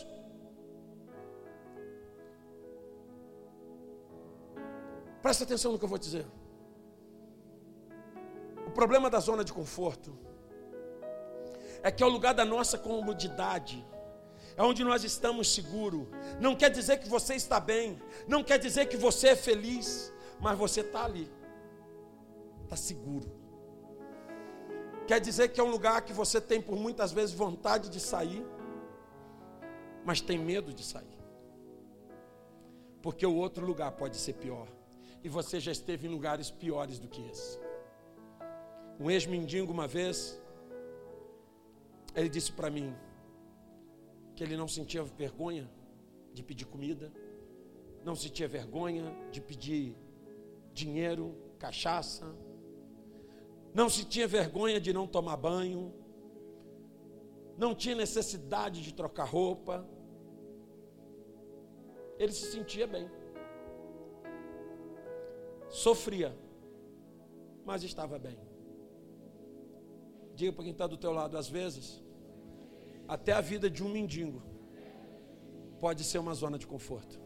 Presta 5.29 5.45
atenção 5.45 5.73
no 5.73 5.79
que 5.79 5.85
eu 5.85 5.89
vou 5.91 5.99
dizer. 5.99 6.25
O 8.67 8.71
problema 8.71 9.11
da 9.11 9.21
zona 9.21 9.45
de 9.45 9.53
conforto 9.53 10.19
é 11.83 11.91
que 11.91 12.03
é 12.03 12.07
o 12.07 12.09
lugar 12.09 12.33
da 12.33 12.47
nossa 12.47 12.79
comodidade, 12.79 13.87
é 14.57 14.63
onde 14.63 14.83
nós 14.83 15.05
estamos 15.05 15.53
seguros. 15.55 16.09
Não 16.41 16.57
quer 16.57 16.71
dizer 16.71 16.97
que 16.97 17.07
você 17.07 17.35
está 17.35 17.61
bem, 17.61 18.01
não 18.27 18.43
quer 18.43 18.59
dizer 18.59 18.87
que 18.87 18.97
você 18.97 19.29
é 19.29 19.37
feliz, 19.37 20.11
mas 20.41 20.57
você 20.57 20.81
está 20.81 21.05
ali, 21.05 21.31
está 22.65 22.75
seguro. 22.75 23.31
Quer 25.07 25.21
dizer 25.21 25.49
que 25.49 25.61
é 25.61 25.63
um 25.63 25.71
lugar 25.71 26.01
que 26.01 26.13
você 26.15 26.41
tem 26.41 26.59
por 26.59 26.75
muitas 26.79 27.13
vezes 27.13 27.35
vontade 27.35 27.91
de 27.91 28.01
sair, 28.01 28.47
mas 30.07 30.23
tem 30.23 30.39
medo 30.39 30.73
de 30.73 30.83
sair, 30.83 31.19
porque 33.03 33.27
o 33.27 33.35
outro 33.35 33.67
lugar 33.67 33.93
pode 33.93 34.17
ser 34.17 34.33
pior 34.33 34.78
e 35.23 35.29
você 35.29 35.59
já 35.59 35.73
esteve 35.73 36.07
em 36.07 36.11
lugares 36.11 36.51
piores 36.51 36.99
do 36.99 37.09
que 37.09 37.23
esse. 37.29 37.59
Um 39.01 39.11
ex-mendigo, 39.11 39.73
uma 39.73 39.87
vez, 39.87 40.41
ele 42.15 42.29
disse 42.29 42.53
para 42.53 42.71
mim 42.71 42.95
que 44.35 44.43
ele 44.43 44.57
não 44.57 44.69
sentia 44.69 45.03
vergonha 45.03 45.69
de 46.33 46.43
pedir 46.43 46.67
comida, 46.67 47.13
não 48.05 48.15
sentia 48.15 48.47
vergonha 48.47 49.15
de 49.31 49.41
pedir 49.41 49.97
dinheiro, 50.73 51.35
cachaça, 51.59 52.27
não 53.75 53.89
sentia 53.89 54.27
vergonha 54.27 54.81
de 54.81 54.93
não 54.93 55.07
tomar 55.07 55.37
banho, 55.37 55.93
não 57.57 57.75
tinha 57.75 57.95
necessidade 57.95 58.83
de 58.83 58.95
trocar 58.95 59.25
roupa, 59.25 59.87
ele 62.19 62.33
se 62.33 62.53
sentia 62.53 62.87
bem 62.87 63.18
sofria, 65.69 66.37
mas 67.65 67.83
estava 67.83 68.19
bem. 68.19 68.39
Diga 70.35 70.53
para 70.53 70.65
quem 70.65 70.73
está 70.73 70.87
do 70.87 70.97
teu 70.97 71.13
lado, 71.13 71.37
às 71.37 71.49
vezes, 71.49 72.03
até 73.07 73.33
a 73.33 73.41
vida 73.41 73.69
de 73.69 73.83
um 73.83 73.89
mendigo 73.89 74.43
pode 75.81 76.05
ser 76.05 76.19
uma 76.19 76.35
zona 76.35 76.59
de 76.59 76.67
conforto. 76.67 77.19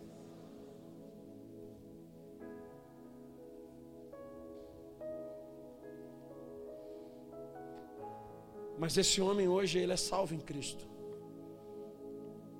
Mas 8.79 8.97
esse 8.97 9.21
homem 9.21 9.47
hoje, 9.47 9.79
ele 9.79 9.93
é 9.93 9.97
salvo 9.97 10.35
em 10.35 10.41
Cristo. 10.41 10.89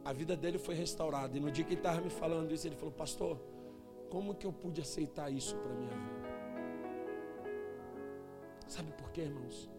A 0.05 0.13
vida 0.13 0.37
dele 0.37 0.59
foi 0.59 0.75
restaurada. 0.75 1.37
E 1.37 1.41
no 1.41 1.51
dia 1.51 1.65
que 1.65 1.73
ele 1.73 1.81
estava 1.81 2.01
me 2.01 2.11
falando 2.11 2.53
isso, 2.53 2.67
ele 2.67 2.77
falou: 2.77 2.93
Pastor, 2.93 3.39
como 4.13 4.35
que 4.35 4.47
eu 4.47 4.53
pude 4.53 4.83
aceitar 4.83 5.33
isso 5.33 5.57
para 5.57 5.73
minha 5.73 5.97
vida? 5.97 6.29
Sabe 8.69 8.93
por 8.93 9.11
quê, 9.11 9.23
irmãos? 9.23 9.71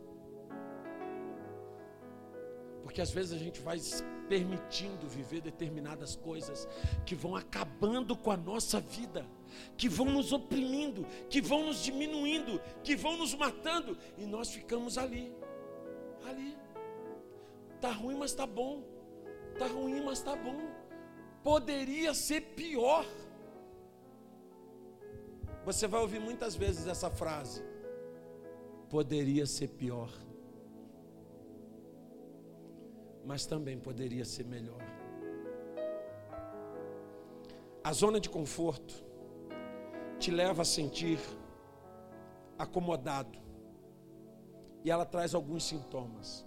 Porque 2.82 3.00
às 3.00 3.12
vezes 3.12 3.32
a 3.32 3.38
gente 3.38 3.62
vai 3.62 3.78
permitindo 4.28 5.08
viver 5.08 5.40
determinadas 5.40 6.16
coisas 6.16 6.68
que 7.06 7.14
vão 7.14 7.36
acabando 7.36 8.18
com 8.18 8.32
a 8.32 8.38
nossa 8.38 8.80
vida, 8.80 9.24
que 9.78 9.88
vão 9.88 10.08
nos 10.08 10.34
oprimindo, 10.34 11.06
que 11.30 11.40
vão 11.40 11.68
nos 11.68 11.84
diminuindo, 11.84 12.60
que 12.84 12.96
vão 12.96 13.16
nos 13.16 13.36
matando, 13.36 13.96
e 14.18 14.26
nós 14.26 14.50
ficamos 14.50 14.98
ali, 14.98 15.32
ali. 16.26 16.58
Tá 17.80 17.92
ruim, 17.92 18.16
mas 18.16 18.34
tá 18.34 18.48
bom. 18.48 18.84
Tá 19.60 19.68
ruim, 19.68 20.02
mas 20.04 20.24
tá 20.24 20.36
bom. 20.36 20.60
Poderia 21.44 22.16
ser 22.16 22.42
pior. 22.56 23.06
Você 25.66 25.88
vai 25.88 26.02
ouvir 26.02 26.20
muitas 26.20 26.56
vezes 26.56 26.88
essa 26.88 27.10
frase: 27.10 27.64
poderia 28.90 29.46
ser 29.46 29.70
pior, 29.70 30.12
mas 33.26 33.46
também 33.46 33.80
poderia 33.80 34.26
ser 34.26 34.46
melhor. 34.46 34.82
A 37.82 37.94
zona 37.94 38.20
de 38.20 38.30
conforto 38.30 38.94
te 40.20 40.32
leva 40.32 40.62
a 40.64 40.66
sentir 40.66 41.20
acomodado, 42.58 43.40
e 44.84 44.92
ela 44.92 45.06
traz 45.06 45.34
alguns 45.34 45.64
sintomas. 45.64 46.46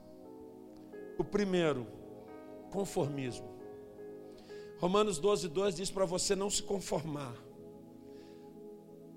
O 1.19 1.25
primeiro, 1.25 1.87
conformismo. 2.71 3.57
Romanos 4.79 5.19
12, 5.19 5.49
2 5.49 5.75
diz 5.75 5.91
para 5.91 6.05
você 6.05 6.37
não 6.37 6.51
se 6.51 6.63
conformar 6.63 7.46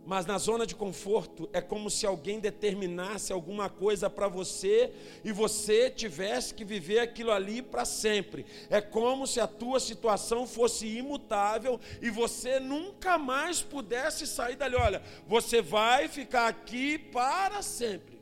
Mas 0.10 0.26
na 0.26 0.40
zona 0.40 0.66
de 0.66 0.74
conforto 0.74 1.48
é 1.54 1.62
como 1.62 1.88
se 1.88 2.04
alguém 2.04 2.40
determinasse 2.40 3.32
alguma 3.32 3.70
coisa 3.70 4.10
para 4.10 4.28
você 4.28 4.92
e 5.24 5.32
você 5.32 5.88
tivesse 5.88 6.52
que 6.52 6.66
viver 6.66 6.98
aquilo 6.98 7.32
ali 7.32 7.62
para 7.62 7.86
sempre. 7.86 8.44
É 8.72 8.82
como 8.82 9.28
se 9.28 9.40
a 9.40 9.46
tua 9.46 9.80
situação 9.80 10.48
fosse 10.48 10.88
imutável 10.88 11.80
e 12.02 12.10
você 12.10 12.60
nunca 12.60 13.20
mais 13.20 13.62
pudesse 13.62 14.26
sair 14.26 14.56
dali. 14.56 14.76
Olha, 14.76 15.04
você 15.28 15.62
vai 15.62 16.08
ficar 16.08 16.48
aqui 16.48 16.98
para 16.98 17.62
sempre. 17.62 18.20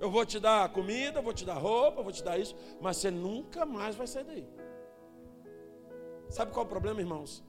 Eu 0.00 0.10
vou 0.10 0.24
te 0.24 0.40
dar 0.40 0.72
comida, 0.72 1.20
vou 1.20 1.34
te 1.34 1.44
dar 1.44 1.58
roupa, 1.58 2.02
vou 2.02 2.10
te 2.10 2.24
dar 2.24 2.38
isso, 2.38 2.56
mas 2.80 2.96
você 2.96 3.10
nunca 3.10 3.66
mais 3.66 3.94
vai 3.94 4.06
sair 4.06 4.24
daí. 4.24 4.48
Sabe 6.30 6.52
qual 6.52 6.64
é 6.64 6.66
o 6.66 6.70
problema, 6.70 7.02
irmãos? 7.02 7.44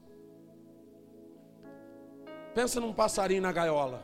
Pensa 2.58 2.80
num 2.80 2.92
passarinho 2.92 3.40
na 3.40 3.52
gaiola. 3.52 4.02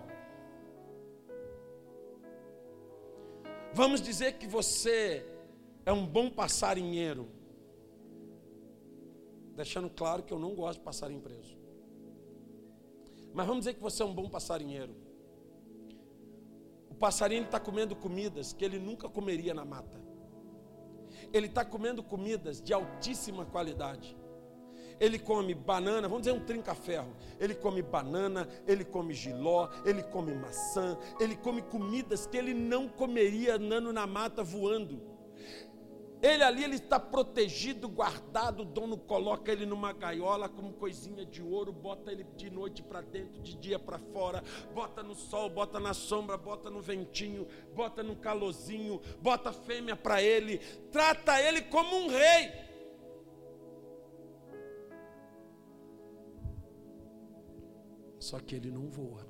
Vamos 3.73 4.01
dizer 4.01 4.35
que 4.35 4.47
você 4.47 5.27
é 5.85 5.93
um 5.93 6.07
bom 6.07 6.31
passarinheiro. 6.31 7.29
Deixando 9.57 9.91
claro 9.91 10.23
que 10.23 10.33
eu 10.33 10.39
não 10.39 10.55
gosto 10.55 10.79
de 10.79 10.85
passarinho 10.85 11.21
preso. 11.21 11.59
Mas 13.33 13.45
vamos 13.45 13.63
dizer 13.65 13.75
que 13.75 13.83
você 13.83 14.05
é 14.05 14.07
um 14.07 14.15
bom 14.15 14.29
passarinheiro. 14.29 14.95
O 16.89 16.95
passarinho 16.95 17.47
está 17.47 17.59
comendo 17.59 17.97
comidas 17.97 18.53
que 18.53 18.65
ele 18.65 18.79
nunca 18.79 19.09
comeria 19.09 19.53
na 19.53 19.65
mata. 19.65 20.01
Ele 21.33 21.49
está 21.49 21.65
comendo 21.65 22.05
comidas 22.05 22.63
de 22.63 22.73
altíssima 22.73 23.45
qualidade 23.45 24.17
ele 25.05 25.19
come 25.19 25.55
banana, 25.55 26.09
vamos 26.09 26.23
dizer 26.23 26.37
um 26.37 26.45
trinca-ferro. 26.45 27.15
Ele 27.39 27.55
come 27.55 27.83
banana, 27.83 28.49
ele 28.67 28.85
come 28.85 29.13
giló, 29.13 29.69
ele 29.85 30.03
come 30.03 30.35
maçã, 30.35 30.97
ele 31.21 31.37
come 31.37 31.61
comidas 31.63 32.27
que 32.27 32.37
ele 32.37 32.55
não 32.55 32.89
comeria 32.89 33.57
andando 33.57 33.93
na 33.93 34.07
mata 34.07 34.43
voando. 34.43 35.15
Ele 36.23 36.43
ali 36.43 36.65
ele 36.65 36.77
está 36.77 36.99
protegido, 36.99 37.87
guardado, 37.87 38.61
o 38.61 38.65
dono 38.65 38.97
coloca 38.97 39.53
ele 39.53 39.67
numa 39.67 39.93
gaiola 39.93 40.49
como 40.49 40.73
coisinha 40.73 41.23
de 41.23 41.43
ouro, 41.43 41.71
bota 41.71 42.11
ele 42.11 42.25
de 42.35 42.49
noite 42.49 42.83
para 42.83 43.03
dentro, 43.03 43.43
de 43.43 43.55
dia 43.55 43.79
para 43.79 43.99
fora, 43.99 44.43
bota 44.75 45.03
no 45.03 45.15
sol, 45.15 45.51
bota 45.51 45.79
na 45.79 45.93
sombra, 45.93 46.39
bota 46.39 46.71
no 46.71 46.81
ventinho, 46.81 47.47
bota 47.75 48.03
no 48.03 48.17
calorzinho, 48.17 49.03
bota 49.21 49.53
fêmea 49.53 49.97
para 49.97 50.23
ele, 50.23 50.61
trata 50.91 51.39
ele 51.43 51.61
como 51.61 51.95
um 51.95 52.09
rei. 52.09 52.74
Só 58.25 58.39
que 58.41 58.55
ele 58.55 58.71
não 58.71 58.89
voa. 58.89 59.27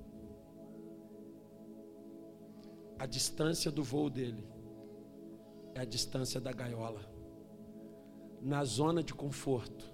A 2.96 3.06
distância 3.06 3.68
do 3.68 3.82
voo 3.82 4.08
dele 4.08 4.46
é 5.74 5.80
a 5.80 5.84
distância 5.84 6.40
da 6.40 6.52
gaiola. 6.52 7.04
Na 8.40 8.64
zona 8.64 9.02
de 9.02 9.12
conforto, 9.12 9.92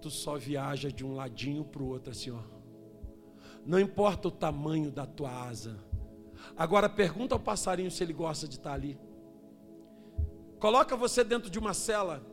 tu 0.00 0.08
só 0.08 0.38
viaja 0.38 0.90
de 0.90 1.04
um 1.04 1.14
ladinho 1.14 1.62
para 1.62 1.82
o 1.82 1.88
outro 1.88 2.10
assim, 2.10 2.30
ó. 2.30 2.40
Não 3.66 3.78
importa 3.78 4.28
o 4.28 4.30
tamanho 4.30 4.90
da 4.90 5.04
tua 5.04 5.30
asa. 5.30 5.78
Agora 6.56 6.88
pergunta 6.88 7.34
ao 7.34 7.40
passarinho 7.40 7.90
se 7.90 8.02
ele 8.02 8.14
gosta 8.14 8.48
de 8.48 8.56
estar 8.56 8.72
ali. 8.72 8.98
Coloca 10.58 10.96
você 10.96 11.22
dentro 11.22 11.50
de 11.50 11.58
uma 11.58 11.74
cela, 11.74 12.24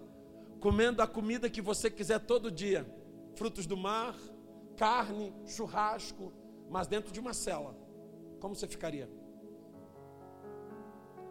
comendo 0.61 1.01
a 1.01 1.07
comida 1.07 1.49
que 1.49 1.61
você 1.61 1.91
quiser 1.91 2.19
todo 2.21 2.49
dia. 2.49 2.87
Frutos 3.35 3.65
do 3.65 3.75
mar, 3.75 4.15
carne, 4.83 5.33
churrasco, 5.45 6.33
mas 6.69 6.87
dentro 6.87 7.09
de 7.13 7.17
uma 7.17 7.33
cela, 7.33 7.73
como 8.41 8.53
você 8.53 8.67
ficaria? 8.67 9.09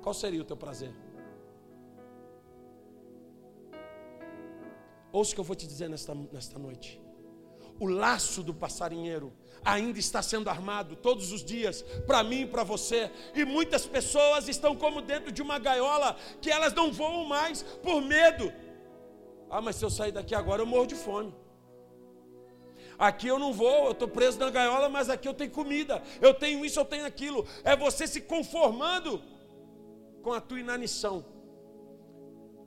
Qual 0.01 0.15
seria 0.15 0.41
o 0.41 0.45
teu 0.45 0.57
prazer? 0.57 0.95
Ouça 5.12 5.33
o 5.33 5.35
que 5.35 5.41
eu 5.41 5.45
vou 5.45 5.55
te 5.55 5.67
dizer 5.67 5.91
nesta, 5.91 6.15
nesta 6.15 6.59
noite. 6.59 6.99
O 7.79 7.87
laço 7.87 8.43
do 8.43 8.55
passarinheiro 8.55 9.35
ainda 9.62 9.99
está 9.99 10.23
sendo 10.23 10.49
armado 10.49 10.97
todos 10.97 11.31
os 11.31 11.45
dias, 11.45 11.83
para 12.07 12.25
mim 12.25 12.43
e 12.43 12.47
para 12.47 12.65
você. 12.65 13.11
E 13.35 13.45
muitas 13.45 13.85
pessoas 13.87 14.49
estão 14.49 14.75
como 14.75 15.03
dentro 15.03 15.31
de 15.31 15.43
uma 15.43 15.59
gaiola 15.59 16.17
que 16.41 16.51
elas 16.51 16.73
não 16.73 16.91
voam 16.91 17.27
mais 17.27 17.62
por 17.83 18.01
medo. 18.01 18.51
Ah, 19.51 19.61
mas 19.61 19.77
se 19.77 19.85
eu 19.85 19.91
sair 19.91 20.12
daqui 20.12 20.35
agora 20.35 20.62
eu 20.62 20.67
morro 20.67 20.87
de 20.87 20.95
fome. 20.95 21.41
Aqui 23.03 23.27
eu 23.27 23.37
não 23.37 23.53
vou, 23.53 23.87
eu 23.87 23.91
estou 23.91 24.07
preso 24.07 24.38
na 24.38 24.49
gaiola, 24.49 24.88
mas 24.88 25.11
aqui 25.11 25.27
eu 25.27 25.35
tenho 25.35 25.51
comida, 25.51 26.01
eu 26.21 26.33
tenho 26.33 26.65
isso, 26.65 26.79
eu 26.79 26.85
tenho 26.85 27.05
aquilo. 27.05 27.45
É 27.65 27.75
você 27.75 28.07
se 28.07 28.21
conformando 28.21 29.21
com 30.23 30.33
a 30.33 30.41
tua 30.41 30.61
inanição. 30.61 31.25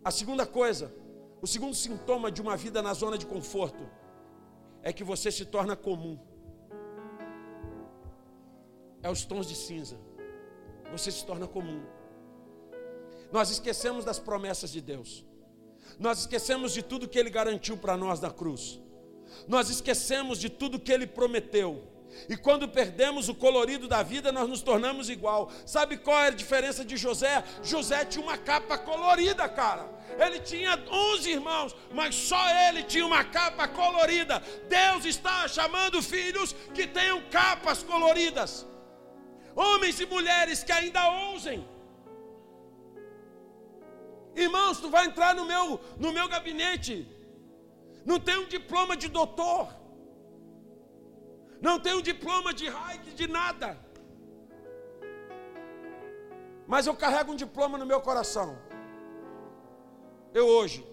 A 0.04 0.12
segunda 0.12 0.46
coisa, 0.46 0.94
o 1.42 1.48
segundo 1.48 1.74
sintoma 1.74 2.30
de 2.30 2.42
uma 2.42 2.58
vida 2.58 2.82
na 2.82 2.94
zona 2.94 3.18
de 3.18 3.26
conforto 3.26 3.90
é 4.84 4.92
que 4.92 5.06
você 5.06 5.32
se 5.32 5.46
torna 5.46 5.74
comum. 5.74 6.20
É 9.02 9.10
os 9.10 9.24
tons 9.24 9.48
de 9.48 9.56
cinza. 9.56 9.98
Você 10.92 11.12
se 11.12 11.26
torna 11.26 11.48
comum. 11.48 11.82
Nós 13.32 13.52
esquecemos 13.52 14.04
das 14.04 14.20
promessas 14.20 14.70
de 14.70 14.82
Deus. 14.82 15.26
Nós 15.98 16.20
esquecemos 16.20 16.74
de 16.74 16.84
tudo 16.84 17.08
que 17.08 17.18
Ele 17.18 17.30
garantiu 17.30 17.78
para 17.78 17.96
nós 17.96 18.20
na 18.20 18.32
cruz 18.32 18.84
nós 19.48 19.70
esquecemos 19.70 20.40
de 20.40 20.50
tudo 20.50 20.80
que 20.80 20.92
ele 20.92 21.08
prometeu. 21.08 21.96
E 22.30 22.38
quando 22.38 22.68
perdemos 22.68 23.28
o 23.30 23.36
colorido 23.36 23.88
da 23.88 24.02
vida, 24.02 24.32
nós 24.32 24.48
nos 24.48 24.62
tornamos 24.62 25.10
igual. 25.10 25.52
Sabe 25.66 25.98
qual 25.98 26.18
é 26.24 26.28
a 26.28 26.32
diferença 26.32 26.86
de 26.86 26.96
José? 26.98 27.44
José 27.62 28.06
tinha 28.06 28.24
uma 28.24 28.38
capa 28.38 28.78
colorida, 28.78 29.48
cara. 29.50 29.90
Ele 30.18 30.40
tinha 30.40 30.82
11 30.90 31.30
irmãos, 31.30 31.76
mas 31.94 32.16
só 32.16 32.42
ele 32.68 32.84
tinha 32.84 33.06
uma 33.06 33.24
capa 33.24 33.68
colorida. 33.68 34.42
Deus 34.70 35.06
está 35.06 35.48
chamando 35.48 36.02
filhos 36.02 36.56
que 36.74 36.88
tenham 36.88 37.22
capas 37.30 37.84
coloridas. 37.84 38.66
Homens 39.56 40.00
e 40.00 40.06
mulheres 40.06 40.64
que 40.64 40.72
ainda 40.72 41.08
ousem. 41.10 41.68
Irmãos, 44.36 44.80
tu 44.80 44.90
vai 44.90 45.06
entrar 45.06 45.34
no 45.34 45.46
meu 45.46 45.80
no 45.98 46.12
meu 46.12 46.28
gabinete 46.28 47.08
não 48.06 48.20
tem 48.20 48.38
um 48.38 48.48
diploma 48.48 48.96
de 48.96 49.08
doutor, 49.08 49.68
não 51.60 51.80
tem 51.80 51.96
um 51.96 52.02
diploma 52.02 52.54
de 52.54 52.70
Reich, 52.70 53.14
de 53.16 53.28
nada. 53.28 53.78
Mas 56.68 56.86
eu 56.86 56.96
carrego 56.96 57.32
um 57.32 57.36
diploma 57.36 57.78
no 57.78 57.86
meu 57.86 58.00
coração. 58.02 58.58
Eu 60.34 60.46
hoje, 60.46 60.86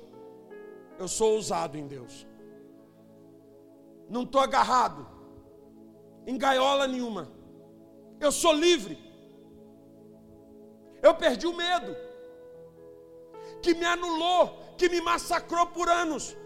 eu 0.98 1.08
sou 1.08 1.34
ousado 1.34 1.76
em 1.76 1.86
Deus. 1.86 2.26
Não 4.08 4.22
estou 4.22 4.40
agarrado 4.40 5.06
em 6.26 6.38
gaiola 6.38 6.86
nenhuma. 6.86 7.30
Eu 8.20 8.32
sou 8.32 8.52
livre. 8.52 8.98
Eu 11.02 11.14
perdi 11.14 11.46
o 11.46 11.56
medo 11.56 11.94
que 13.60 13.74
me 13.74 13.84
anulou, 13.84 14.58
que 14.78 14.88
me 14.88 15.00
massacrou 15.00 15.66
por 15.66 15.88
anos 15.88 16.36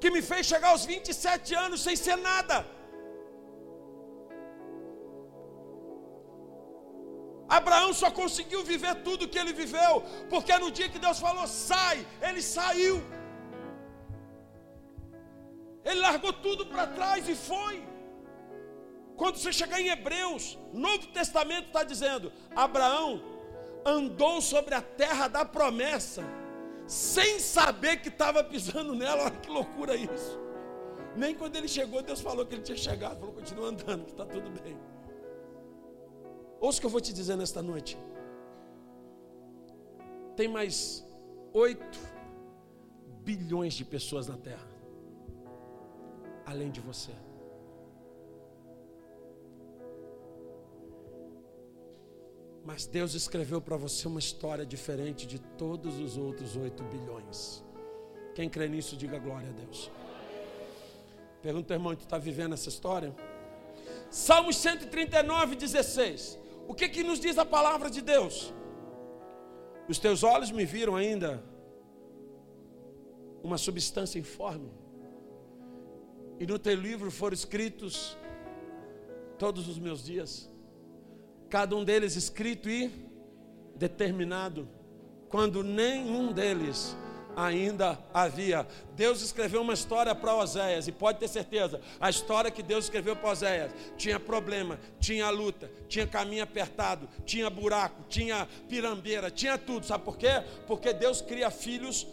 que 0.00 0.10
me 0.10 0.22
fez 0.22 0.46
chegar 0.46 0.70
aos 0.70 0.84
27 0.84 1.54
anos 1.54 1.82
sem 1.82 1.96
ser 1.96 2.16
nada. 2.16 2.66
Abraão 7.48 7.92
só 7.92 8.10
conseguiu 8.10 8.62
viver 8.64 8.94
tudo 9.02 9.28
que 9.28 9.38
ele 9.38 9.52
viveu, 9.52 10.02
porque 10.28 10.56
no 10.58 10.70
dia 10.70 10.88
que 10.88 10.98
Deus 10.98 11.18
falou, 11.18 11.46
sai, 11.46 12.04
ele 12.20 12.42
saiu. 12.42 12.96
Ele 15.84 16.00
largou 16.00 16.32
tudo 16.32 16.66
para 16.66 16.86
trás 16.88 17.28
e 17.28 17.36
foi. 17.36 17.76
Quando 19.16 19.36
você 19.36 19.52
chegar 19.52 19.80
em 19.80 19.88
Hebreus, 19.88 20.58
Novo 20.72 21.06
Testamento 21.18 21.68
está 21.68 21.84
dizendo: 21.84 22.32
Abraão 22.54 23.22
andou 23.84 24.42
sobre 24.42 24.74
a 24.74 24.82
terra 24.82 25.28
da 25.28 25.44
promessa 25.44 26.24
sem 26.86 27.40
saber 27.40 28.00
que 28.00 28.08
estava 28.08 28.42
pisando 28.44 28.94
nela. 28.94 29.24
Olha 29.26 29.30
que 29.30 29.50
loucura 29.50 29.96
isso. 29.96 30.38
Nem 31.16 31.34
quando 31.34 31.56
ele 31.56 31.68
chegou, 31.68 32.02
Deus 32.02 32.20
falou 32.20 32.44
que 32.46 32.54
ele 32.54 32.62
tinha 32.62 32.76
chegado. 32.76 33.18
Falou, 33.18 33.34
continua 33.34 33.68
andando, 33.68 34.04
que 34.04 34.12
está 34.12 34.26
tudo 34.26 34.50
bem. 34.62 34.76
Ouça 36.60 36.78
o 36.78 36.80
que 36.80 36.86
eu 36.86 36.90
vou 36.90 37.00
te 37.00 37.12
dizer 37.12 37.36
nesta 37.36 37.62
noite. 37.62 37.98
Tem 40.36 40.48
mais 40.48 41.06
oito 41.52 41.98
bilhões 43.22 43.74
de 43.74 43.84
pessoas 43.84 44.26
na 44.28 44.36
Terra, 44.36 44.68
além 46.44 46.70
de 46.70 46.80
você. 46.80 47.12
Mas 52.66 52.84
Deus 52.84 53.14
escreveu 53.14 53.60
para 53.60 53.76
você 53.76 54.08
uma 54.08 54.18
história 54.18 54.66
diferente 54.66 55.24
de 55.24 55.38
todos 55.38 56.00
os 56.00 56.16
outros 56.16 56.56
8 56.56 56.82
bilhões. 56.82 57.64
Quem 58.34 58.50
crê 58.50 58.68
nisso, 58.68 58.96
diga 58.96 59.20
glória 59.20 59.48
a 59.48 59.52
Deus. 59.52 59.88
Pergunta, 61.40 61.74
irmão, 61.74 61.94
tu 61.94 62.00
está 62.00 62.18
vivendo 62.18 62.54
essa 62.54 62.68
história? 62.68 63.14
Salmos 64.10 64.56
139, 64.56 65.54
16. 65.54 66.36
O 66.66 66.74
que 66.74 66.88
que 66.88 67.04
nos 67.04 67.20
diz 67.20 67.38
a 67.38 67.44
palavra 67.44 67.88
de 67.88 68.02
Deus? 68.02 68.52
Os 69.88 70.00
teus 70.00 70.24
olhos 70.24 70.50
me 70.50 70.64
viram 70.64 70.96
ainda 70.96 71.40
uma 73.44 73.58
substância 73.58 74.18
informe. 74.18 74.72
E 76.40 76.44
no 76.44 76.58
teu 76.58 76.74
livro 76.74 77.12
foram 77.12 77.34
escritos 77.34 78.18
todos 79.38 79.68
os 79.68 79.78
meus 79.78 80.04
dias, 80.04 80.50
cada 81.48 81.74
um 81.76 81.84
deles 81.84 82.16
escrito 82.16 82.68
e 82.68 82.90
determinado, 83.74 84.68
quando 85.28 85.62
nenhum 85.62 86.32
deles 86.32 86.96
ainda 87.36 87.98
havia. 88.14 88.66
Deus 88.94 89.20
escreveu 89.20 89.60
uma 89.60 89.74
história 89.74 90.14
para 90.14 90.34
Oséias, 90.34 90.88
e 90.88 90.92
pode 90.92 91.18
ter 91.18 91.28
certeza, 91.28 91.80
a 92.00 92.08
história 92.08 92.50
que 92.50 92.62
Deus 92.62 92.86
escreveu 92.86 93.14
para 93.14 93.30
Oséias 93.30 93.72
tinha 93.98 94.18
problema, 94.18 94.80
tinha 94.98 95.28
luta, 95.28 95.70
tinha 95.86 96.06
caminho 96.06 96.42
apertado, 96.42 97.06
tinha 97.26 97.50
buraco, 97.50 98.02
tinha 98.08 98.48
pirambeira, 98.68 99.30
tinha 99.30 99.58
tudo. 99.58 99.84
Sabe 99.84 100.02
por 100.04 100.16
quê? 100.16 100.42
Porque 100.66 100.94
Deus 100.94 101.20
cria 101.20 101.50
filhos 101.50 102.06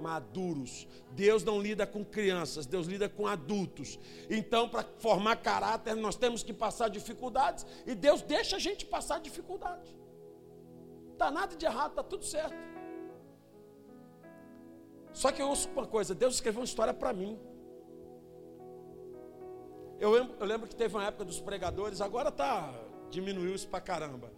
maduros. 0.00 0.86
Deus 1.12 1.42
não 1.42 1.60
lida 1.60 1.86
com 1.86 2.04
crianças, 2.04 2.66
Deus 2.66 2.86
lida 2.86 3.08
com 3.08 3.26
adultos. 3.26 3.98
Então, 4.30 4.68
para 4.68 4.84
formar 4.98 5.36
caráter, 5.36 5.94
nós 5.94 6.16
temos 6.16 6.42
que 6.42 6.52
passar 6.52 6.88
dificuldades, 6.88 7.66
e 7.86 7.94
Deus 7.94 8.22
deixa 8.22 8.56
a 8.56 8.58
gente 8.58 8.86
passar 8.86 9.20
dificuldades. 9.20 9.94
Está 11.12 11.30
nada 11.30 11.56
de 11.56 11.64
errado, 11.64 11.90
está 11.90 12.02
tudo 12.02 12.24
certo. 12.24 12.54
Só 15.12 15.32
que 15.32 15.40
eu 15.40 15.48
ouço 15.48 15.68
uma 15.70 15.86
coisa: 15.86 16.14
Deus 16.14 16.34
escreveu 16.34 16.60
uma 16.60 16.66
história 16.66 16.92
para 16.92 17.12
mim. 17.12 17.38
Eu 19.98 20.10
lembro, 20.10 20.36
eu 20.38 20.46
lembro, 20.46 20.68
que 20.68 20.76
teve 20.76 20.94
uma 20.94 21.06
época 21.06 21.24
dos 21.24 21.40
pregadores, 21.40 22.02
agora 22.02 22.30
tá, 22.30 22.70
diminuiu 23.10 23.54
isso 23.54 23.66
para 23.66 23.80
caramba. 23.80 24.30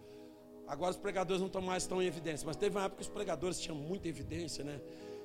Agora 0.65 0.91
os 0.91 0.97
pregadores 0.97 1.41
não 1.41 1.47
estão 1.47 1.61
mais 1.61 1.85
tão 1.85 2.01
em 2.01 2.05
evidência, 2.05 2.45
mas 2.45 2.55
teve 2.55 2.77
uma 2.77 2.85
época 2.85 3.01
que 3.01 3.09
os 3.09 3.13
pregadores 3.13 3.59
tinham 3.59 3.75
muita 3.75 4.07
evidência, 4.07 4.63
né? 4.63 4.79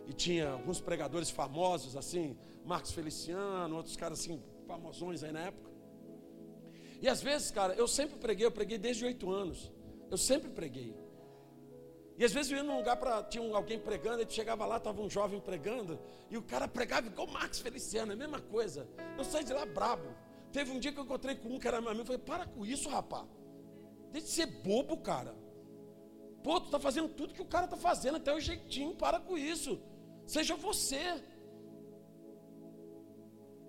E 0.06 0.12
tinha 0.12 0.50
alguns 0.50 0.80
pregadores 0.80 1.30
famosos, 1.30 1.96
assim, 1.96 2.36
Marcos 2.64 2.92
Feliciano, 2.92 3.76
outros 3.76 3.96
caras 3.96 4.20
assim, 4.20 4.42
famosões 4.66 5.22
aí 5.22 5.32
na 5.32 5.40
época. 5.40 5.70
E 7.00 7.08
às 7.08 7.22
vezes, 7.22 7.50
cara, 7.50 7.74
eu 7.74 7.86
sempre 7.86 8.18
preguei, 8.18 8.46
eu 8.46 8.52
preguei 8.52 8.78
desde 8.78 9.04
oito 9.04 9.30
anos. 9.30 9.70
Eu 10.10 10.16
sempre 10.16 10.50
preguei. 10.50 10.94
E 12.16 12.24
às 12.24 12.32
vezes 12.32 12.52
eu 12.52 12.58
ia 12.58 12.62
num 12.62 12.76
lugar 12.76 12.96
para. 12.96 13.22
Tinha 13.24 13.54
alguém 13.54 13.78
pregando, 13.78 14.22
e 14.22 14.30
chegava 14.30 14.64
lá, 14.64 14.76
estava 14.76 15.02
um 15.02 15.10
jovem 15.10 15.40
pregando, 15.40 15.98
e 16.30 16.36
o 16.36 16.42
cara 16.42 16.68
pregava 16.68 17.06
igual 17.08 17.26
Marcos 17.26 17.58
Feliciano, 17.58 18.12
é 18.12 18.14
a 18.14 18.18
mesma 18.18 18.40
coisa. 18.40 18.88
Eu 19.18 19.24
saí 19.24 19.44
de 19.44 19.52
lá 19.52 19.66
brabo. 19.66 20.08
Teve 20.52 20.70
um 20.70 20.78
dia 20.78 20.92
que 20.92 20.98
eu 20.98 21.04
encontrei 21.04 21.34
com 21.34 21.48
um 21.48 21.58
que 21.58 21.66
era 21.66 21.80
meu 21.80 21.90
amigo, 21.90 22.06
falei, 22.06 22.20
para 22.20 22.46
com 22.46 22.64
isso, 22.64 22.88
rapaz. 22.88 23.26
Deixa 24.12 24.26
de 24.28 24.32
ser 24.32 24.46
bobo, 24.46 24.96
cara. 24.98 25.34
Pô, 26.44 26.60
tu 26.60 26.66
está 26.66 26.78
fazendo 26.78 27.08
tudo 27.08 27.34
que 27.34 27.42
o 27.42 27.46
cara 27.46 27.64
está 27.64 27.76
fazendo, 27.76 28.18
até 28.18 28.32
o 28.32 28.38
jeitinho, 28.38 28.94
para 28.94 29.18
com 29.18 29.36
isso. 29.36 29.80
Seja 30.26 30.56
você. 30.56 31.22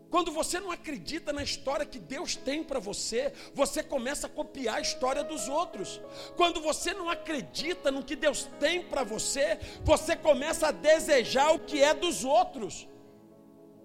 Quando 0.10 0.32
você 0.32 0.60
não 0.60 0.72
acredita 0.72 1.34
na 1.34 1.44
história 1.44 1.86
que 1.86 2.00
Deus 2.00 2.36
tem 2.36 2.64
para 2.64 2.80
você, 2.80 3.34
você 3.54 3.84
começa 3.84 4.28
a 4.28 4.30
copiar 4.30 4.76
a 4.76 4.82
história 4.82 5.24
dos 5.24 5.50
outros. 5.50 6.00
Quando 6.38 6.62
você 6.62 6.94
não 6.94 7.10
acredita 7.10 7.92
no 7.92 8.04
que 8.04 8.16
Deus 8.16 8.48
tem 8.60 8.82
para 8.82 9.04
você, 9.04 9.60
você 9.84 10.16
começa 10.16 10.68
a 10.68 10.72
desejar 10.72 11.54
o 11.54 11.60
que 11.60 11.84
é 11.84 11.94
dos 11.94 12.24
outros. 12.24 12.88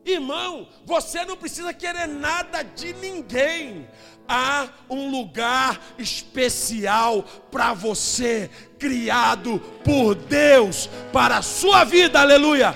Irmão, 0.04 0.68
você 0.84 1.24
não 1.24 1.36
precisa 1.36 1.72
querer 1.74 2.06
nada 2.06 2.62
de 2.62 2.92
ninguém. 2.94 3.88
Há 4.26 4.68
um 4.88 5.10
lugar 5.10 5.80
especial 5.98 7.22
para 7.50 7.74
você, 7.74 8.50
criado 8.78 9.60
por 9.84 10.14
Deus 10.14 10.88
para 11.12 11.38
a 11.38 11.42
sua 11.42 11.84
vida, 11.84 12.20
aleluia. 12.20 12.74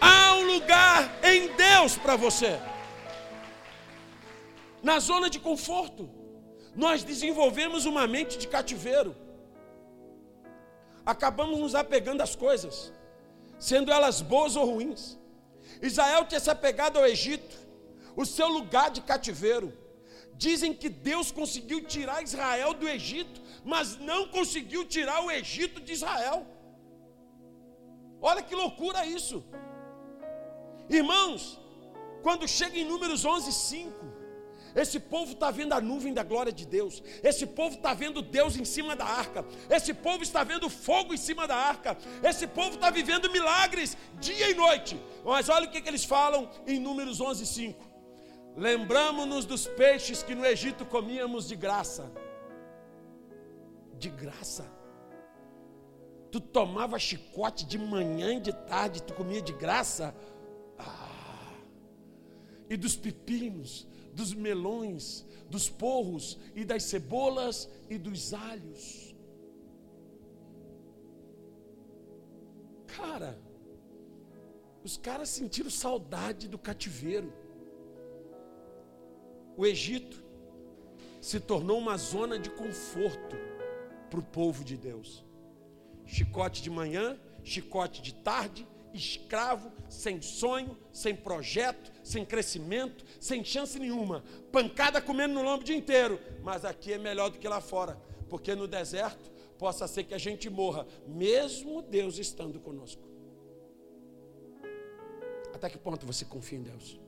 Há 0.00 0.34
um 0.34 0.54
lugar 0.54 1.18
em 1.22 1.54
Deus 1.54 1.96
para 1.96 2.16
você. 2.16 2.60
Na 4.82 4.98
zona 4.98 5.28
de 5.28 5.38
conforto, 5.38 6.08
nós 6.74 7.02
desenvolvemos 7.02 7.84
uma 7.84 8.06
mente 8.06 8.38
de 8.38 8.46
cativeiro. 8.46 9.14
Acabamos 11.04 11.58
nos 11.58 11.74
apegando 11.74 12.22
às 12.22 12.36
coisas, 12.36 12.92
sendo 13.58 13.90
elas 13.92 14.22
boas 14.22 14.56
ou 14.56 14.64
ruins. 14.64 15.19
Israel 15.82 16.24
tinha 16.26 16.40
se 16.40 16.50
apegado 16.50 16.98
ao 16.98 17.06
Egito, 17.06 17.56
o 18.16 18.24
seu 18.26 18.48
lugar 18.48 18.90
de 18.90 19.00
cativeiro. 19.00 19.72
Dizem 20.34 20.72
que 20.72 20.88
Deus 20.88 21.30
conseguiu 21.30 21.84
tirar 21.84 22.22
Israel 22.22 22.72
do 22.74 22.88
Egito, 22.88 23.40
mas 23.64 23.98
não 23.98 24.28
conseguiu 24.28 24.86
tirar 24.86 25.24
o 25.24 25.30
Egito 25.30 25.80
de 25.80 25.92
Israel. 25.92 26.46
Olha 28.20 28.42
que 28.42 28.54
loucura 28.54 29.06
isso. 29.06 29.44
Irmãos, 30.88 31.58
quando 32.22 32.46
chega 32.48 32.78
em 32.78 32.84
Números 32.84 33.24
11, 33.24 33.52
5, 33.52 33.99
esse 34.74 35.00
povo 35.00 35.32
está 35.32 35.50
vendo 35.50 35.72
a 35.72 35.80
nuvem 35.80 36.12
da 36.12 36.22
glória 36.22 36.52
de 36.52 36.66
Deus. 36.66 37.02
Esse 37.22 37.46
povo 37.46 37.76
está 37.76 37.94
vendo 37.94 38.22
Deus 38.22 38.56
em 38.56 38.64
cima 38.64 38.94
da 38.94 39.04
arca. 39.04 39.44
Esse 39.68 39.92
povo 39.92 40.22
está 40.22 40.44
vendo 40.44 40.68
fogo 40.68 41.12
em 41.14 41.16
cima 41.16 41.46
da 41.46 41.56
arca. 41.56 41.96
Esse 42.22 42.46
povo 42.46 42.74
está 42.74 42.90
vivendo 42.90 43.30
milagres 43.30 43.96
dia 44.20 44.50
e 44.50 44.54
noite. 44.54 45.00
Mas 45.24 45.48
olha 45.48 45.66
o 45.66 45.70
que, 45.70 45.80
que 45.80 45.88
eles 45.88 46.04
falam 46.04 46.48
em 46.66 46.78
Números 46.78 47.20
11, 47.20 47.46
5. 47.46 47.90
Lembramos-nos 48.56 49.44
dos 49.44 49.66
peixes 49.66 50.22
que 50.22 50.34
no 50.34 50.44
Egito 50.44 50.84
comíamos 50.84 51.48
de 51.48 51.56
graça. 51.56 52.10
De 53.98 54.08
graça. 54.08 54.70
Tu 56.30 56.40
tomava 56.40 56.98
chicote 56.98 57.66
de 57.66 57.76
manhã 57.76 58.34
e 58.34 58.40
de 58.40 58.52
tarde, 58.52 59.02
tu 59.02 59.14
comia 59.14 59.42
de 59.42 59.52
graça 59.52 60.14
e 62.70 62.76
dos 62.76 62.94
pepinos, 62.94 63.86
dos 64.12 64.34
melões, 64.34 65.26
dos 65.48 65.68
porros 65.68 66.38
e 66.54 66.64
das 66.64 66.84
cebolas 66.84 67.68
e 67.88 67.98
dos 67.98 68.32
alhos. 68.32 69.14
Cara, 72.86 73.38
os 74.82 74.96
caras 74.96 75.28
sentiram 75.28 75.70
saudade 75.70 76.48
do 76.48 76.58
cativeiro. 76.58 77.32
O 79.56 79.66
Egito 79.66 80.24
se 81.20 81.38
tornou 81.38 81.78
uma 81.78 81.96
zona 81.96 82.38
de 82.38 82.50
conforto 82.50 83.36
para 84.08 84.20
o 84.20 84.22
povo 84.22 84.64
de 84.64 84.76
Deus. 84.76 85.24
Chicote 86.06 86.62
de 86.62 86.70
manhã, 86.70 87.18
chicote 87.44 88.02
de 88.02 88.14
tarde, 88.14 88.66
escravo, 88.92 89.72
sem 89.88 90.20
sonho, 90.20 90.76
sem 90.92 91.14
projeto, 91.14 91.92
sem 92.02 92.24
crescimento, 92.24 93.04
sem 93.20 93.44
chance 93.44 93.78
nenhuma, 93.78 94.24
pancada 94.50 95.00
comendo 95.00 95.34
no 95.34 95.42
lombo 95.42 95.62
o 95.62 95.64
dia 95.64 95.76
inteiro. 95.76 96.20
Mas 96.42 96.64
aqui 96.64 96.92
é 96.92 96.98
melhor 96.98 97.30
do 97.30 97.38
que 97.38 97.48
lá 97.48 97.60
fora, 97.60 98.00
porque 98.28 98.54
no 98.54 98.66
deserto 98.66 99.30
possa 99.58 99.86
ser 99.86 100.04
que 100.04 100.14
a 100.14 100.18
gente 100.18 100.48
morra, 100.48 100.86
mesmo 101.06 101.82
Deus 101.82 102.18
estando 102.18 102.58
conosco. 102.58 103.02
Até 105.54 105.68
que 105.68 105.76
ponto 105.76 106.06
você 106.06 106.24
confia 106.24 106.58
em 106.58 106.62
Deus? 106.62 106.98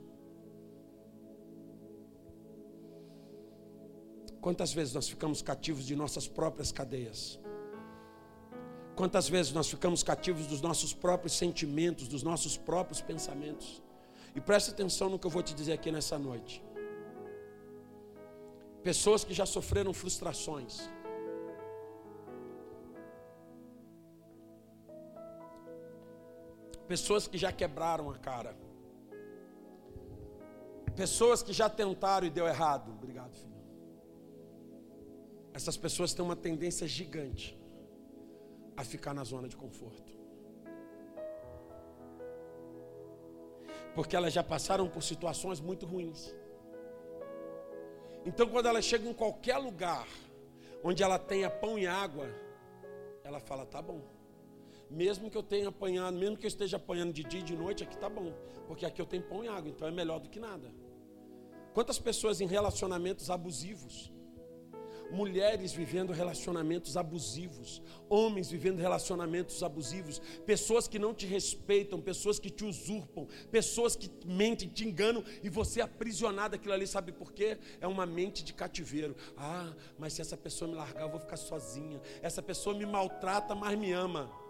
Quantas 4.42 4.72
vezes 4.74 4.92
nós 4.92 5.08
ficamos 5.08 5.40
cativos 5.40 5.86
de 5.86 5.96
nossas 5.96 6.26
próprias 6.28 6.72
cadeias? 6.72 7.38
Quantas 8.94 9.28
vezes 9.28 9.52
nós 9.52 9.68
ficamos 9.68 10.02
cativos 10.02 10.46
dos 10.46 10.61
nossos 10.61 10.92
próprios 10.92 11.33
sentimentos, 11.33 12.07
dos 12.09 12.22
nossos 12.22 12.57
próprios 12.57 13.00
pensamentos? 13.00 13.83
E 14.35 14.40
preste 14.40 14.70
atenção 14.70 15.09
no 15.09 15.18
que 15.18 15.26
eu 15.26 15.31
vou 15.31 15.42
te 15.42 15.55
dizer 15.55 15.72
aqui 15.72 15.90
nessa 15.90 16.18
noite. 16.18 16.62
Pessoas 18.83 19.25
que 19.25 19.33
já 19.33 19.46
sofreram 19.46 19.94
frustrações. 19.94 20.90
Pessoas 26.87 27.27
que 27.27 27.38
já 27.38 27.50
quebraram 27.50 28.10
a 28.10 28.19
cara. 28.19 28.54
Pessoas 30.94 31.42
que 31.42 31.52
já 31.52 31.71
tentaram 31.71 32.27
e 32.27 32.31
deu 32.31 32.46
errado. 32.46 32.90
Obrigado, 32.92 33.35
filho. 33.35 33.52
Essas 35.54 35.77
pessoas 35.79 36.12
têm 36.12 36.25
uma 36.25 36.37
tendência 36.37 36.87
gigante 36.87 37.62
a 38.77 38.85
ficar 38.85 39.14
na 39.14 39.25
zona 39.25 39.48
de 39.48 39.56
conforto. 39.56 40.12
Porque 43.94 44.16
elas 44.16 44.33
já 44.33 44.42
passaram 44.42 44.88
por 44.88 45.02
situações 45.02 45.60
muito 45.60 45.85
ruins. 45.87 46.35
Então, 48.25 48.48
quando 48.48 48.66
ela 48.66 48.81
chega 48.81 49.08
em 49.08 49.12
qualquer 49.12 49.58
lugar 49.58 50.06
onde 50.83 51.02
ela 51.02 51.18
tenha 51.18 51.50
pão 51.50 51.79
e 51.79 51.87
água, 51.87 52.29
ela 53.25 53.40
fala: 53.40 53.66
tá 53.66 53.83
bom. 53.83 54.00
mesmo 54.90 55.31
que 55.31 55.37
eu 55.37 55.42
tenha 55.42 55.68
apanhado, 55.68 56.16
mesmo 56.16 56.37
que 56.37 56.44
eu 56.44 56.48
esteja 56.48 56.77
apanhando 56.77 57.12
de 57.12 57.25
dia 57.25 57.40
e 57.40 57.42
de 57.42 57.56
noite, 57.56 57.83
aqui 57.83 57.96
tá 57.96 58.08
bom, 58.08 58.33
porque 58.66 58.85
aqui 58.85 59.00
eu 59.00 59.06
tenho 59.06 59.23
pão 59.23 59.42
e 59.44 59.48
água, 59.48 59.70
então 59.70 59.88
é 59.88 59.90
melhor 59.90 60.20
do 60.20 60.29
que 60.29 60.38
nada. 60.38 60.70
Quantas 61.73 61.98
pessoas 61.98 62.40
em 62.40 62.46
relacionamentos 62.46 63.31
abusivos, 63.31 64.12
mulheres 65.13 65.73
vivendo 65.73 66.13
relacionamentos 66.13 66.96
abusivos, 66.96 67.83
homens 68.08 68.50
vivendo 68.50 68.81
relacionamentos 68.81 69.63
abusivos, 69.63 70.19
pessoas 70.46 70.88
que 70.88 70.98
não 70.98 71.15
te 71.15 71.27
respeitam, 71.27 72.00
pessoas 72.00 72.38
que 72.38 72.50
te 72.50 72.65
usurpam, 72.65 73.27
pessoas 73.50 73.94
que 73.94 74.10
mentem, 74.27 74.69
te 74.69 74.85
enganam 74.87 75.23
e 75.42 75.48
você 75.48 75.81
é 75.81 75.85
aprisionado 75.85 76.56
aquilo 76.56 76.73
ali, 76.73 76.87
sabe 76.87 77.13
por 77.13 77.33
quê? 77.33 77.58
É 77.81 77.87
uma 77.87 78.06
mente 78.06 78.42
de 78.42 78.52
cativeiro. 78.52 79.15
Ah, 79.37 79.73
mas 79.98 80.15
se 80.15 80.21
essa 80.21 80.37
pessoa 80.37 80.69
me 80.69 80.77
largar, 80.77 81.02
eu 81.02 81.10
vou 81.10 81.21
ficar 81.21 81.37
sozinha. 81.37 82.00
Essa 82.23 82.42
pessoa 82.42 82.77
me 82.77 82.87
maltrata, 82.87 83.54
mas 83.54 83.79
me 83.79 83.92
ama. 83.92 84.42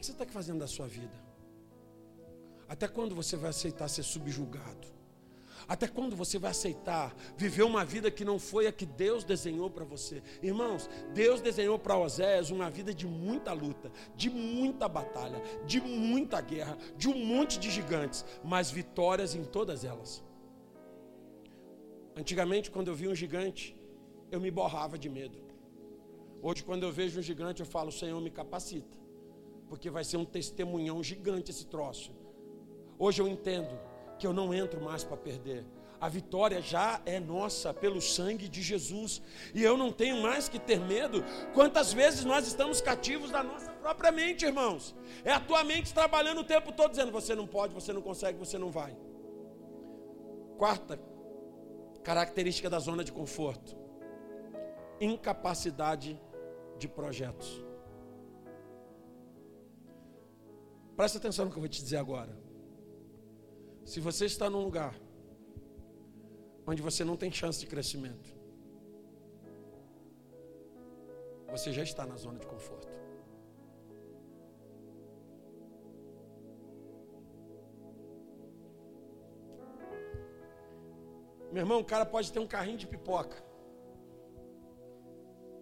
que 0.00 0.06
você 0.06 0.12
está 0.12 0.26
fazendo 0.26 0.60
da 0.60 0.66
sua 0.66 0.86
vida? 0.86 1.29
Até 2.70 2.86
quando 2.86 3.16
você 3.16 3.36
vai 3.36 3.50
aceitar 3.50 3.88
ser 3.88 4.04
subjugado? 4.04 4.86
Até 5.66 5.88
quando 5.88 6.14
você 6.14 6.38
vai 6.38 6.52
aceitar 6.52 7.12
viver 7.36 7.64
uma 7.64 7.84
vida 7.84 8.12
que 8.12 8.24
não 8.24 8.38
foi 8.38 8.68
a 8.68 8.72
que 8.72 8.86
Deus 8.86 9.24
desenhou 9.24 9.68
para 9.68 9.84
você? 9.84 10.22
Irmãos, 10.40 10.88
Deus 11.12 11.40
desenhou 11.40 11.80
para 11.80 11.98
Oséias 11.98 12.48
uma 12.50 12.70
vida 12.70 12.94
de 12.94 13.08
muita 13.08 13.52
luta, 13.52 13.90
de 14.14 14.30
muita 14.30 14.88
batalha, 14.88 15.42
de 15.66 15.80
muita 15.80 16.40
guerra, 16.40 16.78
de 16.96 17.08
um 17.08 17.24
monte 17.24 17.58
de 17.58 17.68
gigantes, 17.72 18.24
mas 18.44 18.70
vitórias 18.70 19.34
em 19.34 19.42
todas 19.42 19.84
elas. 19.84 20.22
Antigamente, 22.14 22.70
quando 22.70 22.86
eu 22.86 22.94
vi 22.94 23.08
um 23.08 23.16
gigante, 23.16 23.76
eu 24.30 24.40
me 24.40 24.50
borrava 24.50 24.96
de 24.96 25.08
medo. 25.08 25.38
Hoje, 26.40 26.62
quando 26.62 26.84
eu 26.84 26.92
vejo 26.92 27.18
um 27.18 27.22
gigante, 27.22 27.58
eu 27.62 27.66
falo: 27.66 27.90
Senhor, 27.90 28.20
me 28.20 28.30
capacita 28.30 28.96
porque 29.68 29.88
vai 29.88 30.02
ser 30.02 30.16
um 30.16 30.24
testemunhão 30.24 31.00
gigante 31.00 31.52
esse 31.52 31.64
troço. 31.64 32.10
Hoje 33.00 33.22
eu 33.22 33.26
entendo 33.26 33.80
que 34.18 34.26
eu 34.26 34.32
não 34.34 34.52
entro 34.52 34.78
mais 34.78 35.02
para 35.02 35.16
perder. 35.16 35.64
A 35.98 36.06
vitória 36.06 36.60
já 36.60 37.00
é 37.06 37.18
nossa 37.18 37.72
pelo 37.72 38.00
sangue 38.00 38.46
de 38.46 38.60
Jesus. 38.60 39.22
E 39.54 39.62
eu 39.62 39.74
não 39.74 39.90
tenho 39.90 40.20
mais 40.22 40.50
que 40.50 40.58
ter 40.58 40.78
medo. 40.78 41.24
Quantas 41.54 41.94
vezes 41.94 42.26
nós 42.26 42.46
estamos 42.46 42.82
cativos 42.82 43.30
da 43.30 43.42
nossa 43.42 43.70
própria 43.72 44.12
mente, 44.12 44.44
irmãos? 44.44 44.94
É 45.24 45.32
a 45.32 45.40
tua 45.40 45.64
mente 45.64 45.94
trabalhando 45.94 46.42
o 46.42 46.44
tempo 46.44 46.72
todo 46.72 46.90
dizendo: 46.90 47.10
você 47.10 47.34
não 47.34 47.46
pode, 47.46 47.72
você 47.72 47.90
não 47.90 48.02
consegue, 48.02 48.38
você 48.38 48.58
não 48.58 48.70
vai. 48.70 48.94
Quarta 50.58 51.00
característica 52.04 52.68
da 52.68 52.78
zona 52.78 53.02
de 53.02 53.12
conforto: 53.12 53.74
incapacidade 55.00 56.20
de 56.78 56.86
projetos. 56.86 57.64
Presta 60.96 61.16
atenção 61.16 61.46
no 61.46 61.50
que 61.50 61.56
eu 61.56 61.62
vou 61.62 61.68
te 61.68 61.82
dizer 61.82 61.96
agora. 61.96 62.49
Se 63.84 64.00
você 64.00 64.26
está 64.26 64.48
num 64.48 64.62
lugar 64.62 64.94
onde 66.66 66.82
você 66.82 67.04
não 67.04 67.16
tem 67.16 67.32
chance 67.32 67.58
de 67.60 67.66
crescimento, 67.66 68.40
você 71.50 71.72
já 71.72 71.82
está 71.82 72.06
na 72.06 72.16
zona 72.16 72.38
de 72.38 72.46
conforto. 72.46 72.88
Meu 81.52 81.62
irmão, 81.62 81.80
o 81.80 81.84
cara 81.84 82.06
pode 82.06 82.32
ter 82.32 82.38
um 82.38 82.46
carrinho 82.46 82.78
de 82.78 82.86
pipoca. 82.86 83.42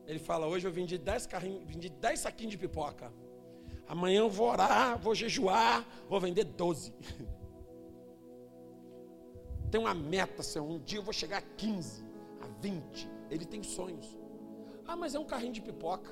Ele 0.07 0.19
fala: 0.19 0.47
Hoje 0.47 0.66
eu 0.66 0.73
vendi 0.73 0.99
10 0.99 1.27
carrinhos, 1.27 1.64
vendi 1.64 1.89
10 1.89 2.21
saquinhos 2.21 2.53
de 2.53 2.59
pipoca. 2.59 3.11
Amanhã 3.87 4.19
eu 4.19 4.29
vou 4.29 4.51
orar, 4.51 4.99
vou 4.99 5.14
jejuar, 5.14 5.87
vou 6.07 6.21
vender 6.21 6.45
12. 6.45 6.93
Tem 9.71 9.81
uma 9.81 9.95
meta, 9.95 10.43
Senhor. 10.43 10.69
Um 10.69 10.79
dia 10.79 10.99
eu 10.99 11.03
vou 11.03 11.12
chegar 11.12 11.39
a 11.39 11.43
15, 11.43 12.05
a 12.41 12.47
20. 12.61 13.09
Ele 13.31 13.45
tem 13.45 13.62
sonhos. 13.62 14.16
Ah, 14.87 14.97
mas 14.97 15.14
é 15.14 15.19
um 15.19 15.25
carrinho 15.25 15.53
de 15.53 15.61
pipoca. 15.61 16.11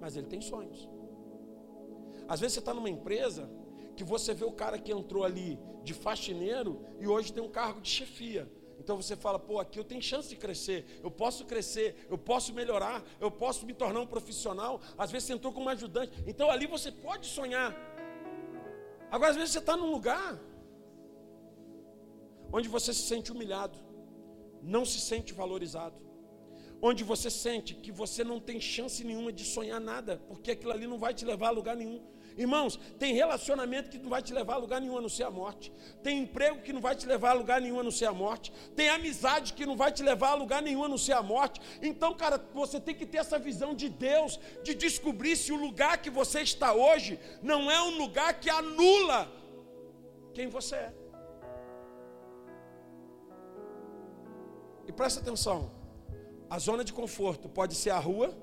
Mas 0.00 0.16
ele 0.16 0.26
tem 0.26 0.40
sonhos. 0.40 0.88
Às 2.26 2.40
vezes 2.40 2.54
você 2.54 2.60
está 2.60 2.74
numa 2.74 2.90
empresa 2.90 3.50
que 3.96 4.02
você 4.02 4.34
vê 4.34 4.44
o 4.44 4.52
cara 4.52 4.78
que 4.78 4.92
entrou 4.92 5.24
ali 5.24 5.58
de 5.82 5.94
faxineiro 5.94 6.84
e 6.98 7.06
hoje 7.06 7.32
tem 7.32 7.42
um 7.42 7.48
cargo 7.48 7.80
de 7.80 7.88
chefia. 7.88 8.50
Então 8.78 9.00
você 9.00 9.14
fala, 9.14 9.38
pô, 9.38 9.60
aqui 9.60 9.78
eu 9.78 9.84
tenho 9.84 10.02
chance 10.02 10.28
de 10.28 10.36
crescer, 10.36 11.00
eu 11.02 11.10
posso 11.10 11.44
crescer, 11.44 12.06
eu 12.10 12.18
posso 12.18 12.52
melhorar, 12.52 13.04
eu 13.20 13.30
posso 13.30 13.64
me 13.64 13.72
tornar 13.72 14.00
um 14.00 14.06
profissional. 14.06 14.80
Às 14.98 15.12
vezes 15.12 15.28
você 15.28 15.34
entrou 15.34 15.52
como 15.52 15.68
ajudante, 15.68 16.12
então 16.26 16.50
ali 16.50 16.66
você 16.66 16.90
pode 16.90 17.26
sonhar. 17.26 17.74
Agora, 19.10 19.30
às 19.30 19.36
vezes 19.36 19.52
você 19.52 19.60
está 19.60 19.76
num 19.76 19.90
lugar 19.90 20.40
onde 22.56 22.68
você 22.68 22.94
se 22.94 23.02
sente 23.02 23.32
humilhado, 23.32 23.76
não 24.62 24.84
se 24.84 25.00
sente 25.00 25.32
valorizado, 25.34 25.96
onde 26.80 27.02
você 27.02 27.28
sente 27.28 27.74
que 27.74 27.90
você 27.90 28.22
não 28.22 28.38
tem 28.38 28.60
chance 28.60 29.02
nenhuma 29.02 29.32
de 29.32 29.44
sonhar 29.44 29.80
nada, 29.80 30.22
porque 30.28 30.52
aquilo 30.52 30.70
ali 30.70 30.86
não 30.86 30.96
vai 30.96 31.12
te 31.12 31.24
levar 31.24 31.48
a 31.48 31.50
lugar 31.50 31.74
nenhum. 31.74 32.00
Irmãos, 32.36 32.78
tem 32.96 33.12
relacionamento 33.12 33.90
que 33.90 33.98
não 33.98 34.08
vai 34.08 34.22
te 34.22 34.32
levar 34.32 34.54
a 34.54 34.58
lugar 34.58 34.80
nenhum 34.80 34.96
a 34.98 35.00
não 35.00 35.08
ser 35.08 35.24
a 35.24 35.32
morte. 35.32 35.72
Tem 36.00 36.20
emprego 36.20 36.62
que 36.62 36.72
não 36.72 36.80
vai 36.80 36.94
te 36.94 37.06
levar 37.06 37.30
a 37.30 37.34
lugar 37.34 37.60
nenhum 37.60 37.80
a 37.80 37.82
não 37.82 37.90
ser 37.90 38.06
a 38.06 38.12
morte. 38.12 38.52
Tem 38.76 38.88
amizade 38.88 39.52
que 39.52 39.66
não 39.66 39.76
vai 39.76 39.90
te 39.90 40.04
levar 40.04 40.30
a 40.30 40.34
lugar 40.34 40.62
nenhum 40.62 40.84
a 40.84 40.88
não 40.88 40.98
ser 40.98 41.14
a 41.14 41.22
morte. 41.22 41.60
Então, 41.82 42.14
cara, 42.14 42.38
você 42.54 42.78
tem 42.78 42.94
que 42.94 43.06
ter 43.06 43.18
essa 43.18 43.38
visão 43.38 43.74
de 43.74 43.88
Deus, 43.88 44.38
de 44.62 44.74
descobrir 44.74 45.36
se 45.36 45.50
o 45.50 45.56
lugar 45.56 45.98
que 45.98 46.10
você 46.10 46.40
está 46.40 46.72
hoje 46.72 47.18
não 47.42 47.68
é 47.68 47.82
um 47.82 47.98
lugar 47.98 48.38
que 48.38 48.48
anula 48.48 49.28
quem 50.32 50.48
você 50.48 50.76
é. 50.76 51.03
Presta 54.94 55.20
atenção: 55.20 55.70
a 56.48 56.58
zona 56.58 56.82
de 56.84 56.92
conforto 56.92 57.48
pode 57.48 57.74
ser 57.74 57.90
a 57.90 57.98
rua 57.98 58.34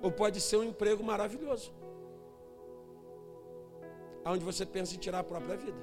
Ou 0.00 0.12
pode 0.12 0.40
ser 0.40 0.56
um 0.56 0.64
emprego 0.64 1.02
maravilhoso. 1.02 1.72
Onde 4.24 4.44
você 4.44 4.64
pensa 4.64 4.94
em 4.94 4.98
tirar 4.98 5.20
a 5.20 5.24
própria 5.24 5.56
vida. 5.56 5.78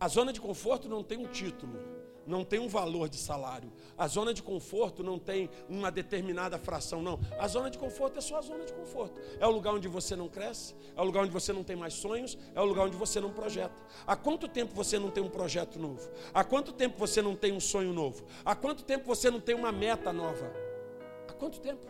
A 0.00 0.08
zona 0.08 0.32
de 0.32 0.40
conforto 0.40 0.88
não 0.88 1.02
tem 1.02 1.18
um 1.18 1.26
título 1.26 1.97
não 2.28 2.44
tem 2.44 2.58
um 2.58 2.68
valor 2.68 3.08
de 3.08 3.16
salário. 3.16 3.72
A 3.96 4.06
zona 4.06 4.34
de 4.34 4.42
conforto 4.42 5.02
não 5.02 5.18
tem 5.18 5.48
uma 5.68 5.90
determinada 5.90 6.58
fração, 6.58 7.02
não. 7.02 7.18
A 7.38 7.48
zona 7.48 7.70
de 7.70 7.78
conforto 7.78 8.18
é 8.18 8.20
só 8.20 8.36
a 8.36 8.42
zona 8.42 8.64
de 8.64 8.72
conforto. 8.72 9.20
É 9.40 9.46
o 9.46 9.50
lugar 9.50 9.74
onde 9.74 9.88
você 9.88 10.14
não 10.14 10.28
cresce, 10.28 10.74
é 10.94 11.00
o 11.00 11.04
lugar 11.04 11.22
onde 11.22 11.32
você 11.32 11.52
não 11.52 11.64
tem 11.64 11.74
mais 11.74 11.94
sonhos, 11.94 12.38
é 12.54 12.60
o 12.60 12.64
lugar 12.64 12.84
onde 12.84 12.96
você 12.96 13.20
não 13.20 13.32
projeta. 13.32 13.74
Há 14.06 14.14
quanto 14.14 14.46
tempo 14.46 14.74
você 14.74 14.98
não 14.98 15.10
tem 15.10 15.24
um 15.24 15.30
projeto 15.30 15.78
novo? 15.78 16.08
Há 16.34 16.44
quanto 16.44 16.72
tempo 16.72 16.98
você 16.98 17.22
não 17.22 17.34
tem 17.34 17.52
um 17.52 17.60
sonho 17.60 17.92
novo? 17.92 18.24
Há 18.44 18.54
quanto 18.54 18.84
tempo 18.84 19.06
você 19.06 19.30
não 19.30 19.40
tem 19.40 19.54
uma 19.54 19.72
meta 19.72 20.12
nova? 20.12 20.52
Há 21.26 21.32
quanto 21.32 21.60
tempo? 21.60 21.86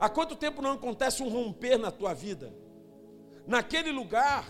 Há 0.00 0.08
quanto 0.08 0.34
tempo 0.34 0.60
não 0.60 0.72
acontece 0.72 1.22
um 1.22 1.28
romper 1.28 1.78
na 1.78 1.90
tua 1.90 2.12
vida? 2.12 2.52
Naquele 3.46 3.92
lugar, 3.92 4.48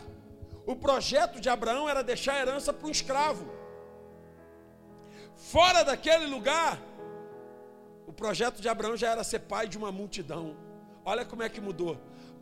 o 0.67 0.75
projeto 0.75 1.41
de 1.41 1.49
Abraão 1.49 1.89
era 1.89 2.03
deixar 2.03 2.35
a 2.35 2.41
herança 2.41 2.73
para 2.73 2.87
um 2.87 2.91
escravo. 2.91 3.54
Fora 5.53 5.85
daquele 5.85 6.27
lugar, 6.27 6.81
o 8.07 8.13
projeto 8.13 8.63
de 8.63 8.69
Abraão 8.69 8.97
já 8.97 9.11
era 9.11 9.23
ser 9.23 9.41
pai 9.41 9.69
de 9.69 9.77
uma 9.77 9.93
multidão. 9.93 10.57
Olha 11.05 11.23
como 11.23 11.43
é 11.43 11.51
que 11.51 11.61
mudou. 11.61 12.01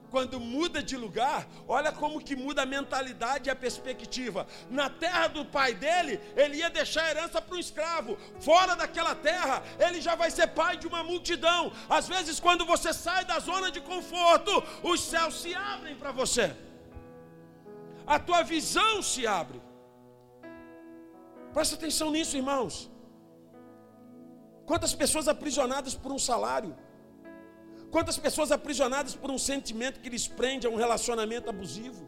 Quando 0.09 0.39
muda 0.39 0.81
de 0.81 0.97
lugar, 0.97 1.49
olha 1.67 1.91
como 1.91 2.23
que 2.23 2.37
muda 2.37 2.63
a 2.63 2.67
mentalidade 2.67 3.49
e 3.49 3.51
a 3.51 3.57
perspectiva. 3.57 4.47
Na 4.71 4.89
terra 4.89 5.27
do 5.27 5.45
pai 5.45 5.75
dele, 5.75 6.21
ele 6.37 6.59
ia 6.59 6.71
deixar 6.71 7.03
a 7.03 7.11
herança 7.11 7.43
para 7.43 7.57
um 7.57 7.59
escravo. 7.59 8.17
Fora 8.39 8.77
daquela 8.77 9.17
terra, 9.17 9.65
ele 9.81 10.01
já 10.01 10.15
vai 10.15 10.31
ser 10.31 10.47
pai 10.49 10.77
de 10.77 10.87
uma 10.87 11.03
multidão. 11.03 11.73
Às 11.89 12.07
vezes, 12.07 12.39
quando 12.39 12.65
você 12.65 12.93
sai 12.93 13.25
da 13.25 13.41
zona 13.41 13.71
de 13.73 13.81
conforto, 13.81 14.63
os 14.85 15.01
céus 15.03 15.41
se 15.41 15.53
abrem 15.55 15.97
para 15.97 16.13
você. 16.13 16.55
A 18.07 18.21
tua 18.21 18.43
visão 18.43 19.03
se 19.03 19.27
abre. 19.27 19.61
Presta 21.53 21.75
atenção 21.75 22.11
nisso, 22.13 22.37
irmãos. 22.37 22.92
Quantas 24.67 24.95
pessoas 24.95 25.29
aprisionadas 25.29 25.95
por 25.95 26.13
um 26.13 26.19
salário? 26.19 26.77
Quantas 27.91 28.17
pessoas 28.17 28.51
aprisionadas 28.51 29.15
por 29.15 29.31
um 29.31 29.39
sentimento 29.39 30.01
que 30.01 30.09
lhes 30.09 30.27
prende 30.27 30.67
a 30.67 30.71
um 30.71 30.77
relacionamento 30.77 31.51
abusivo? 31.51 32.07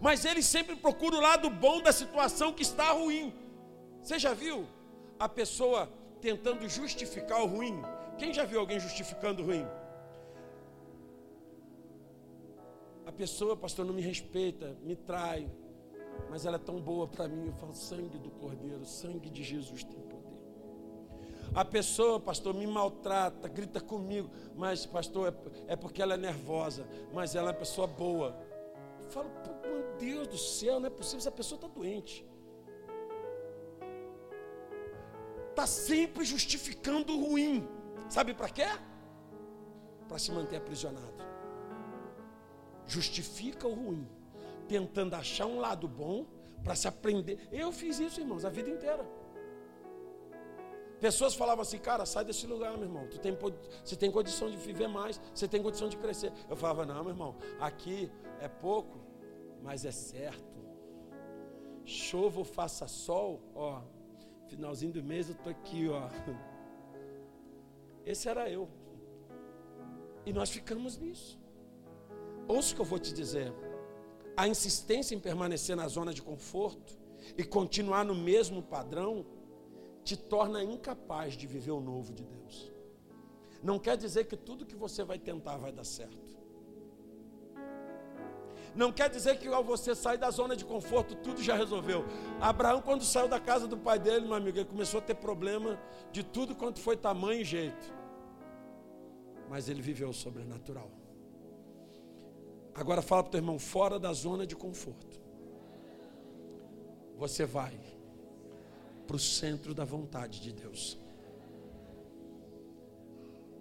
Mas 0.00 0.24
eles 0.24 0.46
sempre 0.46 0.74
procuram 0.76 1.18
o 1.18 1.20
lado 1.20 1.48
bom 1.50 1.80
da 1.80 1.92
situação 1.92 2.52
que 2.52 2.62
está 2.62 2.90
ruim. 2.92 3.32
Você 4.02 4.18
já 4.18 4.34
viu 4.34 4.66
a 5.18 5.28
pessoa 5.28 5.88
tentando 6.20 6.68
justificar 6.68 7.40
o 7.42 7.46
ruim? 7.46 7.80
Quem 8.18 8.32
já 8.32 8.44
viu 8.44 8.60
alguém 8.60 8.80
justificando 8.80 9.42
o 9.42 9.46
ruim? 9.46 9.66
A 13.06 13.12
pessoa, 13.12 13.56
pastor, 13.56 13.84
não 13.84 13.94
me 13.94 14.02
respeita, 14.02 14.76
me 14.82 14.96
trai, 14.96 15.50
mas 16.30 16.46
ela 16.46 16.56
é 16.56 16.58
tão 16.58 16.80
boa 16.80 17.06
para 17.06 17.28
mim. 17.28 17.46
Eu 17.48 17.54
falo, 17.54 17.74
sangue 17.74 18.18
do 18.18 18.30
Cordeiro, 18.30 18.84
sangue 18.84 19.28
de 19.28 19.42
Jesus 19.42 19.84
tem 19.84 20.00
poder. 20.00 20.21
A 21.54 21.64
pessoa, 21.64 22.18
pastor, 22.18 22.54
me 22.54 22.66
maltrata, 22.66 23.46
grita 23.46 23.80
comigo, 23.80 24.30
mas, 24.56 24.86
pastor, 24.86 25.34
é, 25.66 25.72
é 25.72 25.76
porque 25.76 26.00
ela 26.00 26.14
é 26.14 26.16
nervosa, 26.16 26.86
mas 27.12 27.34
ela 27.34 27.50
é 27.50 27.52
uma 27.52 27.58
pessoa 27.58 27.86
boa. 27.86 28.34
Eu 29.02 29.10
falo, 29.10 29.30
meu 29.62 29.96
Deus 29.98 30.28
do 30.28 30.38
céu, 30.38 30.80
não 30.80 30.86
é 30.86 30.90
possível, 30.90 31.18
essa 31.18 31.30
pessoa 31.30 31.56
está 31.56 31.68
doente. 31.68 32.26
Está 35.50 35.66
sempre 35.66 36.24
justificando 36.24 37.12
o 37.12 37.26
ruim. 37.26 37.68
Sabe 38.08 38.32
para 38.32 38.48
quê? 38.48 38.66
Para 40.08 40.18
se 40.18 40.32
manter 40.32 40.56
aprisionado. 40.56 41.22
Justifica 42.86 43.68
o 43.68 43.74
ruim, 43.74 44.08
tentando 44.66 45.14
achar 45.14 45.44
um 45.44 45.60
lado 45.60 45.86
bom 45.86 46.24
para 46.64 46.74
se 46.74 46.88
aprender. 46.88 47.46
Eu 47.52 47.70
fiz 47.72 47.98
isso, 47.98 48.20
irmãos, 48.20 48.46
a 48.46 48.48
vida 48.48 48.70
inteira. 48.70 49.06
Pessoas 51.02 51.34
falavam 51.34 51.62
assim, 51.62 51.78
cara, 51.78 52.06
sai 52.06 52.24
desse 52.24 52.46
lugar, 52.46 52.74
meu 52.74 52.84
irmão. 52.84 53.08
Tu 53.08 53.18
tem, 53.18 53.36
você 53.84 53.96
tem 53.96 54.08
condição 54.08 54.48
de 54.48 54.56
viver 54.56 54.86
mais, 54.86 55.20
você 55.34 55.48
tem 55.48 55.60
condição 55.60 55.88
de 55.88 55.96
crescer. 55.96 56.32
Eu 56.48 56.54
falava, 56.54 56.86
não, 56.86 57.02
meu 57.02 57.12
irmão, 57.12 57.34
aqui 57.58 58.08
é 58.38 58.46
pouco, 58.46 59.00
mas 59.60 59.84
é 59.84 59.90
certo. 59.90 60.62
Chova 61.84 62.38
ou 62.38 62.44
faça 62.44 62.86
sol, 62.86 63.40
ó, 63.52 63.82
finalzinho 64.46 64.92
do 64.92 65.02
mês 65.02 65.28
eu 65.28 65.34
tô 65.34 65.50
aqui, 65.50 65.88
ó. 65.88 66.08
Esse 68.06 68.28
era 68.28 68.48
eu. 68.48 68.68
E 70.24 70.32
nós 70.32 70.50
ficamos 70.50 70.96
nisso. 70.96 71.36
Ouça 72.46 72.74
o 72.74 72.76
que 72.76 72.80
eu 72.80 72.86
vou 72.86 73.00
te 73.00 73.12
dizer. 73.12 73.52
A 74.36 74.46
insistência 74.46 75.16
em 75.16 75.18
permanecer 75.18 75.74
na 75.74 75.88
zona 75.88 76.14
de 76.14 76.22
conforto 76.22 76.96
e 77.36 77.42
continuar 77.42 78.04
no 78.04 78.14
mesmo 78.14 78.62
padrão 78.62 79.26
te 80.04 80.16
torna 80.16 80.62
incapaz 80.62 81.34
de 81.34 81.46
viver 81.46 81.70
o 81.72 81.80
novo 81.80 82.12
de 82.12 82.24
Deus. 82.24 82.72
Não 83.62 83.78
quer 83.78 83.96
dizer 83.96 84.24
que 84.24 84.36
tudo 84.36 84.66
que 84.66 84.74
você 84.74 85.04
vai 85.04 85.18
tentar 85.18 85.56
vai 85.56 85.72
dar 85.72 85.84
certo. 85.84 86.32
Não 88.74 88.90
quer 88.90 89.10
dizer 89.10 89.38
que 89.38 89.46
ao 89.48 89.62
você 89.62 89.94
sair 89.94 90.16
da 90.16 90.30
zona 90.30 90.56
de 90.56 90.64
conforto, 90.64 91.14
tudo 91.16 91.42
já 91.42 91.54
resolveu. 91.54 92.04
Abraão, 92.40 92.80
quando 92.80 93.04
saiu 93.04 93.28
da 93.28 93.38
casa 93.38 93.68
do 93.68 93.76
pai 93.76 93.98
dele, 93.98 94.26
meu 94.26 94.34
amigo, 94.34 94.58
ele 94.58 94.64
começou 94.64 94.98
a 94.98 95.02
ter 95.02 95.14
problema 95.14 95.78
de 96.10 96.24
tudo 96.24 96.54
quanto 96.54 96.80
foi 96.80 96.96
tamanho 96.96 97.42
e 97.42 97.44
jeito. 97.44 97.92
Mas 99.48 99.68
ele 99.68 99.82
viveu 99.82 100.08
o 100.08 100.14
sobrenatural. 100.14 100.90
Agora 102.74 103.02
fala 103.02 103.22
para 103.22 103.28
o 103.28 103.32
teu 103.32 103.38
irmão, 103.38 103.58
fora 103.58 103.98
da 103.98 104.12
zona 104.14 104.46
de 104.46 104.56
conforto. 104.56 105.20
Você 107.18 107.44
vai 107.44 107.78
para 109.12 109.16
o 109.16 109.18
centro 109.18 109.74
da 109.74 109.84
vontade 109.84 110.40
de 110.40 110.50
Deus. 110.54 110.98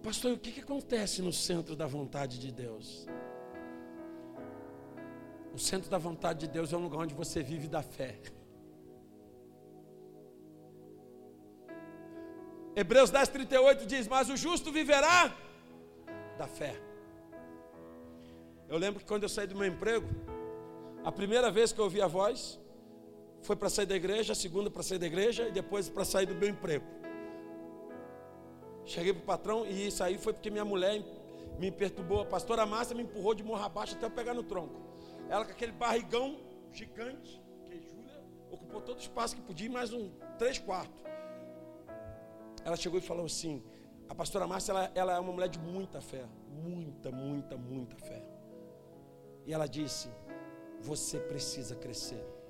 Pastor, 0.01 0.31
o 0.31 0.39
que, 0.39 0.49
que 0.49 0.61
acontece 0.61 1.21
no 1.21 1.33
centro 1.33 1.75
da 1.75 1.85
vontade 1.85 2.39
de 2.39 2.53
Deus? 2.53 3.05
O 5.53 5.59
centro 5.59 5.89
da 5.89 5.97
vontade 5.97 6.39
de 6.39 6.47
Deus 6.47 6.71
é 6.71 6.77
um 6.77 6.83
lugar 6.83 6.99
onde 6.99 7.13
você 7.13 7.43
vive 7.43 7.67
da 7.67 7.81
fé. 7.83 8.17
Hebreus 12.73 13.09
10, 13.09 13.27
38 13.27 13.85
diz: 13.85 14.07
Mas 14.07 14.29
o 14.29 14.37
justo 14.37 14.71
viverá 14.71 15.35
da 16.37 16.47
fé. 16.47 16.81
Eu 18.69 18.77
lembro 18.77 19.01
que 19.01 19.05
quando 19.05 19.23
eu 19.23 19.29
saí 19.29 19.47
do 19.47 19.57
meu 19.57 19.67
emprego, 19.67 20.07
a 21.03 21.11
primeira 21.11 21.51
vez 21.51 21.73
que 21.73 21.79
eu 21.81 21.83
ouvi 21.83 22.01
a 22.01 22.07
voz, 22.07 22.60
foi 23.41 23.55
para 23.55 23.69
sair 23.69 23.85
da 23.85 23.95
igreja, 23.95 24.33
a 24.33 24.35
segunda 24.35 24.69
para 24.69 24.83
sair 24.83 24.99
da 24.99 25.07
igreja 25.07 25.47
e 25.47 25.51
depois 25.51 25.89
para 25.89 26.05
sair 26.05 26.25
do 26.25 26.35
meu 26.35 26.49
emprego. 26.49 26.85
Cheguei 28.85 29.13
para 29.13 29.21
o 29.21 29.25
patrão 29.25 29.65
e 29.65 29.87
isso 29.87 30.03
aí 30.03 30.17
foi 30.17 30.33
porque 30.33 30.49
minha 30.49 30.65
mulher 30.65 31.03
me 31.57 31.71
perturbou. 31.71 32.21
A 32.21 32.25
pastora 32.25 32.65
Márcia 32.65 32.95
me 32.95 33.03
empurrou 33.03 33.33
de 33.33 33.43
morra 33.43 33.65
abaixo 33.65 33.95
até 33.95 34.05
eu 34.05 34.11
pegar 34.11 34.33
no 34.33 34.43
tronco. 34.43 34.79
Ela 35.29 35.45
com 35.45 35.51
aquele 35.51 35.71
barrigão 35.71 36.37
gigante, 36.71 37.41
que 37.65 37.81
Júlia 37.81 38.23
ocupou 38.51 38.81
todo 38.81 38.97
o 38.97 39.01
espaço 39.01 39.35
que 39.35 39.41
podia, 39.41 39.69
mais 39.69 39.93
um 39.93 40.11
três 40.37 40.57
quartos. 40.57 41.01
Ela 42.63 42.75
chegou 42.75 42.99
e 42.99 43.01
falou 43.01 43.25
assim: 43.25 43.63
a 44.09 44.15
pastora 44.15 44.45
Márcia 44.45 44.71
ela, 44.71 44.91
ela 44.93 45.13
é 45.15 45.19
uma 45.19 45.31
mulher 45.31 45.49
de 45.49 45.59
muita 45.59 46.01
fé, 46.01 46.25
muita, 46.49 47.11
muita, 47.11 47.57
muita 47.57 47.95
fé. 47.97 48.21
E 49.45 49.53
ela 49.53 49.67
disse: 49.67 50.09
você 50.79 51.19
precisa 51.19 51.75
crescer. 51.75 52.40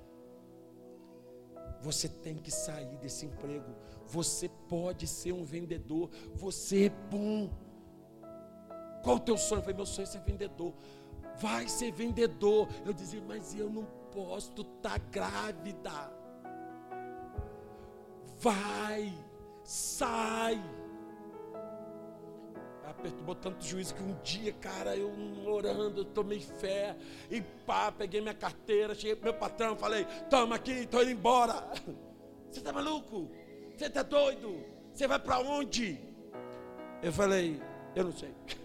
Você 1.82 2.08
tem 2.08 2.36
que 2.36 2.50
sair 2.50 2.96
desse 2.98 3.26
emprego. 3.26 3.74
Você 4.06 4.48
pode 4.68 5.06
ser 5.06 5.32
um 5.32 5.44
vendedor. 5.44 6.10
Você 6.34 6.86
é 6.86 6.88
bom. 6.88 7.50
Qual 9.02 9.16
o 9.16 9.20
teu 9.20 9.36
sonho? 9.36 9.58
Eu 9.58 9.62
falei, 9.62 9.76
meu 9.76 9.86
sonho 9.86 10.04
é 10.04 10.06
ser 10.06 10.20
vendedor. 10.20 10.72
Vai 11.38 11.66
ser 11.68 11.90
vendedor. 11.90 12.68
Eu 12.86 12.92
dizia, 12.92 13.20
mas 13.20 13.54
eu 13.54 13.68
não 13.68 13.84
posso, 14.12 14.52
tu 14.52 14.62
tá 14.64 14.96
grávida. 14.96 16.12
Vai, 18.38 19.12
sai 19.64 20.62
perturbou 23.02 23.34
tanto 23.34 23.64
juízo 23.64 23.94
que 23.94 24.02
um 24.02 24.14
dia, 24.22 24.52
cara, 24.52 24.96
eu 24.96 25.10
orando, 25.46 26.00
eu 26.00 26.04
tomei 26.04 26.40
fé, 26.40 26.96
e 27.30 27.40
pá, 27.40 27.90
peguei 27.90 28.20
minha 28.20 28.34
carteira, 28.34 28.94
cheguei 28.94 29.16
pro 29.16 29.24
meu 29.24 29.34
patrão, 29.34 29.76
falei, 29.76 30.06
toma 30.30 30.56
aqui, 30.56 30.72
estou 30.72 31.02
indo 31.02 31.10
embora. 31.10 31.68
Você 32.50 32.60
tá 32.60 32.72
maluco? 32.72 33.30
Você 33.76 33.90
tá 33.90 34.02
doido? 34.02 34.64
Você 34.92 35.06
vai 35.06 35.18
para 35.18 35.40
onde? 35.40 35.98
Eu 37.02 37.12
falei, 37.12 37.60
eu 37.94 38.04
não 38.04 38.12
sei. 38.12 38.32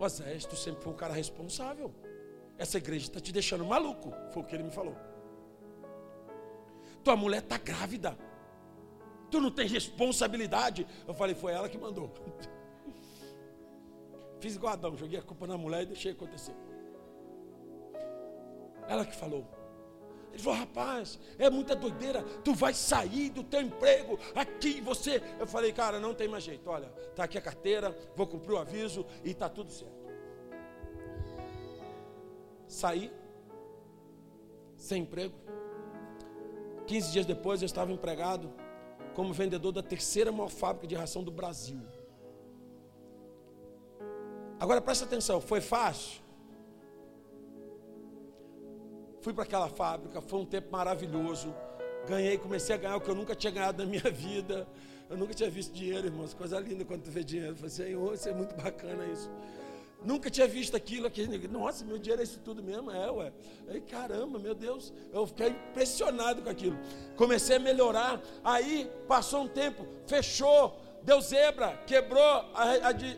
O 0.00 0.06
tu 0.48 0.54
sempre 0.54 0.80
foi 0.80 0.92
um 0.92 0.96
cara 0.96 1.12
responsável. 1.12 1.92
Essa 2.56 2.78
igreja 2.78 3.06
está 3.06 3.18
te 3.18 3.32
deixando 3.32 3.64
maluco, 3.64 4.14
foi 4.32 4.42
o 4.42 4.46
que 4.46 4.54
ele 4.54 4.62
me 4.62 4.70
falou. 4.70 4.96
Tua 7.02 7.16
mulher 7.16 7.42
está 7.42 7.58
grávida. 7.58 8.16
Tu 9.30 9.40
não 9.40 9.50
tem 9.50 9.66
responsabilidade. 9.66 10.86
Eu 11.06 11.14
falei, 11.14 11.34
foi 11.34 11.52
ela 11.52 11.68
que 11.68 11.78
mandou. 11.78 12.10
Fiz 14.40 14.56
igual 14.56 14.72
Adão, 14.72 14.96
joguei 14.96 15.18
a 15.18 15.22
culpa 15.22 15.46
na 15.46 15.58
mulher 15.58 15.82
e 15.82 15.86
deixei 15.86 16.12
acontecer. 16.12 16.54
Ela 18.86 19.04
que 19.04 19.14
falou. 19.14 19.46
Ele 20.32 20.42
falou, 20.42 20.58
rapaz, 20.58 21.18
é 21.38 21.50
muita 21.50 21.74
doideira, 21.74 22.22
tu 22.44 22.54
vai 22.54 22.72
sair 22.72 23.30
do 23.30 23.42
teu 23.42 23.60
emprego 23.60 24.18
aqui, 24.34 24.80
você. 24.80 25.22
Eu 25.38 25.46
falei, 25.46 25.72
cara, 25.72 25.98
não 25.98 26.14
tem 26.14 26.28
mais 26.28 26.44
jeito. 26.44 26.68
Olha, 26.70 26.88
tá 27.16 27.24
aqui 27.24 27.36
a 27.36 27.40
carteira, 27.40 27.96
vou 28.14 28.26
cumprir 28.26 28.52
o 28.52 28.58
aviso 28.58 29.04
e 29.24 29.34
tá 29.34 29.48
tudo 29.48 29.70
certo. 29.70 29.98
Saí, 32.66 33.10
sem 34.76 35.02
emprego. 35.02 35.34
15 36.86 37.12
dias 37.12 37.26
depois 37.26 37.60
eu 37.60 37.66
estava 37.66 37.92
empregado 37.92 38.50
como 39.18 39.32
vendedor 39.32 39.72
da 39.72 39.82
terceira 39.82 40.30
maior 40.30 40.48
fábrica 40.48 40.86
de 40.86 40.94
ração 40.94 41.24
do 41.24 41.32
Brasil. 41.32 41.80
Agora 44.60 44.80
presta 44.80 45.04
atenção, 45.06 45.40
foi 45.40 45.60
fácil? 45.60 46.22
Fui 49.20 49.34
para 49.34 49.42
aquela 49.42 49.68
fábrica, 49.68 50.20
foi 50.20 50.38
um 50.38 50.44
tempo 50.46 50.70
maravilhoso. 50.70 51.52
Ganhei, 52.06 52.38
comecei 52.38 52.76
a 52.76 52.78
ganhar 52.78 52.96
o 52.96 53.00
que 53.00 53.10
eu 53.10 53.14
nunca 53.16 53.34
tinha 53.34 53.52
ganhado 53.52 53.82
na 53.82 53.90
minha 53.90 54.08
vida. 54.14 54.68
Eu 55.10 55.16
nunca 55.16 55.34
tinha 55.34 55.50
visto 55.50 55.72
dinheiro, 55.72 56.06
irmãos. 56.06 56.32
Coisa 56.32 56.60
linda 56.60 56.84
quando 56.84 57.02
tu 57.02 57.10
vê 57.10 57.24
dinheiro. 57.24 57.54
Eu 57.54 57.56
falei, 57.56 57.70
Senhor, 57.70 58.14
isso 58.14 58.28
é 58.28 58.32
muito 58.32 58.54
bacana 58.54 59.04
isso. 59.06 59.28
Nunca 60.04 60.30
tinha 60.30 60.46
visto 60.46 60.76
aquilo, 60.76 61.06
aquele, 61.08 61.48
nossa, 61.48 61.84
meu 61.84 61.98
dinheiro 61.98 62.22
é 62.22 62.24
isso 62.24 62.38
tudo 62.44 62.62
mesmo, 62.62 62.90
é, 62.90 63.10
ué. 63.10 63.32
Aí, 63.68 63.80
caramba, 63.80 64.38
meu 64.38 64.54
Deus, 64.54 64.92
eu 65.12 65.26
fiquei 65.26 65.48
impressionado 65.48 66.40
com 66.42 66.48
aquilo. 66.48 66.78
Comecei 67.16 67.56
a 67.56 67.60
melhorar, 67.60 68.22
aí 68.44 68.88
passou 69.08 69.42
um 69.42 69.48
tempo, 69.48 69.84
fechou, 70.06 70.78
deu 71.02 71.20
zebra, 71.20 71.76
quebrou 71.86 72.22
a, 72.22 72.46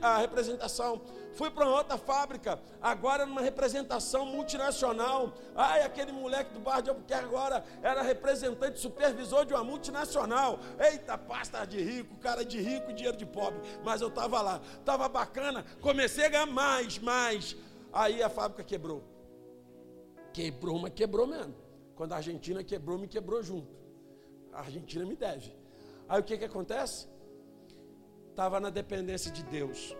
a, 0.01 0.15
a 0.15 0.19
representação 0.19 1.03
fui 1.35 1.51
para 1.51 1.69
outra 1.69 1.97
fábrica, 1.97 2.61
agora 2.81 3.25
numa 3.27 3.41
representação 3.41 4.27
multinacional. 4.27 5.35
Ai, 5.55 5.83
aquele 5.83 6.13
moleque 6.13 6.53
do 6.53 6.61
bar 6.61 6.81
de 6.81 6.91
Albuquerque 6.91 7.25
agora 7.25 7.65
era 7.83 8.03
representante, 8.03 8.79
supervisor 8.79 9.45
de 9.45 9.55
uma 9.55 9.65
multinacional. 9.65 10.59
Eita, 10.79 11.17
pasta 11.17 11.65
de 11.65 11.81
rico, 11.81 12.17
cara 12.17 12.45
de 12.45 12.61
rico, 12.61 12.93
dinheiro 12.93 13.17
de 13.17 13.27
pobre. 13.27 13.61
Mas 13.85 14.01
eu 14.01 14.09
estava 14.09 14.41
lá, 14.41 14.61
estava 14.79 15.09
bacana, 15.09 15.65
comecei 15.81 16.27
a 16.27 16.29
ganhar 16.29 16.47
mais, 16.47 16.99
mais. 16.99 17.57
Aí 17.93 18.23
a 18.23 18.29
fábrica 18.29 18.63
quebrou. 18.63 19.03
Quebrou, 20.33 20.79
mas 20.79 20.93
quebrou 20.93 21.27
mesmo. 21.27 21.55
Quando 21.95 22.13
a 22.13 22.17
Argentina 22.17 22.63
quebrou, 22.63 22.99
me 22.99 23.09
quebrou 23.09 23.43
junto. 23.43 23.69
A 24.53 24.61
Argentina 24.61 25.05
me 25.05 25.17
deve. 25.17 25.55
Aí 26.09 26.21
o 26.21 26.25
que, 26.25 26.37
que 26.39 26.45
acontece? 26.45 27.09
Estava 28.31 28.59
na 28.59 28.71
dependência 28.71 29.31
de 29.31 29.43
Deus. 29.43 29.95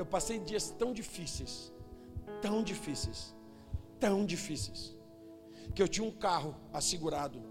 Eu 0.00 0.06
passei 0.06 0.38
dias 0.38 0.70
tão 0.70 0.94
difíceis, 0.94 1.70
tão 2.40 2.62
difíceis, 2.62 3.36
tão 3.98 4.24
difíceis, 4.24 4.96
que 5.74 5.82
eu 5.82 5.86
tinha 5.86 6.06
um 6.06 6.10
carro 6.10 6.56
assegurado. 6.72 7.42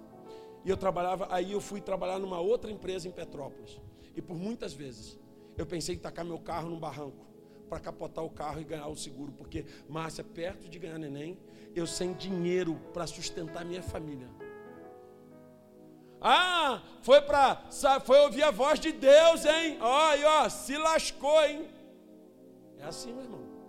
E 0.65 0.69
eu 0.71 0.75
trabalhava, 0.75 1.27
aí 1.29 1.51
eu 1.51 1.61
fui 1.61 1.79
trabalhar 1.79 2.17
numa 2.17 2.39
outra 2.39 2.71
empresa 2.71 3.07
em 3.07 3.11
Petrópolis. 3.11 3.79
E 4.15 4.19
por 4.19 4.35
muitas 4.35 4.73
vezes 4.73 5.15
eu 5.55 5.65
pensei 5.67 5.93
em 5.93 5.99
tacar 5.99 6.25
meu 6.25 6.39
carro 6.39 6.71
num 6.71 6.79
barranco 6.79 7.23
para 7.69 7.79
capotar 7.79 8.25
o 8.25 8.31
carro 8.31 8.59
e 8.59 8.63
ganhar 8.63 8.87
o 8.87 8.95
seguro, 8.95 9.31
porque 9.31 9.63
Márcia, 9.87 10.23
perto 10.23 10.67
de 10.67 10.79
ganhar 10.79 10.97
neném, 10.97 11.37
eu 11.75 11.85
sem 11.85 12.13
dinheiro 12.13 12.81
para 12.91 13.05
sustentar 13.05 13.63
minha 13.63 13.83
família. 13.83 14.27
Ah, 16.19 16.81
foi 17.03 17.21
para, 17.21 17.69
foi 18.03 18.19
ouvir 18.21 18.41
a 18.41 18.49
voz 18.49 18.79
de 18.79 18.91
Deus, 18.91 19.45
hein? 19.45 19.77
Ó, 19.79 20.15
ó, 20.25 20.49
se 20.49 20.75
lascou, 20.75 21.45
hein? 21.45 21.77
É 22.79 22.85
assim, 22.85 23.13
meu 23.13 23.23
irmão. 23.23 23.59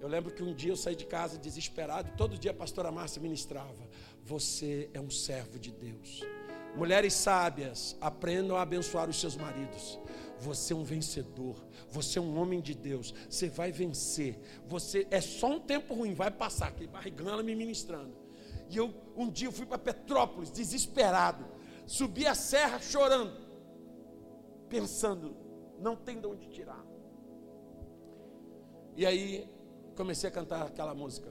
Eu 0.00 0.08
lembro 0.08 0.32
que 0.32 0.42
um 0.42 0.52
dia 0.52 0.70
eu 0.70 0.76
saí 0.76 0.94
de 0.94 1.06
casa 1.06 1.38
desesperado, 1.38 2.10
todo 2.16 2.38
dia 2.38 2.50
a 2.50 2.54
pastora 2.54 2.92
Márcia 2.92 3.22
ministrava: 3.22 3.88
Você 4.22 4.90
é 4.92 5.00
um 5.00 5.10
servo 5.10 5.58
de 5.58 5.72
Deus. 5.72 6.22
Mulheres 6.76 7.14
sábias, 7.14 7.96
aprendam 8.00 8.56
a 8.56 8.62
abençoar 8.62 9.08
os 9.08 9.18
seus 9.18 9.36
maridos. 9.36 9.98
Você 10.40 10.72
é 10.72 10.76
um 10.76 10.84
vencedor, 10.84 11.56
você 11.88 12.18
é 12.18 12.22
um 12.22 12.36
homem 12.38 12.60
de 12.60 12.74
Deus, 12.74 13.14
você 13.30 13.48
vai 13.48 13.72
vencer. 13.72 14.38
Você 14.66 15.06
é 15.10 15.20
só 15.20 15.52
um 15.52 15.60
tempo 15.60 15.94
ruim, 15.94 16.12
vai 16.12 16.30
passar, 16.30 16.68
aquele 16.68 16.88
barrigão 16.88 17.28
ela 17.28 17.42
me 17.42 17.54
ministrando. 17.54 18.14
E 18.68 18.76
eu 18.76 18.92
um 19.16 19.30
dia 19.30 19.48
eu 19.48 19.52
fui 19.52 19.64
para 19.64 19.78
Petrópolis, 19.78 20.50
desesperado, 20.50 21.46
subi 21.86 22.26
a 22.26 22.34
serra 22.34 22.80
chorando, 22.80 23.40
pensando, 24.68 25.36
não 25.78 25.94
tem 25.94 26.20
de 26.20 26.26
onde 26.26 26.48
tirar. 26.48 26.93
E 28.96 29.04
aí 29.04 29.48
comecei 29.96 30.28
a 30.28 30.32
cantar 30.32 30.66
aquela 30.66 30.94
música. 30.94 31.28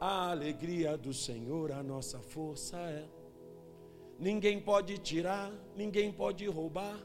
A 0.00 0.30
alegria 0.30 0.96
do 0.96 1.12
Senhor, 1.12 1.72
a 1.72 1.82
nossa 1.82 2.20
força 2.20 2.76
é. 2.76 3.04
Ninguém 4.18 4.60
pode 4.60 4.98
tirar, 4.98 5.52
ninguém 5.74 6.12
pode 6.12 6.46
roubar. 6.46 6.98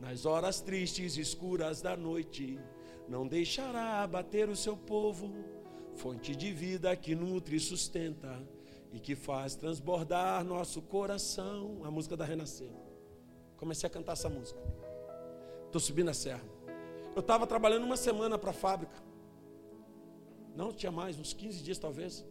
Nas 0.00 0.26
horas 0.26 0.60
tristes 0.60 1.16
e 1.16 1.20
escuras 1.20 1.80
da 1.80 1.96
noite, 1.96 2.58
não 3.08 3.26
deixará 3.26 4.02
abater 4.02 4.48
o 4.48 4.56
seu 4.56 4.76
povo. 4.76 5.32
Fonte 5.94 6.34
de 6.34 6.52
vida 6.52 6.96
que 6.96 7.14
nutre 7.14 7.56
e 7.56 7.60
sustenta 7.60 8.42
e 8.92 8.98
que 8.98 9.14
faz 9.14 9.54
transbordar 9.54 10.42
nosso 10.44 10.82
coração. 10.82 11.82
A 11.84 11.90
música 11.90 12.16
da 12.16 12.24
Renascer. 12.24 12.72
Comecei 13.56 13.86
a 13.86 13.90
cantar 13.90 14.12
essa 14.12 14.28
música. 14.28 14.58
Estou 15.66 15.80
subindo 15.80 16.10
a 16.10 16.14
serra. 16.14 16.44
Eu 17.14 17.20
estava 17.20 17.46
trabalhando 17.46 17.84
uma 17.84 17.96
semana 17.96 18.36
para 18.36 18.50
a 18.50 18.54
fábrica. 18.54 19.11
Não 20.54 20.72
tinha 20.72 20.92
mais, 20.92 21.18
uns 21.18 21.32
15 21.32 21.62
dias 21.62 21.78
talvez. 21.78 22.24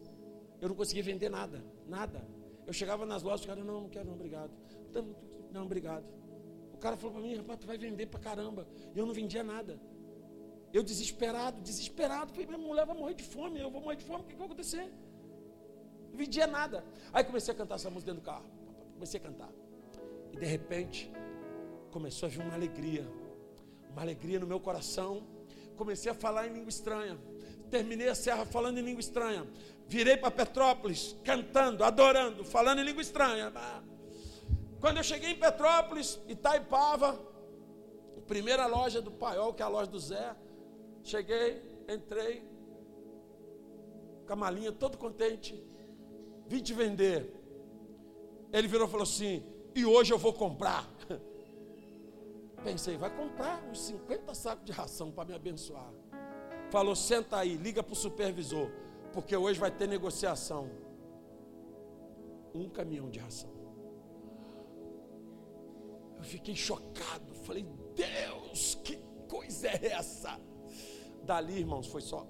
Eu 0.60 0.68
não 0.68 0.76
conseguia 0.76 1.02
vender 1.02 1.28
nada, 1.28 1.64
nada. 1.86 2.24
Eu 2.66 2.72
chegava 2.72 3.04
nas 3.04 3.22
lojas, 3.22 3.44
o 3.44 3.48
cara, 3.48 3.62
não, 3.64 3.82
não 3.82 3.88
quero, 3.88 4.06
não, 4.06 4.14
obrigado. 4.14 4.52
Não, 5.52 5.64
obrigado. 5.64 6.04
O 6.72 6.78
cara 6.78 6.96
falou 6.96 7.14
para 7.14 7.22
mim, 7.22 7.34
rapaz, 7.34 7.58
tu 7.58 7.66
vai 7.66 7.76
vender 7.76 8.06
para 8.06 8.20
caramba. 8.20 8.66
E 8.94 8.98
eu 8.98 9.04
não 9.04 9.12
vendia 9.12 9.42
nada. 9.42 9.80
Eu 10.72 10.82
desesperado, 10.82 11.60
desesperado. 11.60 12.30
Falei, 12.30 12.46
minha 12.46 12.58
mulher 12.58 12.86
vai 12.86 12.96
morrer 12.96 13.14
de 13.14 13.24
fome, 13.24 13.60
eu 13.60 13.70
vou 13.70 13.80
morrer 13.80 13.96
de 13.96 14.04
fome, 14.04 14.20
o 14.20 14.24
que, 14.24 14.32
que 14.32 14.38
vai 14.38 14.46
acontecer? 14.46 14.90
Não 16.10 16.16
vendia 16.16 16.46
nada. 16.46 16.84
Aí 17.12 17.24
comecei 17.24 17.52
a 17.52 17.56
cantar 17.56 17.74
essa 17.74 17.90
música 17.90 18.12
dentro 18.12 18.22
do 18.22 18.26
carro. 18.32 18.46
Comecei 18.94 19.18
a 19.18 19.22
cantar. 19.22 19.52
E 20.32 20.36
de 20.36 20.46
repente, 20.46 21.12
começou 21.90 22.28
a 22.28 22.30
vir 22.30 22.40
uma 22.40 22.54
alegria. 22.54 23.06
Uma 23.90 24.02
alegria 24.02 24.38
no 24.38 24.46
meu 24.46 24.60
coração. 24.60 25.26
Comecei 25.76 26.10
a 26.10 26.14
falar 26.14 26.46
em 26.46 26.52
língua 26.52 26.68
estranha 26.68 27.18
terminei 27.72 28.10
a 28.10 28.14
serra 28.14 28.44
falando 28.44 28.76
em 28.78 28.82
língua 28.82 29.00
estranha. 29.00 29.46
Virei 29.88 30.18
para 30.18 30.30
Petrópolis, 30.30 31.16
cantando, 31.24 31.82
adorando, 31.82 32.44
falando 32.44 32.80
em 32.80 32.84
língua 32.84 33.00
estranha. 33.00 33.50
Quando 34.78 34.98
eu 34.98 35.02
cheguei 35.02 35.30
em 35.30 35.38
Petrópolis, 35.38 36.20
Itaipava, 36.28 37.18
primeira 38.26 38.66
loja 38.66 39.00
do 39.00 39.10
Paiol, 39.10 39.54
que 39.54 39.62
é 39.62 39.64
a 39.64 39.68
loja 39.68 39.90
do 39.90 39.98
Zé, 39.98 40.36
cheguei, 41.02 41.62
entrei, 41.88 42.42
com 44.26 44.34
a 44.34 44.36
malinha, 44.36 44.70
todo 44.70 44.98
contente, 44.98 45.58
vim 46.46 46.62
te 46.62 46.74
vender. 46.74 47.34
Ele 48.52 48.68
virou 48.68 48.86
e 48.86 48.90
falou 48.90 49.04
assim: 49.04 49.42
e 49.74 49.86
hoje 49.86 50.12
eu 50.12 50.18
vou 50.18 50.34
comprar. 50.34 50.86
Pensei, 52.62 52.98
vai 52.98 53.10
comprar 53.16 53.64
uns 53.64 53.80
50 53.80 54.34
sacos 54.34 54.64
de 54.64 54.72
ração 54.72 55.10
para 55.10 55.24
me 55.24 55.34
abençoar 55.34 56.01
falou: 56.72 56.96
senta 56.96 57.36
aí, 57.36 57.56
liga 57.56 57.82
para 57.82 57.92
o 57.92 57.96
supervisor, 57.96 58.70
porque 59.12 59.36
hoje 59.36 59.60
vai 59.60 59.70
ter 59.70 59.86
negociação. 59.86 60.70
Um 62.54 62.68
caminhão 62.68 63.10
de 63.10 63.18
ração. 63.18 63.50
Eu 66.16 66.24
fiquei 66.24 66.56
chocado, 66.56 67.34
falei: 67.44 67.66
Deus, 67.94 68.76
que 68.82 68.96
coisa 69.28 69.68
é 69.68 69.92
essa? 69.92 70.40
Dali, 71.22 71.58
irmãos, 71.58 71.86
foi 71.86 72.00
só. 72.00 72.26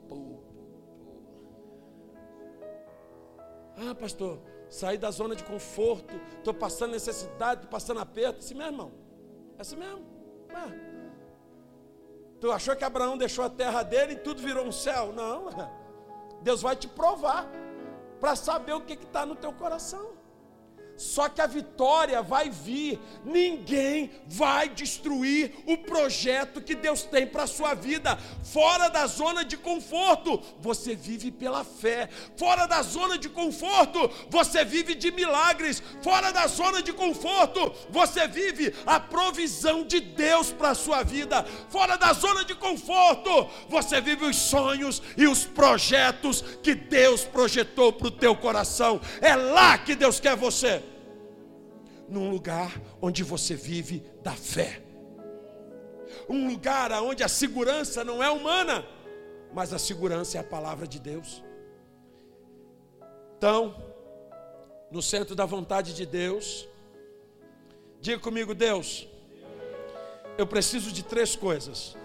Ah, 3.77 3.95
pastor, 3.95 4.41
saí 4.69 4.99
da 4.99 5.11
zona 5.11 5.35
de 5.35 5.45
conforto, 5.45 6.15
estou 6.39 6.53
passando 6.53 6.91
necessidade, 6.91 7.61
estou 7.61 7.71
passando 7.71 8.01
aperto. 8.01 8.41
Assim 8.41 8.55
mesmo, 8.55 8.73
irmão. 8.73 8.93
É 9.57 9.63
assim 9.63 9.77
mesmo. 9.77 10.05
Ah. 10.51 10.92
Tu 12.43 12.51
achou 12.51 12.75
que 12.75 12.83
Abraão 12.83 13.17
deixou 13.17 13.45
a 13.45 13.49
terra 13.49 13.85
dele 13.85 14.15
e 14.15 14.17
tudo 14.17 14.43
virou 14.43 14.67
um 14.67 14.73
céu? 14.73 15.13
Não. 15.13 15.47
Deus 16.41 16.61
vai 16.61 16.75
te 16.75 16.89
provar 16.89 17.47
para 18.19 18.35
saber 18.35 18.73
o 18.73 18.81
que 18.81 18.95
está 18.95 19.25
no 19.25 19.37
teu 19.37 19.53
coração. 19.53 20.11
Só 21.03 21.29
que 21.29 21.41
a 21.41 21.49
vitória 21.49 22.23
vai 22.23 22.49
vir, 22.49 22.97
ninguém 23.25 24.09
vai 24.25 24.69
destruir 24.69 25.53
o 25.67 25.77
projeto 25.77 26.61
que 26.61 26.77
Deus 26.77 27.03
tem 27.03 27.27
para 27.27 27.43
a 27.43 27.47
sua 27.49 27.75
vida. 27.75 28.17
Fora 28.45 28.89
da 28.89 29.05
zona 29.09 29.45
de 29.45 29.57
conforto, 29.57 30.41
você 30.61 30.95
vive 30.95 31.33
pela 31.33 31.65
fé. 31.65 32.09
Fora 32.37 32.67
da 32.67 32.83
zona 32.83 33.19
de 33.19 33.29
conforto, 33.29 34.09
você 34.31 34.65
vive 34.65 34.95
de 34.95 35.11
milagres. 35.11 35.83
Fora 36.03 36.31
da 36.31 36.47
zona 36.47 36.81
de 36.81 36.93
conforto, 36.93 37.73
você 37.91 38.29
vive 38.29 38.73
a 38.87 39.01
provisão 39.01 39.83
de 39.85 39.99
Deus 39.99 40.53
para 40.53 40.71
a 40.71 40.75
sua 40.77 41.03
vida. 41.03 41.45
Fora 41.69 41.97
da 41.97 42.13
zona 42.13 42.45
de 42.45 42.55
conforto, 42.55 43.49
você 43.69 44.01
vive 44.01 44.25
os 44.25 44.37
sonhos 44.37 45.03
e 45.17 45.27
os 45.27 45.45
projetos 45.45 46.45
que 46.63 46.77
Deus 46.77 47.25
projetou 47.25 47.93
para 47.93 48.07
o 48.07 48.13
teu 48.13 48.37
coração. 48.37 49.01
É 49.21 49.35
lá 49.35 49.77
que 49.77 49.97
Deus 49.97 50.21
quer 50.21 50.37
você 50.37 50.92
num 52.13 52.31
lugar 52.31 52.79
onde 53.01 53.25
você 53.25 53.55
vive 53.55 54.05
da 54.23 54.33
fé. 54.33 54.83
Um 56.29 56.49
lugar 56.51 56.93
onde 57.03 57.25
a 57.25 57.29
segurança 57.29 58.05
não 58.05 58.23
é 58.23 58.31
humana, 58.31 58.87
mas 59.55 59.73
a 59.73 59.79
segurança 59.79 60.37
é 60.37 60.41
a 60.41 60.45
palavra 60.45 60.87
de 60.87 61.01
Deus. 61.01 61.43
Então, 63.39 63.75
no 64.91 65.01
centro 65.01 65.35
da 65.35 65.47
vontade 65.47 65.95
de 65.95 66.05
Deus, 66.05 66.69
diga 67.99 68.21
comigo, 68.21 68.55
Deus, 68.55 69.09
eu 70.37 70.47
preciso 70.47 70.93
de 70.93 71.03
três 71.03 71.35
coisas: 71.35 71.97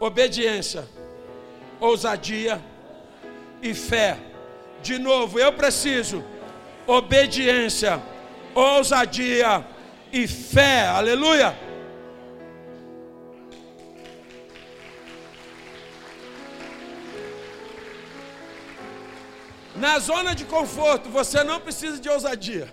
obediência, 0.00 0.88
ousadia 1.78 2.60
e 3.62 3.72
fé. 3.72 4.18
De 4.82 4.98
novo, 4.98 5.38
eu 5.38 5.52
preciso 5.52 6.22
obediência, 6.86 8.02
ousadia 8.54 9.66
e 10.12 10.26
fé. 10.26 10.86
Aleluia. 10.86 11.56
Na 19.74 19.98
zona 19.98 20.34
de 20.34 20.44
conforto, 20.44 21.08
você 21.10 21.42
não 21.42 21.60
precisa 21.60 21.98
de 21.98 22.08
ousadia, 22.08 22.72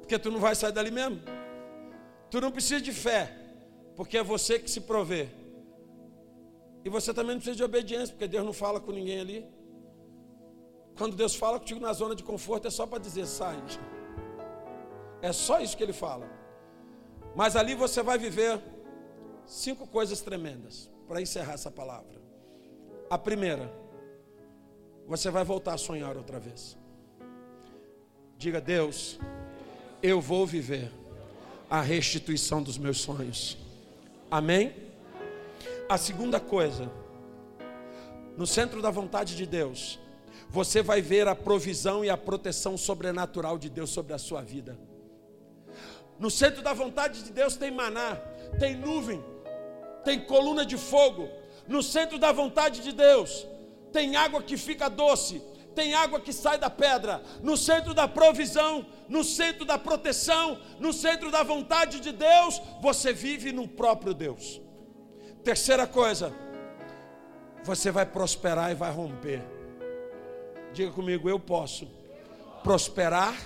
porque 0.00 0.18
tu 0.18 0.30
não 0.30 0.40
vai 0.40 0.54
sair 0.54 0.72
dali 0.72 0.90
mesmo. 0.90 1.20
Tu 2.30 2.40
não 2.40 2.50
precisa 2.50 2.80
de 2.80 2.92
fé, 2.92 3.30
porque 3.94 4.16
é 4.16 4.22
você 4.22 4.58
que 4.58 4.70
se 4.70 4.80
provê. 4.80 5.28
E 6.82 6.88
você 6.88 7.12
também 7.12 7.32
não 7.32 7.40
precisa 7.40 7.56
de 7.56 7.62
obediência, 7.62 8.14
porque 8.14 8.26
Deus 8.26 8.44
não 8.44 8.52
fala 8.52 8.80
com 8.80 8.90
ninguém 8.90 9.20
ali. 9.20 9.46
Quando 10.96 11.14
Deus 11.14 11.34
fala 11.34 11.58
contigo 11.58 11.80
na 11.80 11.92
zona 11.92 12.14
de 12.14 12.22
conforto, 12.22 12.68
é 12.68 12.70
só 12.70 12.86
para 12.86 12.98
dizer: 12.98 13.26
sai. 13.26 13.56
É 15.24 15.32
só 15.32 15.58
isso 15.58 15.74
que 15.74 15.82
ele 15.82 15.94
fala. 15.94 16.28
Mas 17.34 17.56
ali 17.56 17.74
você 17.74 18.02
vai 18.02 18.18
viver 18.18 18.60
cinco 19.46 19.86
coisas 19.86 20.20
tremendas 20.20 20.90
para 21.08 21.22
encerrar 21.22 21.54
essa 21.54 21.70
palavra. 21.70 22.20
A 23.08 23.16
primeira, 23.16 23.72
você 25.06 25.30
vai 25.30 25.42
voltar 25.42 25.72
a 25.72 25.78
sonhar 25.78 26.14
outra 26.14 26.38
vez. 26.38 26.76
Diga, 28.36 28.60
Deus, 28.60 29.18
eu 30.02 30.20
vou 30.20 30.46
viver 30.46 30.92
a 31.70 31.80
restituição 31.80 32.62
dos 32.62 32.76
meus 32.76 33.00
sonhos. 33.00 33.56
Amém? 34.30 34.76
A 35.88 35.96
segunda 35.96 36.38
coisa, 36.38 36.92
no 38.36 38.46
centro 38.46 38.82
da 38.82 38.90
vontade 38.90 39.34
de 39.34 39.46
Deus, 39.46 39.98
você 40.50 40.82
vai 40.82 41.00
ver 41.00 41.28
a 41.28 41.34
provisão 41.34 42.04
e 42.04 42.10
a 42.10 42.16
proteção 42.18 42.76
sobrenatural 42.76 43.56
de 43.56 43.70
Deus 43.70 43.88
sobre 43.88 44.12
a 44.12 44.18
sua 44.18 44.42
vida. 44.42 44.78
No 46.18 46.30
centro 46.30 46.62
da 46.62 46.72
vontade 46.72 47.22
de 47.22 47.32
Deus 47.32 47.56
tem 47.56 47.70
maná, 47.70 48.16
tem 48.58 48.76
nuvem, 48.76 49.22
tem 50.04 50.20
coluna 50.20 50.64
de 50.64 50.76
fogo. 50.76 51.28
No 51.66 51.82
centro 51.82 52.18
da 52.18 52.30
vontade 52.32 52.82
de 52.82 52.92
Deus 52.92 53.46
tem 53.92 54.16
água 54.16 54.42
que 54.42 54.56
fica 54.56 54.88
doce, 54.88 55.42
tem 55.74 55.94
água 55.94 56.20
que 56.20 56.32
sai 56.32 56.58
da 56.58 56.70
pedra. 56.70 57.22
No 57.42 57.56
centro 57.56 57.92
da 57.94 58.06
provisão, 58.06 58.86
no 59.08 59.24
centro 59.24 59.64
da 59.64 59.78
proteção, 59.78 60.58
no 60.78 60.92
centro 60.92 61.30
da 61.30 61.42
vontade 61.42 62.00
de 62.00 62.12
Deus, 62.12 62.60
você 62.80 63.12
vive 63.12 63.52
no 63.52 63.66
próprio 63.66 64.14
Deus. 64.14 64.60
Terceira 65.42 65.86
coisa, 65.86 66.34
você 67.62 67.90
vai 67.90 68.06
prosperar 68.06 68.70
e 68.70 68.74
vai 68.74 68.90
romper. 68.92 69.42
Diga 70.72 70.90
comigo, 70.90 71.28
eu 71.28 71.38
posso 71.38 71.86
prosperar 72.62 73.36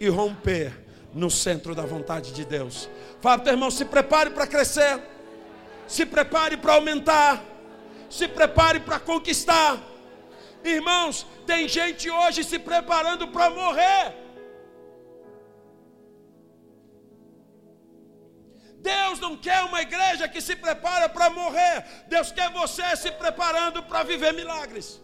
e 0.00 0.08
romper 0.08 0.83
no 1.14 1.30
centro 1.30 1.74
da 1.74 1.86
vontade 1.86 2.32
de 2.32 2.44
Deus. 2.44 2.90
Fala 3.20 3.38
teu 3.38 3.52
irmão, 3.52 3.70
se 3.70 3.84
prepare 3.84 4.30
para 4.30 4.46
crescer, 4.46 5.00
se 5.86 6.04
prepare 6.04 6.56
para 6.56 6.74
aumentar, 6.74 7.42
se 8.10 8.26
prepare 8.26 8.80
para 8.80 8.98
conquistar. 8.98 9.80
Irmãos, 10.64 11.26
tem 11.46 11.68
gente 11.68 12.10
hoje 12.10 12.42
se 12.42 12.58
preparando 12.58 13.28
para 13.28 13.48
morrer. 13.50 14.16
Deus 18.78 19.18
não 19.20 19.36
quer 19.36 19.62
uma 19.64 19.80
igreja 19.80 20.28
que 20.28 20.40
se 20.40 20.56
prepara 20.56 21.08
para 21.08 21.30
morrer. 21.30 21.84
Deus 22.08 22.30
quer 22.32 22.50
você 22.50 22.96
se 22.96 23.10
preparando 23.12 23.82
para 23.82 24.02
viver 24.02 24.32
milagres. 24.34 25.00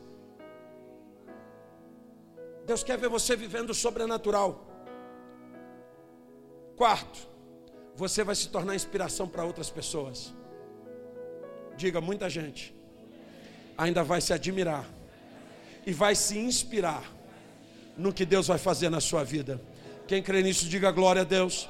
Deus 2.66 2.82
quer 2.82 2.98
ver 2.98 3.08
você 3.08 3.34
vivendo 3.34 3.72
sobrenatural. 3.72 4.69
Quarto, 6.80 7.28
você 7.94 8.24
vai 8.24 8.34
se 8.34 8.48
tornar 8.48 8.74
inspiração 8.74 9.28
para 9.28 9.44
outras 9.44 9.68
pessoas. 9.68 10.32
Diga, 11.76 12.00
muita 12.00 12.30
gente 12.30 12.74
ainda 13.76 14.02
vai 14.02 14.18
se 14.22 14.32
admirar 14.32 14.88
e 15.86 15.92
vai 15.92 16.14
se 16.14 16.38
inspirar 16.38 17.04
no 17.98 18.14
que 18.14 18.24
Deus 18.24 18.46
vai 18.46 18.56
fazer 18.56 18.88
na 18.88 18.98
sua 18.98 19.22
vida. 19.22 19.60
Quem 20.08 20.22
crê 20.22 20.42
nisso, 20.42 20.70
diga 20.70 20.90
glória 20.90 21.20
a 21.20 21.24
Deus. 21.26 21.68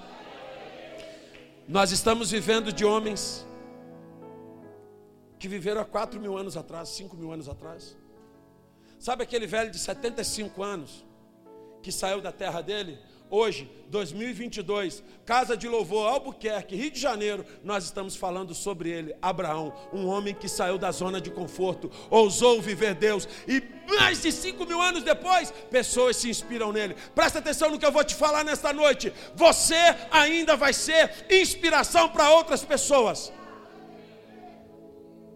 Nós 1.67 1.91
estamos 1.91 2.31
vivendo 2.31 2.73
de 2.73 2.85
homens 2.85 3.45
que 5.41 5.49
viveram 5.49 5.81
há 5.81 5.85
4 5.85 6.21
mil 6.21 6.39
anos 6.39 6.57
atrás, 6.57 6.89
5 6.91 7.17
mil 7.17 7.33
anos 7.33 7.49
atrás. 7.49 7.97
Sabe 8.97 9.25
aquele 9.25 9.49
velho 9.49 9.73
de 9.73 9.79
75 9.81 10.63
anos 10.63 11.05
que 11.83 11.91
saiu 11.91 12.21
da 12.21 12.31
terra 12.31 12.61
dele? 12.61 13.10
Hoje, 13.33 13.71
2022, 13.91 15.05
Casa 15.25 15.57
de 15.57 15.69
Louvor, 15.69 16.09
Albuquerque, 16.09 16.75
Rio 16.75 16.91
de 16.91 16.99
Janeiro, 16.99 17.47
nós 17.63 17.85
estamos 17.85 18.17
falando 18.17 18.53
sobre 18.53 18.91
ele, 18.91 19.15
Abraão, 19.23 19.73
um 19.93 20.09
homem 20.09 20.35
que 20.35 20.49
saiu 20.49 20.77
da 20.77 20.91
zona 20.91 21.21
de 21.21 21.31
conforto, 21.31 21.89
ousou 22.11 22.61
viver 22.61 22.97
Deus, 22.97 23.29
e 23.47 23.63
mais 23.87 24.21
de 24.23 24.33
cinco 24.33 24.67
mil 24.67 24.83
anos 24.83 25.05
depois, 25.05 25.53
pessoas 25.71 26.17
se 26.17 26.29
inspiram 26.29 26.73
nele. 26.73 26.97
Presta 27.15 27.39
atenção 27.39 27.71
no 27.71 27.79
que 27.79 27.87
eu 27.87 27.93
vou 27.93 28.03
te 28.03 28.17
falar 28.17 28.45
nesta 28.45 28.73
noite. 28.73 29.13
Você 29.37 29.77
ainda 30.11 30.57
vai 30.57 30.73
ser 30.73 31.27
inspiração 31.31 32.09
para 32.09 32.33
outras 32.33 32.65
pessoas. 32.65 33.33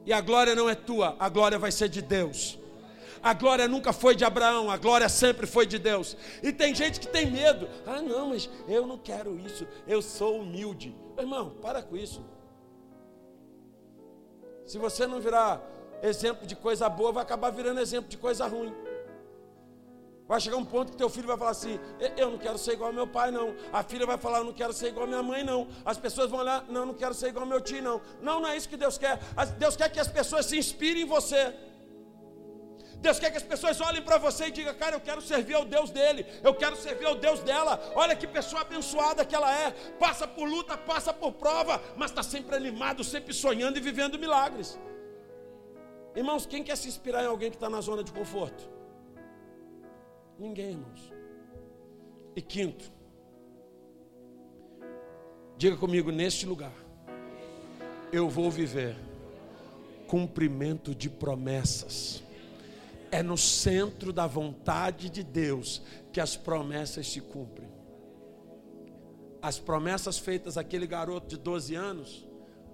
E 0.05 0.13
a 0.13 0.21
glória 0.21 0.57
não 0.57 0.69
é 0.69 0.75
tua, 0.75 1.17
a 1.21 1.29
glória 1.29 1.61
vai 1.61 1.71
ser 1.71 1.89
de 1.89 2.03
Deus. 2.03 2.59
A 3.25 3.33
glória 3.33 3.67
nunca 3.67 3.91
foi 3.91 4.15
de 4.15 4.23
Abraão, 4.23 4.71
a 4.71 4.77
glória 4.77 5.09
sempre 5.09 5.47
foi 5.47 5.65
de 5.65 5.79
Deus. 5.79 6.15
E 6.43 6.53
tem 6.53 6.75
gente 6.75 7.01
que 7.01 7.09
tem 7.09 7.31
medo. 7.31 7.67
Ah, 7.87 8.03
não, 8.03 8.29
mas 8.29 8.51
eu 8.69 8.87
não 8.87 8.99
quero 8.99 9.39
isso. 9.39 9.67
Eu 9.87 10.03
sou 10.03 10.41
humilde. 10.43 10.95
Irmão, 11.19 11.57
para 11.63 11.83
com 11.83 11.97
isso. 11.97 12.23
Se 14.67 14.77
você 14.77 15.07
não 15.07 15.21
virar 15.21 15.63
exemplo 16.03 16.47
de 16.47 16.55
coisa 16.55 16.87
boa, 16.87 17.13
vai 17.13 17.23
acabar 17.23 17.49
virando 17.49 17.81
exemplo 17.81 18.11
de 18.11 18.19
coisa 18.19 18.47
ruim. 18.47 18.75
Vai 20.29 20.39
chegar 20.39 20.59
um 20.59 20.65
ponto 20.65 20.93
que 20.93 20.99
teu 20.99 21.09
filho 21.09 21.27
vai 21.27 21.39
falar 21.39 21.53
assim: 21.53 21.81
Eu 22.19 22.31
não 22.31 22.37
quero 22.39 22.59
ser 22.59 22.75
igual 22.75 22.91
ao 22.91 22.95
meu 22.95 23.07
pai, 23.07 23.31
não. 23.31 23.55
A 23.73 23.83
filha 23.83 24.05
vai 24.05 24.19
falar: 24.19 24.39
Eu 24.39 24.45
não 24.45 24.53
quero 24.53 24.75
ser 24.75 24.89
igual 24.89 25.05
à 25.05 25.09
minha 25.09 25.23
mãe, 25.23 25.43
não. 25.43 25.67
As 25.83 25.97
pessoas 25.97 26.29
vão 26.31 26.41
olhar: 26.41 26.67
Não, 26.69 26.83
eu 26.83 26.87
não 26.87 26.95
quero 26.95 27.15
ser 27.15 27.29
igual 27.29 27.45
ao 27.45 27.49
meu 27.49 27.61
tio, 27.63 27.83
não. 27.83 28.03
Não, 28.21 28.41
não 28.41 28.49
é 28.51 28.55
isso 28.55 28.69
que 28.69 28.77
Deus 28.77 28.99
quer. 28.99 29.19
Deus 29.59 29.77
quer 29.77 29.91
que 29.91 29.99
as 29.99 30.09
pessoas 30.09 30.45
se 30.45 30.59
inspirem 30.59 31.05
em 31.05 31.07
você. 31.07 31.55
Deus 33.07 33.19
quer 33.21 33.31
que 33.31 33.37
as 33.37 33.43
pessoas 33.53 33.81
olhem 33.83 34.03
para 34.03 34.17
você 34.17 34.47
e 34.47 34.51
digam, 34.51 34.75
cara, 34.75 34.97
eu 34.97 35.01
quero 35.09 35.21
servir 35.21 35.55
ao 35.55 35.65
Deus 35.67 35.91
dele, 35.91 36.25
eu 36.43 36.55
quero 36.55 36.75
servir 36.75 37.05
ao 37.05 37.15
Deus 37.15 37.41
dela. 37.41 37.79
Olha 37.95 38.17
que 38.17 38.27
pessoa 38.27 38.63
abençoada 38.63 39.27
que 39.27 39.35
ela 39.35 39.55
é. 39.55 39.73
Passa 40.05 40.27
por 40.27 40.49
luta, 40.49 40.75
passa 40.77 41.13
por 41.13 41.33
prova, 41.33 41.83
mas 41.99 42.11
está 42.11 42.23
sempre 42.23 42.57
animado, 42.57 43.05
sempre 43.05 43.35
sonhando 43.35 43.77
e 43.77 43.81
vivendo 43.89 44.19
milagres. 44.19 44.79
Irmãos, 46.17 46.47
quem 46.47 46.65
quer 46.65 46.77
se 46.79 46.89
inspirar 46.89 47.23
em 47.23 47.27
alguém 47.27 47.51
que 47.51 47.57
está 47.57 47.69
na 47.69 47.83
zona 47.83 48.03
de 48.03 48.11
conforto? 48.11 48.71
Ninguém, 50.39 50.71
irmãos. 50.71 51.13
E 52.35 52.41
quinto, 52.41 52.91
diga 55.59 55.77
comigo, 55.77 56.11
neste 56.11 56.47
lugar, 56.47 56.73
eu 58.11 58.31
vou 58.31 58.51
viver 58.51 58.97
cumprimento 60.09 60.95
de 60.95 61.11
promessas. 61.11 62.24
É 63.15 63.23
no 63.23 63.39
centro 63.39 64.13
da 64.13 64.27
vontade 64.27 65.09
de 65.09 65.23
Deus 65.23 65.81
que 66.13 66.21
as 66.21 66.37
promessas 66.37 67.07
se 67.07 67.21
cumprem. 67.21 67.69
As 69.41 69.57
promessas 69.57 70.19
feitas 70.19 70.59
àquele 70.59 70.85
garoto 70.85 71.29
de 71.29 71.37
12 71.37 71.77
anos, 71.77 72.29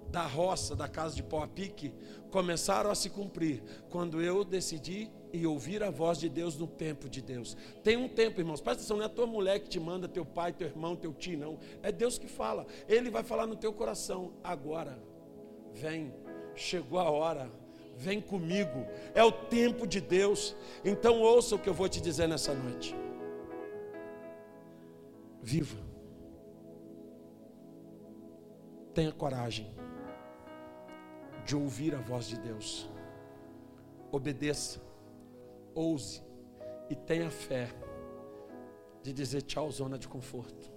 da 0.09 0.25
roça, 0.25 0.75
da 0.75 0.87
casa 0.87 1.15
de 1.15 1.21
pau 1.21 1.43
a 1.43 1.47
pique, 1.47 1.93
começaram 2.31 2.89
a 2.89 2.95
se 2.95 3.07
cumprir 3.07 3.61
quando 3.91 4.19
eu 4.19 4.43
decidi 4.43 5.11
e 5.31 5.45
ouvir 5.45 5.83
a 5.83 5.91
voz 5.91 6.17
de 6.17 6.27
Deus 6.27 6.57
no 6.57 6.65
tempo 6.65 7.07
de 7.07 7.21
Deus. 7.21 7.55
Tem 7.83 7.95
um 7.95 8.09
tempo, 8.09 8.41
irmãos, 8.41 8.61
presta 8.61 8.81
atenção, 8.81 8.97
não 8.97 9.03
é 9.03 9.05
a 9.05 9.09
tua 9.09 9.27
mulher 9.27 9.59
que 9.59 9.69
te 9.69 9.79
manda, 9.79 10.07
teu 10.07 10.25
pai, 10.25 10.53
teu 10.53 10.69
irmão, 10.69 10.95
teu 10.95 11.13
tio, 11.13 11.37
não. 11.37 11.59
É 11.83 11.91
Deus 11.91 12.17
que 12.17 12.27
fala. 12.27 12.65
Ele 12.89 13.11
vai 13.11 13.21
falar 13.21 13.45
no 13.45 13.55
teu 13.55 13.71
coração. 13.71 14.33
Agora, 14.43 14.97
vem, 15.71 16.11
chegou 16.55 16.97
a 16.97 17.11
hora 17.11 17.60
vem 18.01 18.19
comigo, 18.19 18.85
é 19.13 19.23
o 19.23 19.31
tempo 19.31 19.85
de 19.85 20.01
Deus. 20.01 20.55
Então 20.83 21.21
ouça 21.21 21.55
o 21.55 21.59
que 21.59 21.69
eu 21.69 21.73
vou 21.73 21.87
te 21.87 22.01
dizer 22.01 22.27
nessa 22.27 22.53
noite. 22.53 22.95
Viva. 25.41 25.77
Tenha 28.93 29.11
coragem 29.11 29.73
de 31.45 31.55
ouvir 31.55 31.93
a 31.95 31.99
voz 31.99 32.27
de 32.27 32.39
Deus. 32.39 32.89
Obedeça, 34.11 34.81
ouse 35.73 36.21
e 36.89 36.95
tenha 36.95 37.29
fé 37.29 37.69
de 39.03 39.13
dizer 39.13 39.43
tchau, 39.43 39.71
zona 39.71 39.97
de 39.97 40.07
conforto. 40.07 40.71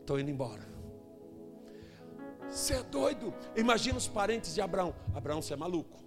Estou 0.00 0.20
indo 0.20 0.30
embora. 0.30 0.73
Você 2.64 2.76
é 2.76 2.82
doido? 2.82 3.34
Imagina 3.54 3.98
os 3.98 4.08
parentes 4.08 4.54
de 4.54 4.60
Abraão. 4.62 4.94
Abraão, 5.14 5.42
você 5.42 5.52
é 5.52 5.56
maluco. 5.56 6.02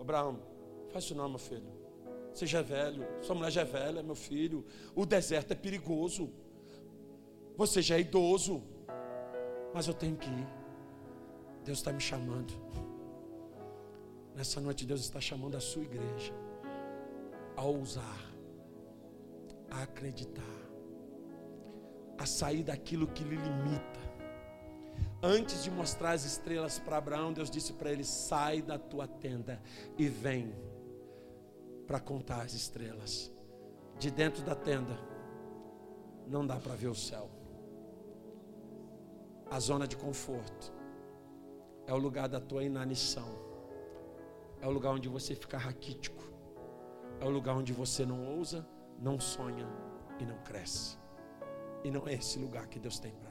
Abraão, 0.00 0.40
faz 0.90 1.04
isso 1.04 1.14
não, 1.14 1.28
meu 1.28 1.38
filho. 1.38 1.70
Você 2.32 2.46
já 2.46 2.60
é 2.60 2.62
velho, 2.62 3.06
sua 3.20 3.34
mulher 3.34 3.50
já 3.50 3.60
é 3.60 3.64
velha, 3.66 4.02
meu 4.02 4.14
filho. 4.14 4.64
O 4.94 5.04
deserto 5.04 5.52
é 5.52 5.54
perigoso. 5.54 6.30
Você 7.54 7.82
já 7.82 7.96
é 7.96 8.00
idoso. 8.00 8.62
Mas 9.74 9.88
eu 9.88 9.92
tenho 9.92 10.16
que 10.16 10.30
ir. 10.30 10.48
Deus 11.66 11.76
está 11.76 11.92
me 11.92 12.00
chamando. 12.00 12.54
Nessa 14.34 14.58
noite, 14.58 14.86
Deus 14.86 15.02
está 15.02 15.20
chamando 15.20 15.58
a 15.58 15.60
sua 15.60 15.82
igreja 15.82 16.32
a 17.58 17.62
ousar, 17.62 18.20
a 19.70 19.82
acreditar, 19.82 20.56
a 22.16 22.24
sair 22.24 22.62
daquilo 22.62 23.06
que 23.06 23.22
lhe 23.22 23.36
limita 23.36 24.09
Antes 25.22 25.62
de 25.62 25.70
mostrar 25.70 26.12
as 26.12 26.24
estrelas 26.24 26.78
para 26.78 26.96
Abraão, 26.96 27.32
Deus 27.32 27.50
disse 27.50 27.74
para 27.74 27.92
ele: 27.92 28.04
sai 28.04 28.62
da 28.62 28.78
tua 28.78 29.06
tenda 29.06 29.60
e 29.98 30.08
vem 30.08 30.54
para 31.86 32.00
contar 32.00 32.42
as 32.42 32.54
estrelas. 32.54 33.30
De 33.98 34.10
dentro 34.10 34.42
da 34.42 34.54
tenda, 34.54 34.98
não 36.26 36.46
dá 36.46 36.56
para 36.56 36.74
ver 36.74 36.88
o 36.88 36.94
céu. 36.94 37.30
A 39.50 39.60
zona 39.60 39.86
de 39.86 39.96
conforto 39.96 40.72
é 41.86 41.92
o 41.92 41.98
lugar 41.98 42.28
da 42.28 42.40
tua 42.40 42.64
inanição, 42.64 43.28
é 44.58 44.66
o 44.66 44.70
lugar 44.70 44.92
onde 44.92 45.08
você 45.08 45.34
fica 45.34 45.58
raquítico, 45.58 46.22
é 47.20 47.26
o 47.26 47.28
lugar 47.28 47.56
onde 47.56 47.74
você 47.74 48.06
não 48.06 48.36
ousa, 48.38 48.66
não 48.98 49.20
sonha 49.20 49.68
e 50.18 50.24
não 50.24 50.38
cresce. 50.44 50.96
E 51.84 51.90
não 51.90 52.08
é 52.08 52.14
esse 52.14 52.38
lugar 52.38 52.68
que 52.68 52.78
Deus 52.78 52.98
tem 52.98 53.12
para 53.12 53.30